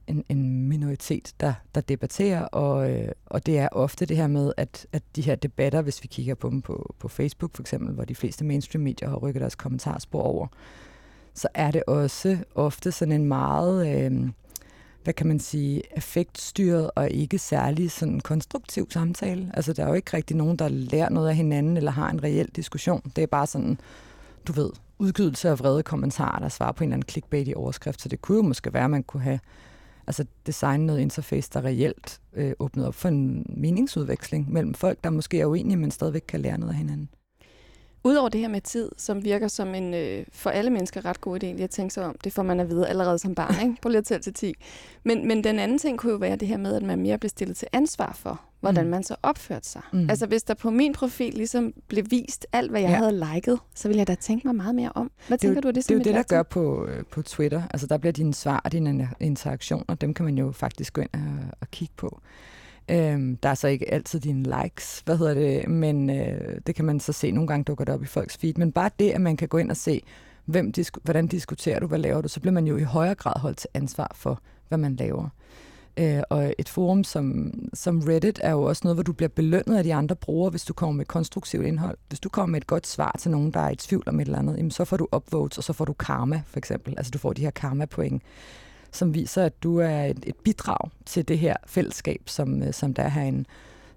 en, 0.06 0.24
en 0.28 0.68
minoritet, 0.68 1.34
der, 1.40 1.54
der 1.74 1.80
debatterer, 1.80 2.44
og, 2.44 2.90
øh, 2.90 3.08
og 3.26 3.46
det 3.46 3.58
er 3.58 3.68
ofte 3.72 4.06
det 4.06 4.16
her 4.16 4.26
med, 4.26 4.52
at, 4.56 4.86
at 4.92 5.02
de 5.16 5.22
her 5.22 5.34
debatter, 5.34 5.82
hvis 5.82 6.02
vi 6.02 6.08
kigger 6.08 6.34
på 6.34 6.50
dem 6.50 6.62
på, 6.62 6.94
på 6.98 7.08
Facebook 7.08 7.54
for 7.54 7.62
eksempel, 7.62 7.94
hvor 7.94 8.04
de 8.04 8.14
fleste 8.14 8.44
mainstream-medier 8.44 9.08
har 9.08 9.16
rykket 9.16 9.40
deres 9.40 9.54
kommentarspor 9.54 10.22
over, 10.22 10.46
så 11.34 11.48
er 11.54 11.70
det 11.70 11.82
også 11.86 12.38
ofte 12.54 12.92
sådan 12.92 13.12
en 13.12 13.24
meget... 13.24 14.04
Øh, 14.04 14.28
hvad 15.06 15.14
kan 15.14 15.26
man 15.26 15.40
sige, 15.40 15.82
effektstyret 15.96 16.90
og 16.94 17.10
ikke 17.10 17.38
særlig 17.38 17.90
sådan 17.90 18.20
konstruktiv 18.20 18.90
samtale. 18.90 19.50
Altså, 19.54 19.72
der 19.72 19.84
er 19.84 19.88
jo 19.88 19.94
ikke 19.94 20.16
rigtig 20.16 20.36
nogen, 20.36 20.56
der 20.56 20.68
lærer 20.68 21.08
noget 21.08 21.28
af 21.28 21.36
hinanden 21.36 21.76
eller 21.76 21.90
har 21.90 22.10
en 22.10 22.22
reel 22.22 22.48
diskussion. 22.56 23.02
Det 23.16 23.22
er 23.22 23.26
bare 23.26 23.46
sådan, 23.46 23.78
du 24.46 24.52
ved, 24.52 24.70
udgydelse 24.98 25.48
af 25.48 25.58
vrede 25.58 25.82
kommentarer, 25.82 26.38
der 26.38 26.48
svarer 26.48 26.72
på 26.72 26.84
en 26.84 26.88
eller 26.88 26.96
anden 26.96 27.08
clickbait 27.08 27.48
i 27.48 27.54
overskrift. 27.56 28.02
Så 28.02 28.08
det 28.08 28.22
kunne 28.22 28.36
jo 28.36 28.42
måske 28.42 28.74
være, 28.74 28.84
at 28.84 28.90
man 28.90 29.02
kunne 29.02 29.22
have 29.22 29.40
altså 30.06 30.24
designet 30.46 30.86
noget 30.86 31.00
interface, 31.00 31.50
der 31.52 31.64
reelt 31.64 32.20
øh, 32.32 32.52
åbnede 32.58 32.88
op 32.88 32.94
for 32.94 33.08
en 33.08 33.46
meningsudveksling 33.48 34.52
mellem 34.52 34.74
folk, 34.74 35.04
der 35.04 35.10
måske 35.10 35.40
er 35.40 35.46
uenige, 35.46 35.76
men 35.76 35.90
stadigvæk 35.90 36.24
kan 36.28 36.40
lære 36.40 36.58
noget 36.58 36.72
af 36.72 36.78
hinanden. 36.78 37.08
Udover 38.06 38.28
det 38.28 38.40
her 38.40 38.48
med 38.48 38.60
tid, 38.60 38.90
som 38.96 39.24
virker 39.24 39.48
som 39.48 39.74
en 39.74 39.94
øh, 39.94 40.24
for 40.32 40.50
alle 40.50 40.70
mennesker 40.70 41.04
ret 41.04 41.20
god 41.20 41.36
idé 41.36 41.46
lige 41.46 41.64
at 41.64 41.70
tænke 41.70 41.94
sig 41.94 42.04
om, 42.04 42.16
det 42.24 42.32
får 42.32 42.42
man 42.42 42.60
at 42.60 42.68
vide 42.68 42.88
allerede 42.88 43.18
som 43.18 43.34
barn, 43.34 43.54
ikke? 43.62 43.76
på 43.82 43.88
lige 43.88 44.02
til 44.02 44.20
til 44.20 44.34
10. 44.34 44.54
Men, 45.04 45.28
men 45.28 45.44
den 45.44 45.58
anden 45.58 45.78
ting 45.78 45.98
kunne 45.98 46.12
jo 46.12 46.18
være 46.18 46.36
det 46.36 46.48
her 46.48 46.56
med, 46.56 46.76
at 46.76 46.82
man 46.82 46.98
mere 46.98 47.18
bliver 47.18 47.28
stillet 47.28 47.56
til 47.56 47.68
ansvar 47.72 48.12
for, 48.14 48.40
hvordan 48.60 48.84
mm. 48.84 48.90
man 48.90 49.02
så 49.02 49.16
opførte 49.22 49.68
sig. 49.68 49.82
Mm. 49.92 50.10
Altså 50.10 50.26
hvis 50.26 50.42
der 50.42 50.54
på 50.54 50.70
min 50.70 50.92
profil 50.92 51.34
ligesom 51.34 51.72
blev 51.88 52.04
vist 52.10 52.46
alt, 52.52 52.70
hvad 52.70 52.80
jeg 52.80 52.90
ja. 52.90 52.96
havde 52.96 53.24
liket, 53.34 53.58
så 53.74 53.88
ville 53.88 53.98
jeg 53.98 54.06
da 54.06 54.14
tænke 54.14 54.46
mig 54.46 54.56
meget 54.56 54.74
mere 54.74 54.92
om. 54.94 55.10
Hvad 55.28 55.38
tænker 55.38 55.54
det, 55.54 55.62
du, 55.62 55.68
er 55.68 55.72
det, 55.72 55.88
det 55.88 55.94
er 55.94 55.98
jo 55.98 56.04
det, 56.04 56.14
der 56.14 56.22
gør 56.22 56.42
på, 56.42 56.86
øh, 56.86 57.04
på 57.10 57.22
Twitter. 57.22 57.62
Altså 57.70 57.86
der 57.86 57.98
bliver 57.98 58.12
dine 58.12 58.34
svar 58.34 58.60
og 58.64 58.72
dine 58.72 59.10
interaktioner, 59.20 59.94
dem 59.94 60.14
kan 60.14 60.24
man 60.24 60.38
jo 60.38 60.52
faktisk 60.52 60.92
gå 60.92 61.00
ind 61.00 61.10
og, 61.14 61.56
og 61.60 61.70
kigge 61.70 61.94
på. 61.96 62.20
Øhm, 62.90 63.36
der 63.36 63.48
er 63.48 63.54
så 63.54 63.68
ikke 63.68 63.92
altid 63.94 64.20
dine 64.20 64.62
likes, 64.62 65.02
hvad 65.04 65.18
hedder 65.18 65.34
det, 65.34 65.68
men 65.68 66.10
øh, 66.10 66.60
det 66.66 66.74
kan 66.74 66.84
man 66.84 67.00
så 67.00 67.12
se, 67.12 67.30
nogle 67.30 67.48
gange 67.48 67.64
dukker 67.64 67.84
det 67.84 67.94
op 67.94 68.02
i 68.02 68.06
folks 68.06 68.36
feed. 68.36 68.54
Men 68.56 68.72
bare 68.72 68.90
det, 68.98 69.10
at 69.10 69.20
man 69.20 69.36
kan 69.36 69.48
gå 69.48 69.58
ind 69.58 69.70
og 69.70 69.76
se, 69.76 70.02
hvem 70.44 70.72
disk- 70.72 70.98
hvordan 71.02 71.26
diskuterer 71.26 71.80
du, 71.80 71.86
hvad 71.86 71.98
laver 71.98 72.20
du, 72.20 72.28
så 72.28 72.40
bliver 72.40 72.52
man 72.52 72.66
jo 72.66 72.76
i 72.76 72.82
højere 72.82 73.14
grad 73.14 73.40
holdt 73.40 73.58
til 73.58 73.68
ansvar 73.74 74.12
for, 74.14 74.40
hvad 74.68 74.78
man 74.78 74.96
laver. 74.96 75.28
Øh, 75.96 76.22
og 76.30 76.54
et 76.58 76.68
forum 76.68 77.04
som, 77.04 77.52
som 77.74 78.00
Reddit 78.00 78.40
er 78.42 78.50
jo 78.50 78.62
også 78.62 78.80
noget, 78.84 78.96
hvor 78.96 79.02
du 79.02 79.12
bliver 79.12 79.28
belønnet 79.28 79.76
af 79.76 79.84
de 79.84 79.94
andre 79.94 80.16
brugere, 80.16 80.50
hvis 80.50 80.64
du 80.64 80.72
kommer 80.72 80.92
med 80.92 81.04
konstruktivt 81.04 81.66
indhold. 81.66 81.98
Hvis 82.08 82.20
du 82.20 82.28
kommer 82.28 82.52
med 82.52 82.60
et 82.60 82.66
godt 82.66 82.86
svar 82.86 83.16
til 83.18 83.30
nogen, 83.30 83.50
der 83.50 83.60
er 83.60 83.70
i 83.70 83.76
tvivl 83.76 84.02
om 84.06 84.20
et 84.20 84.26
eller 84.26 84.38
andet, 84.38 84.56
jamen 84.56 84.70
så 84.70 84.84
får 84.84 84.96
du 84.96 85.08
upvotes, 85.16 85.58
og 85.58 85.64
så 85.64 85.72
får 85.72 85.84
du 85.84 85.92
karma, 85.92 86.42
for 86.46 86.58
eksempel. 86.58 86.94
Altså 86.96 87.10
du 87.10 87.18
får 87.18 87.32
de 87.32 87.42
her 87.42 87.50
karma-point 87.50 88.22
som 88.96 89.14
viser, 89.14 89.44
at 89.44 89.62
du 89.62 89.78
er 89.78 90.04
et, 90.04 90.24
et 90.26 90.36
bidrag 90.36 90.90
til 91.06 91.28
det 91.28 91.38
her 91.38 91.56
fællesskab, 91.66 92.22
som, 92.26 92.62
øh, 92.62 92.72
som 92.72 92.94
der 92.94 93.02
er 93.02 93.08
herinde. 93.08 93.44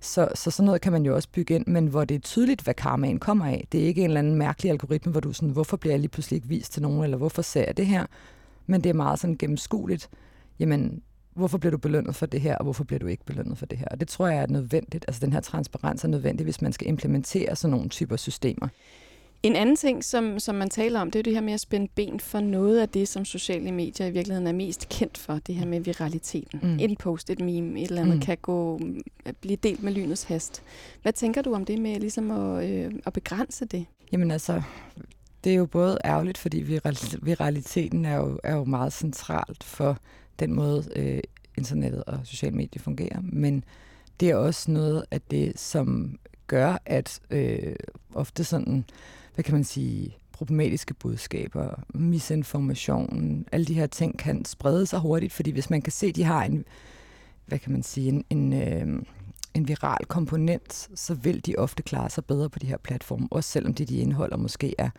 Så, 0.02 0.30
så 0.36 0.52
sådan 0.52 0.66
noget 0.66 0.82
kan 0.82 0.92
man 0.92 1.06
jo 1.06 1.16
også 1.16 1.30
bygge 1.32 1.56
ind, 1.56 1.68
men 1.68 1.88
hvor 1.88 2.06
det 2.06 2.16
er 2.16 2.20
tydeligt, 2.20 2.62
hvad 2.62 2.74
karmaen 2.74 3.20
kommer 3.20 3.46
af. 3.46 3.68
Det 3.72 3.82
er 3.82 3.86
ikke 3.86 4.02
en 4.02 4.08
eller 4.08 4.20
anden 4.20 4.36
mærkelig 4.36 4.72
algoritme, 4.72 5.12
hvor 5.12 5.22
du 5.22 5.34
sådan, 5.34 5.50
hvorfor 5.50 5.78
bliver 5.78 5.94
jeg 5.94 6.00
lige 6.00 6.10
pludselig 6.10 6.36
ikke 6.36 6.48
vist 6.48 6.74
til 6.74 6.82
nogen, 6.82 7.04
eller 7.04 7.18
hvorfor 7.18 7.42
ser 7.42 7.64
jeg 7.66 7.78
det 7.78 7.86
her? 7.86 8.06
Men 8.68 8.84
det 8.84 8.90
er 8.90 8.94
meget 8.94 9.20
sådan 9.20 9.38
gennemskueligt. 9.38 10.10
Jamen, 10.60 11.02
hvorfor 11.34 11.58
bliver 11.58 11.72
du 11.72 11.78
belønnet 11.78 12.16
for 12.16 12.26
det 12.26 12.42
her, 12.42 12.56
og 12.56 12.64
hvorfor 12.64 12.84
bliver 12.84 13.00
du 13.00 13.08
ikke 13.08 13.26
belønnet 13.26 13.58
for 13.58 13.66
det 13.66 13.78
her? 13.78 13.88
Og 13.92 14.00
det 14.00 14.08
tror 14.08 14.28
jeg 14.28 14.42
er 14.42 14.48
nødvendigt. 14.48 15.06
Altså 15.08 15.26
den 15.26 15.34
her 15.34 15.42
transparens 15.42 16.04
er 16.04 16.08
nødvendig, 16.08 16.44
hvis 16.44 16.62
man 16.62 16.74
skal 16.74 16.88
implementere 16.88 17.56
sådan 17.56 17.72
nogle 17.72 17.90
typer 17.90 18.16
systemer. 18.16 18.68
En 19.44 19.56
anden 19.56 19.76
ting, 19.76 20.04
som, 20.04 20.40
som 20.40 20.56
man 20.56 20.70
taler 20.70 21.00
om, 21.00 21.12
det 21.12 21.20
er 21.20 21.24
det 21.24 21.34
her 21.34 21.42
med 21.42 21.54
at 21.54 21.60
spænde 21.60 21.88
ben 21.96 22.20
for 22.20 22.40
noget 22.40 22.80
af 22.80 22.90
det, 22.90 23.08
som 23.08 23.26
sociale 23.26 23.72
medier 23.72 24.08
i 24.08 24.12
virkeligheden 24.12 24.48
er 24.48 24.52
mest 24.52 24.90
kendt 24.90 25.18
for, 25.18 25.40
det 25.48 25.56
her 25.56 25.66
med 25.66 25.80
viraliteten. 25.80 26.60
Mm. 26.64 26.78
En 26.80 26.96
post, 26.96 27.30
et 27.30 27.40
meme, 27.40 27.82
et 27.82 27.90
eller 27.90 28.02
andet 28.02 28.16
mm. 28.16 28.22
kan 28.22 28.38
gå, 28.42 28.82
blive 29.42 29.56
delt 29.56 29.84
med 29.84 29.94
lynets 29.94 30.24
hast. 30.24 30.64
Hvad 31.02 31.14
tænker 31.14 31.42
du 31.42 31.54
om 31.54 31.66
det 31.66 31.82
med 31.82 32.00
ligesom 32.00 32.32
at, 32.32 32.70
øh, 32.70 32.92
at 33.06 33.14
begrænse 33.14 33.66
det? 33.66 33.86
Jamen 34.12 34.32
altså, 34.32 34.62
det 35.44 35.52
er 35.52 35.56
jo 35.56 35.66
både 35.66 35.98
ærgerligt, 36.06 36.38
fordi 36.38 36.80
viraliteten 37.22 38.06
er 38.06 38.16
jo, 38.16 38.40
er 38.44 38.56
jo 38.56 38.64
meget 38.64 38.94
centralt 38.94 39.64
for 39.64 39.98
den 40.40 40.54
måde, 40.54 40.84
øh, 40.96 41.20
internettet 41.58 42.04
og 42.04 42.20
sociale 42.24 42.56
medier 42.56 42.82
fungerer, 42.82 43.20
men 43.24 43.64
det 44.20 44.30
er 44.30 44.36
også 44.36 44.72
noget 44.72 45.06
af 45.12 45.22
det, 45.22 45.60
som 45.60 46.18
gør, 46.48 46.78
at 46.86 47.20
øh, 47.30 47.76
ofte 48.14 48.44
sådan 48.44 48.86
hvad 49.40 49.44
kan 49.44 49.54
man 49.54 49.64
sige, 49.64 50.18
problematiske 50.32 50.94
budskaber, 50.94 51.84
misinformation, 51.94 53.46
alle 53.52 53.66
de 53.66 53.74
her 53.74 53.88
ting 53.88 54.20
kan 54.20 54.46
sprede 54.46 54.86
sig 54.86 55.00
hurtigt, 55.00 55.34
fordi 55.34 55.52
hvis 55.52 55.70
man 55.70 55.82
kan 55.82 55.92
se, 55.92 56.08
at 56.08 56.16
de 56.16 56.24
har 56.24 56.44
en, 56.44 56.66
hvad 57.46 57.60
kan 57.60 57.72
man 57.72 57.84
sige, 57.84 58.08
en, 58.10 58.26
en, 58.30 58.54
øh, 58.54 59.04
en 59.54 59.68
viral 59.68 60.06
komponent, 60.06 60.90
så 60.96 61.14
vil 61.14 61.46
de 61.46 61.56
ofte 61.58 61.84
klare 61.84 62.10
sig 62.10 62.26
bedre 62.26 62.50
på 62.50 62.60
de 62.60 62.68
her 62.68 62.78
platforme, 62.78 63.28
også 63.32 63.50
selvom 63.50 63.74
det, 63.74 63.90
de 63.90 63.98
indeholder, 63.98 64.38
måske 64.38 64.76
er 64.78 64.90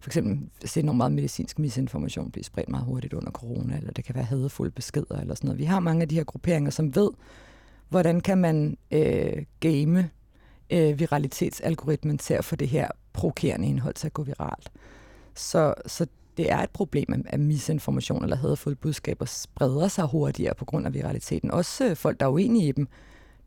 for 0.00 0.08
eksempel 0.08 0.48
se 0.64 0.82
nogle 0.82 0.96
meget 0.96 1.12
medicinsk 1.12 1.58
misinformation 1.58 2.30
blive 2.30 2.44
spredt 2.44 2.68
meget 2.68 2.86
hurtigt 2.86 3.12
under 3.12 3.30
corona, 3.30 3.76
eller 3.76 3.92
det 3.92 4.04
kan 4.04 4.14
være 4.14 4.24
hadefulde 4.24 4.70
beskeder 4.70 5.20
eller 5.20 5.34
sådan 5.34 5.48
noget. 5.48 5.58
Vi 5.58 5.64
har 5.64 5.80
mange 5.80 6.02
af 6.02 6.08
de 6.08 6.14
her 6.14 6.24
grupperinger, 6.24 6.70
som 6.70 6.94
ved, 6.94 7.10
hvordan 7.88 8.20
kan 8.20 8.38
man 8.38 8.76
øh, 8.90 9.44
game 9.60 10.10
øh, 10.70 10.98
viralitetsalgoritmen 10.98 12.18
til 12.18 12.34
at 12.34 12.44
få 12.44 12.56
det 12.56 12.68
her 12.68 12.88
provokerende 13.14 13.68
indhold 13.68 13.94
til 13.94 14.06
at 14.06 14.12
gå 14.12 14.22
viralt. 14.22 14.72
Så, 15.34 15.74
så 15.86 16.06
det 16.36 16.52
er 16.52 16.58
et 16.58 16.70
problem, 16.70 17.24
at 17.26 17.40
misinformation 17.40 18.22
eller 18.22 18.36
hadfulde 18.36 18.76
budskaber 18.76 19.24
spreder 19.24 19.88
sig 19.88 20.04
hurtigere 20.04 20.54
på 20.54 20.64
grund 20.64 20.86
af 20.86 20.94
viraliteten. 20.94 21.50
Også 21.50 21.94
folk, 21.94 22.20
der 22.20 22.26
er 22.26 22.30
uenige 22.30 22.68
i 22.68 22.72
dem, 22.72 22.88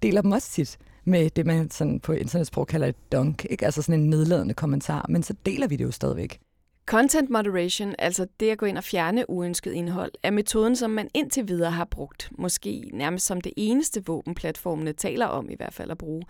deler 0.03 0.21
dem 0.21 0.31
også 0.31 0.51
tit 0.51 0.77
med 1.05 1.29
det, 1.29 1.45
man 1.45 1.71
sådan 1.71 1.99
på 1.99 2.13
internetsprog 2.13 2.67
kalder 2.67 2.87
et 2.87 3.11
dunk, 3.11 3.45
ikke? 3.49 3.65
altså 3.65 3.81
sådan 3.81 3.99
en 3.99 4.09
nedladende 4.09 4.53
kommentar, 4.53 5.05
men 5.09 5.23
så 5.23 5.33
deler 5.45 5.67
vi 5.67 5.75
det 5.75 5.83
jo 5.83 5.91
stadigvæk. 5.91 6.39
Content 6.85 7.29
moderation, 7.29 7.95
altså 7.99 8.27
det 8.39 8.49
at 8.49 8.57
gå 8.57 8.65
ind 8.65 8.77
og 8.77 8.83
fjerne 8.83 9.29
uønsket 9.29 9.73
indhold, 9.73 10.11
er 10.23 10.31
metoden, 10.31 10.75
som 10.75 10.89
man 10.89 11.09
indtil 11.13 11.47
videre 11.47 11.71
har 11.71 11.85
brugt. 11.85 12.31
Måske 12.37 12.89
nærmest 12.93 13.25
som 13.25 13.41
det 13.41 13.53
eneste 13.57 14.05
våben, 14.05 14.35
platformene 14.35 14.93
taler 14.93 15.25
om 15.25 15.49
i 15.49 15.55
hvert 15.55 15.73
fald 15.73 15.91
at 15.91 15.97
bruge. 15.97 16.23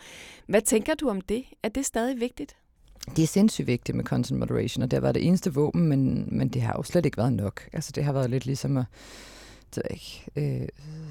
Hvad 0.47 0.62
tænker 0.62 0.93
du 0.93 1.10
om 1.10 1.21
det? 1.21 1.43
Er 1.63 1.69
det 1.69 1.86
stadig 1.86 2.19
vigtigt? 2.19 2.56
Det 3.15 3.24
er 3.24 3.28
sindssygt 3.28 3.67
vigtigt 3.67 3.96
med 3.96 4.06
content 4.06 4.39
moderation, 4.39 4.84
og 4.84 4.91
det 4.91 4.98
har 4.98 5.02
været 5.02 5.15
det 5.15 5.28
eneste 5.28 5.54
våben, 5.54 5.88
men, 5.88 6.28
men 6.32 6.50
det 6.50 6.62
har 6.62 6.74
jo 6.78 6.84
slet 6.84 7.06
ikke 7.06 7.17
været 7.17 7.34
nok. 7.34 7.70
Altså 7.74 7.91
det 7.96 8.04
har 8.04 8.13
været 8.13 8.30
lidt 8.30 8.46
ligesom 8.46 8.78
at 8.78 8.86
det 9.76 9.84
ved 9.84 9.91
ikke, 9.91 10.24
øh, 10.36 10.67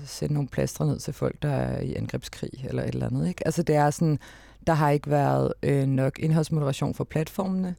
sende 0.07 0.35
nogle 0.35 0.49
plastre 0.49 0.87
ned 0.87 0.99
til 0.99 1.13
folk, 1.15 1.43
der 1.43 1.51
er 1.51 1.81
i 1.81 1.95
angrebskrig 1.95 2.65
eller 2.65 2.83
et 2.83 2.89
eller 2.89 3.07
andet. 3.07 3.29
Ikke? 3.29 3.47
Altså 3.47 3.63
det 3.63 3.75
er 3.77 3.91
sådan, 3.91 4.19
der 4.67 4.73
har 4.73 4.91
ikke 4.91 5.11
været 5.11 5.53
øh, 5.63 5.87
nok 5.87 6.19
indholdsmoderation 6.19 6.95
for 6.95 7.05
platformene. 7.05 7.75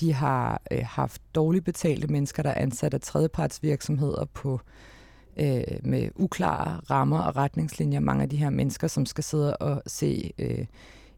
De 0.00 0.12
har 0.12 0.62
øh, 0.70 0.82
haft 0.84 1.22
dårligt 1.34 1.64
betalte 1.64 2.06
mennesker, 2.06 2.42
der 2.42 2.50
er 2.50 2.62
ansat 2.62 2.94
af 2.94 3.00
tredjepartsvirksomheder 3.00 4.24
på 4.24 4.60
øh, 5.36 5.62
med 5.82 6.08
uklare 6.16 6.80
rammer 6.90 7.18
og 7.18 7.36
retningslinjer. 7.36 8.00
Mange 8.00 8.22
af 8.22 8.28
de 8.28 8.36
her 8.36 8.50
mennesker, 8.50 8.88
som 8.88 9.06
skal 9.06 9.24
sidde 9.24 9.56
og 9.56 9.82
se 9.86 10.32
øh, 10.38 10.66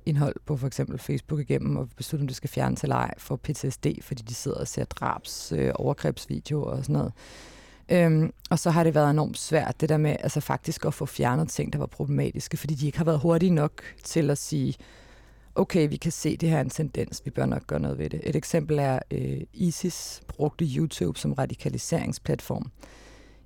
indhold 0.09 0.37
på 0.47 0.57
for 0.57 0.66
eksempel 0.66 0.99
Facebook 0.99 1.40
igennem 1.40 1.77
og 1.77 1.88
beslutte, 1.97 2.23
om 2.23 2.27
det 2.27 2.37
skal 2.37 2.51
fjernes 2.51 2.83
eller 2.83 2.97
ej, 2.97 3.14
for 3.18 3.37
PTSD, 3.37 3.87
fordi 4.03 4.23
de 4.23 4.35
sidder 4.35 4.61
og 4.61 4.68
ser 4.68 4.85
drabs, 4.85 5.53
øh, 5.53 5.73
overgrebsvideoer 5.75 6.71
og 6.71 6.85
sådan 6.85 6.92
noget. 6.92 7.12
Øhm, 7.88 8.33
og 8.51 8.59
så 8.59 8.71
har 8.71 8.85
det 8.85 8.94
været 8.94 9.11
enormt 9.11 9.38
svært, 9.38 9.81
det 9.81 9.88
der 9.88 9.97
med 9.97 10.16
altså 10.21 10.40
faktisk 10.40 10.85
at 10.85 10.94
få 10.94 11.07
fjernet 11.07 11.49
ting, 11.49 11.73
der 11.73 11.79
var 11.79 11.87
problematiske, 11.87 12.57
fordi 12.57 12.75
de 12.75 12.87
ikke 12.87 12.99
har 12.99 13.05
været 13.05 13.21
hurtige 13.21 13.51
nok 13.51 13.83
til 14.05 14.31
at 14.31 14.38
sige, 14.38 14.75
okay, 15.55 15.88
vi 15.88 15.97
kan 15.97 16.12
se, 16.12 16.37
det 16.37 16.49
her 16.49 16.57
er 16.57 16.61
en 16.61 16.71
tendens, 16.71 17.23
vi 17.25 17.31
bør 17.31 17.47
nok 17.47 17.66
gøre 17.66 17.81
noget 17.81 17.99
ved 17.99 18.11
det. 18.11 18.21
Et 18.25 18.37
eksempel 18.37 18.79
er, 18.79 18.99
øh, 19.11 19.40
ISIS 19.53 20.21
brugte 20.29 20.64
YouTube 20.77 21.18
som 21.18 21.33
radikaliseringsplatform 21.33 22.71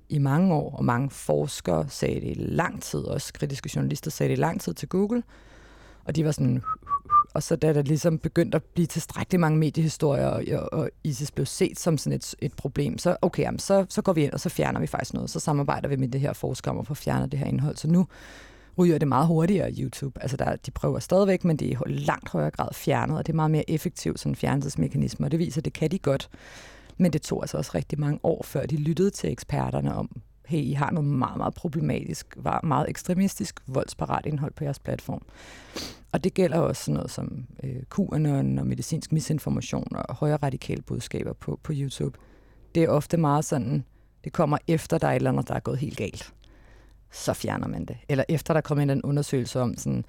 i 0.09 0.17
mange 0.17 0.53
år, 0.53 0.75
og 0.75 0.85
mange 0.85 1.09
forskere 1.09 1.85
sagde 1.89 2.21
det 2.21 2.29
i 2.29 2.35
lang 2.37 2.81
tid, 2.81 2.99
også 2.99 3.33
kritiske 3.33 3.69
journalister 3.75 4.11
sagde 4.11 4.29
det 4.29 4.37
i 4.37 4.41
lang 4.41 4.61
tid 4.61 4.73
til 4.73 4.87
Google, 4.89 5.23
og 6.05 6.15
de 6.15 6.25
var 6.25 6.31
sådan, 6.31 6.61
og 7.33 7.43
så 7.43 7.55
da 7.55 7.73
der 7.73 7.81
ligesom 7.81 8.17
begyndte 8.17 8.55
at 8.55 8.63
blive 8.63 8.85
tilstrækkeligt 8.85 9.41
mange 9.41 9.57
mediehistorier, 9.57 10.27
og, 10.27 10.73
og 10.73 10.89
ISIS 11.03 11.31
blev 11.31 11.45
set 11.45 11.79
som 11.79 11.97
sådan 11.97 12.17
et, 12.17 12.35
et 12.39 12.53
problem, 12.53 12.97
så 12.97 13.17
okay, 13.21 13.43
jamen, 13.43 13.59
så, 13.59 13.85
så 13.89 14.01
går 14.01 14.13
vi 14.13 14.23
ind, 14.23 14.33
og 14.33 14.39
så 14.39 14.49
fjerner 14.49 14.79
vi 14.79 14.87
faktisk 14.87 15.13
noget. 15.13 15.29
Så 15.29 15.39
samarbejder 15.39 15.87
vi 15.87 15.95
med 15.95 16.07
det 16.07 16.21
her 16.21 16.33
forsker 16.33 16.71
om 16.71 16.79
at 16.79 16.87
få 16.87 16.93
fjernet 16.93 17.31
det 17.31 17.39
her 17.39 17.45
indhold. 17.45 17.75
Så 17.75 17.87
nu 17.87 18.07
ryger 18.77 18.97
det 18.97 19.07
meget 19.07 19.27
hurtigere 19.27 19.71
YouTube. 19.71 20.21
Altså 20.21 20.37
der, 20.37 20.55
de 20.55 20.71
prøver 20.71 20.99
stadigvæk, 20.99 21.43
men 21.43 21.57
det 21.57 21.71
er 21.71 21.87
i 21.87 21.93
langt 21.93 22.29
højere 22.29 22.51
grad 22.51 22.73
fjernet, 22.73 23.17
og 23.17 23.27
det 23.27 23.33
er 23.33 23.35
meget 23.35 23.51
mere 23.51 23.69
effektivt 23.69 24.19
sådan 24.19 24.35
fjernelsesmekanisme, 24.35 25.27
og 25.27 25.31
det 25.31 25.39
viser, 25.39 25.61
at 25.61 25.65
det 25.65 25.73
kan 25.73 25.91
de 25.91 25.99
godt. 25.99 26.29
Men 26.97 27.13
det 27.13 27.21
tog 27.21 27.43
altså 27.43 27.57
også 27.57 27.71
rigtig 27.75 27.99
mange 27.99 28.19
år, 28.23 28.43
før 28.43 28.65
de 28.65 28.75
lyttede 28.75 29.09
til 29.09 29.31
eksperterne 29.31 29.95
om, 29.95 30.21
hey, 30.45 30.57
I 30.57 30.73
har 30.73 30.91
noget 30.91 31.09
meget, 31.09 31.37
meget 31.37 31.53
problematisk, 31.53 32.37
meget 32.63 32.89
ekstremistisk, 32.89 33.59
voldsparat 33.67 34.25
indhold 34.25 34.53
på 34.53 34.63
jeres 34.63 34.79
platform. 34.79 35.21
Og 36.11 36.23
det 36.23 36.33
gælder 36.33 36.57
også 36.57 36.83
sådan 36.83 36.95
noget 36.95 37.11
som 37.11 37.45
øh, 37.63 37.83
QAnon 37.95 38.59
og 38.59 38.67
medicinsk 38.67 39.11
misinformation 39.11 39.95
og 39.95 40.15
højere 40.15 40.37
radikale 40.43 40.81
budskaber 40.81 41.33
på, 41.33 41.59
på 41.63 41.73
YouTube. 41.75 42.17
Det 42.75 42.83
er 42.83 42.89
ofte 42.89 43.17
meget 43.17 43.45
sådan, 43.45 43.85
det 44.23 44.33
kommer 44.33 44.57
efter, 44.67 44.97
der 44.97 45.07
er 45.07 45.11
et 45.11 45.15
eller 45.15 45.31
andet, 45.31 45.47
der 45.47 45.53
er 45.53 45.59
gået 45.59 45.77
helt 45.77 45.97
galt. 45.97 46.33
Så 47.11 47.33
fjerner 47.33 47.67
man 47.67 47.85
det. 47.85 47.97
Eller 48.09 48.23
efter 48.29 48.53
der 48.53 48.61
kommer 48.61 48.81
ind 48.81 48.91
en 48.91 49.01
undersøgelse 49.03 49.59
om, 49.61 49.77
sådan, 49.77 50.05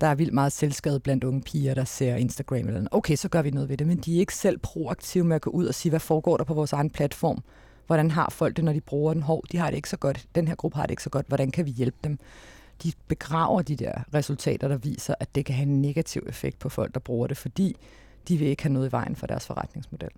der 0.00 0.06
er 0.06 0.14
vildt 0.14 0.34
meget 0.34 0.52
selvskade 0.52 1.00
blandt 1.00 1.24
unge 1.24 1.42
piger, 1.42 1.74
der 1.74 1.84
ser 1.84 2.16
Instagram 2.16 2.58
eller 2.58 2.72
noget. 2.72 2.88
Okay, 2.90 3.16
så 3.16 3.28
gør 3.28 3.42
vi 3.42 3.50
noget 3.50 3.68
ved 3.68 3.76
det, 3.76 3.86
men 3.86 3.98
de 3.98 4.16
er 4.16 4.20
ikke 4.20 4.34
selv 4.34 4.58
proaktive 4.58 5.24
med 5.24 5.36
at 5.36 5.42
gå 5.42 5.50
ud 5.50 5.66
og 5.66 5.74
sige, 5.74 5.90
hvad 5.90 6.00
foregår 6.00 6.36
der 6.36 6.44
på 6.44 6.54
vores 6.54 6.72
egen 6.72 6.90
platform? 6.90 7.42
Hvordan 7.88 8.10
har 8.10 8.30
folk 8.30 8.56
det, 8.56 8.64
når 8.64 8.72
de 8.72 8.80
bruger 8.80 9.14
den? 9.14 9.22
Hov, 9.22 9.42
de 9.52 9.56
har 9.56 9.70
det 9.70 9.76
ikke 9.76 9.88
så 9.88 9.96
godt. 9.96 10.26
Den 10.34 10.48
her 10.48 10.54
gruppe 10.54 10.76
har 10.76 10.82
det 10.82 10.90
ikke 10.90 11.02
så 11.02 11.10
godt. 11.10 11.26
Hvordan 11.28 11.50
kan 11.50 11.66
vi 11.66 11.70
hjælpe 11.70 11.98
dem? 12.04 12.18
De 12.82 12.92
begraver 13.08 13.62
de 13.62 13.76
der 13.76 13.92
resultater, 14.14 14.68
der 14.68 14.76
viser, 14.76 15.14
at 15.20 15.34
det 15.34 15.44
kan 15.44 15.54
have 15.54 15.66
en 15.66 15.82
negativ 15.82 16.22
effekt 16.28 16.58
på 16.58 16.68
folk, 16.68 16.94
der 16.94 17.00
bruger 17.00 17.26
det, 17.26 17.36
fordi 17.36 17.76
de 18.28 18.36
vil 18.36 18.48
ikke 18.48 18.62
have 18.62 18.72
noget 18.72 18.88
i 18.88 18.92
vejen 18.92 19.16
for 19.16 19.26
deres 19.26 19.46
forretningsmodel. 19.46 20.08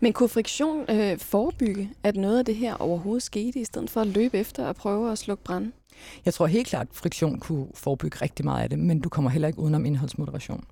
Men 0.00 0.12
kunne 0.12 0.28
friktion 0.28 0.90
øh, 0.90 1.18
forebygge, 1.18 1.90
at 2.02 2.16
noget 2.16 2.38
af 2.38 2.44
det 2.44 2.56
her 2.56 2.74
overhovedet 2.74 3.22
skete, 3.22 3.60
i 3.60 3.64
stedet 3.64 3.90
for 3.90 4.00
at 4.00 4.06
løbe 4.06 4.38
efter 4.38 4.66
og 4.66 4.76
prøve 4.76 5.12
at 5.12 5.18
slukke 5.18 5.44
brand? 5.44 5.72
Jeg 6.24 6.34
tror 6.34 6.46
helt 6.46 6.66
klart, 6.66 6.86
at 6.90 6.96
friktion 6.96 7.38
kunne 7.40 7.66
forebygge 7.74 8.18
rigtig 8.22 8.44
meget 8.44 8.62
af 8.62 8.70
det, 8.70 8.78
men 8.78 9.00
du 9.00 9.08
kommer 9.08 9.30
heller 9.30 9.48
ikke 9.48 9.60
udenom 9.60 9.84
indholdsmoderation. 9.84 10.64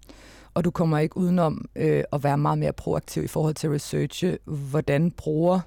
Og 0.54 0.64
du 0.64 0.70
kommer 0.70 0.98
ikke 0.98 1.16
udenom 1.16 1.64
øh, 1.76 2.04
at 2.12 2.24
være 2.24 2.38
meget 2.38 2.58
mere 2.58 2.72
proaktiv 2.72 3.24
i 3.24 3.26
forhold 3.26 3.54
til 3.54 3.66
at 3.66 3.72
researche, 3.72 4.38
hvordan 4.44 5.10
bruger, 5.10 5.60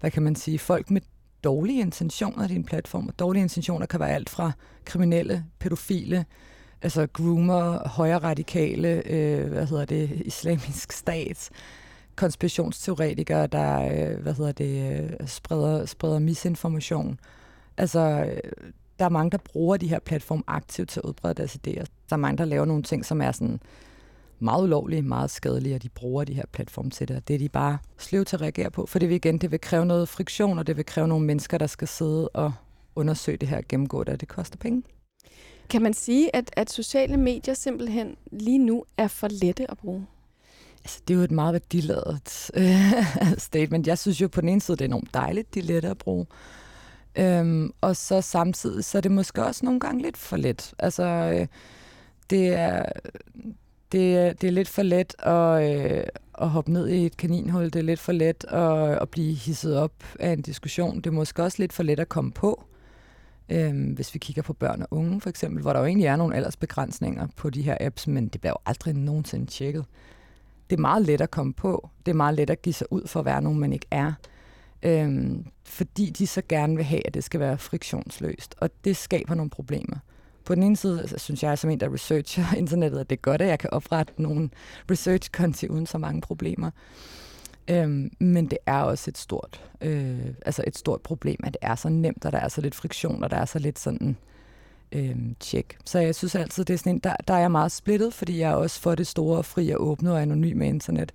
hvad 0.00 0.10
kan 0.10 0.22
man 0.22 0.36
sige, 0.36 0.58
folk 0.58 0.90
med 0.90 1.00
dårlige 1.44 1.80
intentioner 1.80 2.44
i 2.44 2.48
din 2.48 2.64
platform. 2.64 3.08
Og 3.08 3.18
dårlige 3.18 3.42
intentioner 3.42 3.86
kan 3.86 4.00
være 4.00 4.10
alt 4.10 4.30
fra 4.30 4.52
kriminelle, 4.84 5.44
pædofile, 5.58 6.24
altså 6.82 7.06
groomer, 7.06 7.88
højre 7.88 8.18
radikale, 8.18 9.02
øh, 9.06 9.48
hvad 9.48 9.66
hedder 9.66 9.84
det, 9.84 10.10
islamisk 10.24 10.92
stat, 10.92 11.50
konspirationsteoretikere, 12.16 13.46
der 13.46 13.82
øh, 13.82 14.22
hvad 14.22 14.34
hedder 14.34 14.52
det, 14.52 15.02
øh, 15.02 15.28
spreder, 15.28 15.86
spreder 15.86 16.18
misinformation. 16.18 17.20
Altså, 17.76 18.00
øh, 18.00 18.52
der 18.98 19.04
er 19.04 19.08
mange, 19.08 19.30
der 19.30 19.38
bruger 19.38 19.76
de 19.76 19.88
her 19.88 19.98
platforme 19.98 20.42
aktivt 20.46 20.88
til 20.88 21.00
at 21.00 21.04
udbrede 21.04 21.34
deres 21.34 21.54
idéer. 21.54 21.84
Der 22.10 22.12
er 22.12 22.16
mange, 22.16 22.38
der 22.38 22.44
laver 22.44 22.64
nogle 22.64 22.82
ting, 22.82 23.04
som 23.04 23.22
er 23.22 23.32
sådan 23.32 23.60
meget 24.38 24.62
ulovlige, 24.62 25.02
meget 25.02 25.30
skadelige, 25.30 25.74
og 25.74 25.82
de 25.82 25.88
bruger 25.88 26.24
de 26.24 26.34
her 26.34 26.46
platforme 26.52 26.90
til 26.90 27.08
det. 27.08 27.16
Og 27.16 27.28
det 27.28 27.34
er 27.34 27.38
de 27.38 27.48
bare 27.48 27.78
sløv 27.98 28.24
til 28.24 28.36
at 28.36 28.42
reagere 28.42 28.70
på, 28.70 28.86
for 28.86 28.98
det 28.98 29.08
vil 29.08 29.16
igen, 29.16 29.38
det 29.38 29.50
vil 29.50 29.60
kræve 29.60 29.86
noget 29.86 30.08
friktion, 30.08 30.58
og 30.58 30.66
det 30.66 30.76
vil 30.76 30.86
kræve 30.86 31.08
nogle 31.08 31.26
mennesker, 31.26 31.58
der 31.58 31.66
skal 31.66 31.88
sidde 31.88 32.28
og 32.28 32.52
undersøge 32.94 33.38
det 33.38 33.48
her 33.48 33.60
gennemgå 33.68 34.04
det, 34.04 34.12
og 34.14 34.20
det 34.20 34.28
koster 34.28 34.56
penge. 34.56 34.82
Kan 35.70 35.82
man 35.82 35.94
sige, 35.94 36.36
at, 36.36 36.50
at 36.56 36.70
sociale 36.70 37.16
medier 37.16 37.54
simpelthen 37.54 38.16
lige 38.32 38.58
nu 38.58 38.84
er 38.96 39.08
for 39.08 39.28
lette 39.30 39.70
at 39.70 39.78
bruge? 39.78 40.06
Altså, 40.84 41.00
det 41.08 41.14
er 41.14 41.18
jo 41.18 41.24
et 41.24 41.30
meget 41.30 41.52
værdiladet 41.52 42.50
øh, 42.54 43.38
statement. 43.48 43.86
Jeg 43.86 43.98
synes 43.98 44.20
jo 44.20 44.28
på 44.28 44.40
den 44.40 44.48
ene 44.48 44.60
side, 44.60 44.76
det 44.76 44.84
er 44.84 44.88
enormt 44.88 45.14
dejligt, 45.14 45.54
de 45.54 45.58
er 45.58 45.64
lette 45.64 45.88
at 45.88 45.98
bruge. 45.98 46.26
Øhm, 47.16 47.72
og 47.80 47.96
så 47.96 48.20
samtidig, 48.20 48.84
så 48.84 48.98
er 48.98 49.02
det 49.02 49.10
måske 49.10 49.44
også 49.44 49.64
nogle 49.64 49.80
gange 49.80 50.02
lidt 50.02 50.16
for 50.16 50.36
let. 50.36 50.74
Altså, 50.78 51.02
øh, 51.04 51.46
det 52.30 52.48
er, 52.48 52.82
det, 53.92 54.40
det 54.40 54.48
er 54.48 54.52
lidt 54.52 54.68
for 54.68 54.82
let 54.82 55.14
at, 55.26 55.80
øh, 55.80 56.04
at 56.38 56.48
hoppe 56.48 56.72
ned 56.72 56.88
i 56.88 57.06
et 57.06 57.16
kaninhul. 57.16 57.64
Det 57.64 57.76
er 57.76 57.82
lidt 57.82 58.00
for 58.00 58.12
let 58.12 58.44
at, 58.44 59.02
at 59.02 59.08
blive 59.08 59.34
hisset 59.34 59.76
op 59.76 59.92
af 60.20 60.30
en 60.32 60.42
diskussion. 60.42 60.96
Det 60.96 61.06
er 61.06 61.10
måske 61.10 61.42
også 61.42 61.56
lidt 61.62 61.72
for 61.72 61.82
let 61.82 62.00
at 62.00 62.08
komme 62.08 62.32
på. 62.32 62.64
øh, 63.48 63.92
hvis 63.94 64.14
vi 64.14 64.18
kigger 64.18 64.42
på 64.42 64.52
børn 64.52 64.82
og 64.82 64.88
unge 64.90 65.20
for 65.20 65.30
eksempel, 65.30 65.62
hvor 65.62 65.72
der 65.72 65.80
jo 65.80 65.86
egentlig 65.86 66.06
er 66.06 66.16
nogle 66.16 66.36
aldersbegrænsninger 66.36 67.26
på 67.36 67.50
de 67.50 67.62
her 67.62 67.76
apps, 67.80 68.06
men 68.06 68.28
det 68.28 68.40
bliver 68.40 68.52
jo 68.52 68.58
aldrig 68.66 68.94
nogensinde 68.94 69.46
tjekket. 69.46 69.84
Det 70.70 70.76
er 70.76 70.80
meget 70.80 71.06
let 71.06 71.20
at 71.20 71.30
komme 71.30 71.52
på. 71.54 71.88
Det 72.06 72.12
er 72.12 72.16
meget 72.16 72.34
let 72.34 72.50
at 72.50 72.62
give 72.62 72.72
sig 72.74 72.86
ud 72.92 73.06
for 73.06 73.20
at 73.20 73.26
være 73.26 73.42
nogen, 73.42 73.58
man 73.60 73.72
ikke 73.72 73.86
er. 73.90 74.12
Øh, 74.82 75.30
fordi 75.64 76.10
de 76.10 76.26
så 76.26 76.42
gerne 76.48 76.76
vil 76.76 76.84
have, 76.84 77.06
at 77.06 77.14
det 77.14 77.24
skal 77.24 77.40
være 77.40 77.58
friktionsløst. 77.58 78.54
Og 78.58 78.70
det 78.84 78.96
skaber 78.96 79.34
nogle 79.34 79.50
problemer. 79.50 79.96
På 80.48 80.54
den 80.54 80.62
ene 80.62 80.76
side 80.76 81.00
altså, 81.00 81.18
synes 81.18 81.42
jeg, 81.42 81.58
som 81.58 81.70
en, 81.70 81.80
der 81.80 81.94
researcher 81.94 82.54
internettet, 82.56 82.98
at 82.98 83.10
det 83.10 83.16
er 83.16 83.20
godt, 83.20 83.42
at 83.42 83.48
jeg 83.48 83.58
kan 83.58 83.70
oprette 83.70 84.12
nogle 84.16 84.50
research-konti 84.90 85.68
uden 85.68 85.86
så 85.86 85.98
mange 85.98 86.20
problemer. 86.20 86.70
Øhm, 87.70 88.10
men 88.20 88.46
det 88.46 88.58
er 88.66 88.80
også 88.80 89.10
et 89.10 89.18
stort, 89.18 89.64
øh, 89.80 90.26
altså 90.46 90.64
et 90.66 90.78
stort 90.78 91.00
problem, 91.00 91.40
at 91.44 91.52
det 91.52 91.58
er 91.62 91.74
så 91.74 91.88
nemt, 91.88 92.24
og 92.24 92.32
der 92.32 92.38
er 92.38 92.48
så 92.48 92.60
lidt 92.60 92.74
friktion, 92.74 93.24
og 93.24 93.30
der 93.30 93.36
er 93.36 93.44
så 93.44 93.58
lidt 93.58 93.78
sådan 93.78 94.16
øh, 94.92 95.16
tjek. 95.40 95.78
Så 95.84 95.98
jeg 95.98 96.14
synes 96.14 96.34
altid, 96.34 96.64
det 96.64 96.74
er 96.74 96.78
sådan 96.78 96.92
en, 96.92 96.98
der, 96.98 97.16
der 97.28 97.34
er 97.34 97.38
jeg 97.40 97.50
meget 97.50 97.72
splittet, 97.72 98.14
fordi 98.14 98.38
jeg 98.38 98.50
er 98.50 98.54
også 98.54 98.80
for 98.80 98.94
det 98.94 99.06
store, 99.06 99.44
fri 99.44 99.70
og 99.70 99.86
åbne 99.86 100.12
og 100.12 100.22
anonyme 100.22 100.68
internet. 100.68 101.12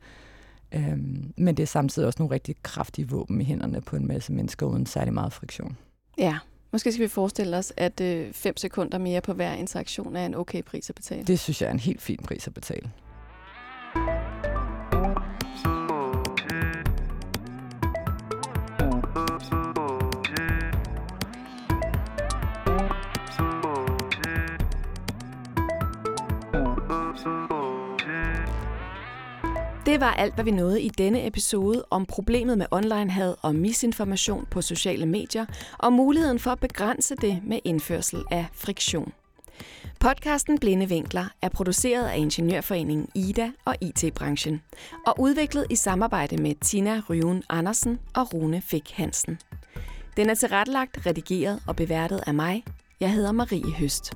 Øhm, 0.72 1.34
men 1.38 1.58
det 1.58 1.64
er 1.64 1.68
samtidig 1.68 2.08
også 2.08 2.18
nogle 2.20 2.34
rigtig 2.34 2.56
kraftige 2.64 3.10
våben 3.10 3.42
i 3.42 3.44
hænderne 3.44 3.82
på 3.82 3.96
en 3.96 4.08
masse 4.08 4.34
mennesker 4.34 4.66
uden 4.66 4.86
særlig 4.86 5.14
meget 5.14 5.34
friktion. 5.34 5.78
Ja, 6.18 6.38
måske 6.74 6.92
skal 6.92 7.04
vi 7.04 7.08
forestille 7.08 7.58
os, 7.58 7.74
at 7.78 7.94
5 7.98 8.06
øh, 8.06 8.54
sekunder 8.58 8.98
mere 8.98 9.22
på 9.22 9.34
hver 9.34 9.54
interaktion 9.54 10.16
er 10.16 10.26
en 10.26 10.36
okay 10.36 10.64
pris 10.64 10.90
at 10.90 10.96
betale. 10.96 11.24
Det 11.24 11.40
synes 11.40 11.62
jeg 11.62 11.68
er 11.68 11.72
en 11.72 11.80
helt 11.80 12.02
fin 12.02 12.20
pris 12.24 12.48
at 12.48 12.54
betale. 12.54 12.92
Det 29.94 30.02
var 30.02 30.14
alt, 30.14 30.34
hvad 30.34 30.44
vi 30.44 30.52
nåede 30.52 30.82
i 30.82 30.90
denne 30.90 31.28
episode 31.28 31.84
om 31.90 32.06
problemet 32.06 32.58
med 32.58 32.66
onlinehad 32.72 33.36
og 33.42 33.56
misinformation 33.56 34.48
på 34.52 34.62
sociale 34.62 35.06
medier 35.06 35.46
og 35.78 35.94
muligheden 35.94 36.40
for 36.40 36.52
at 36.52 36.60
begrænse 36.60 37.16
det 37.16 37.42
med 37.44 37.60
indførsel 37.64 38.24
af 38.32 38.46
friktion. 38.54 39.14
Podcasten 40.00 40.60
Blinde 40.60 40.90
Vinkler 40.90 41.26
er 41.42 41.50
produceret 41.50 42.06
af 42.08 42.18
Ingeniørforeningen 42.18 43.08
IDA 43.16 43.52
og 43.66 43.76
IT-branchen 43.82 44.62
og 45.08 45.20
udviklet 45.20 45.66
i 45.70 45.76
samarbejde 45.76 46.42
med 46.42 46.56
Tina 46.62 47.02
Ryven 47.10 47.44
Andersen 47.50 48.00
og 48.16 48.34
Rune 48.34 48.62
Fik 48.62 48.92
Hansen. 48.92 49.40
Den 50.18 50.30
er 50.30 50.36
tilrettelagt, 50.36 51.06
redigeret 51.06 51.64
og 51.68 51.76
beværtet 51.76 52.24
af 52.28 52.34
mig. 52.34 52.64
Jeg 53.00 53.12
hedder 53.12 53.32
Marie 53.32 53.74
Høst. 53.74 54.14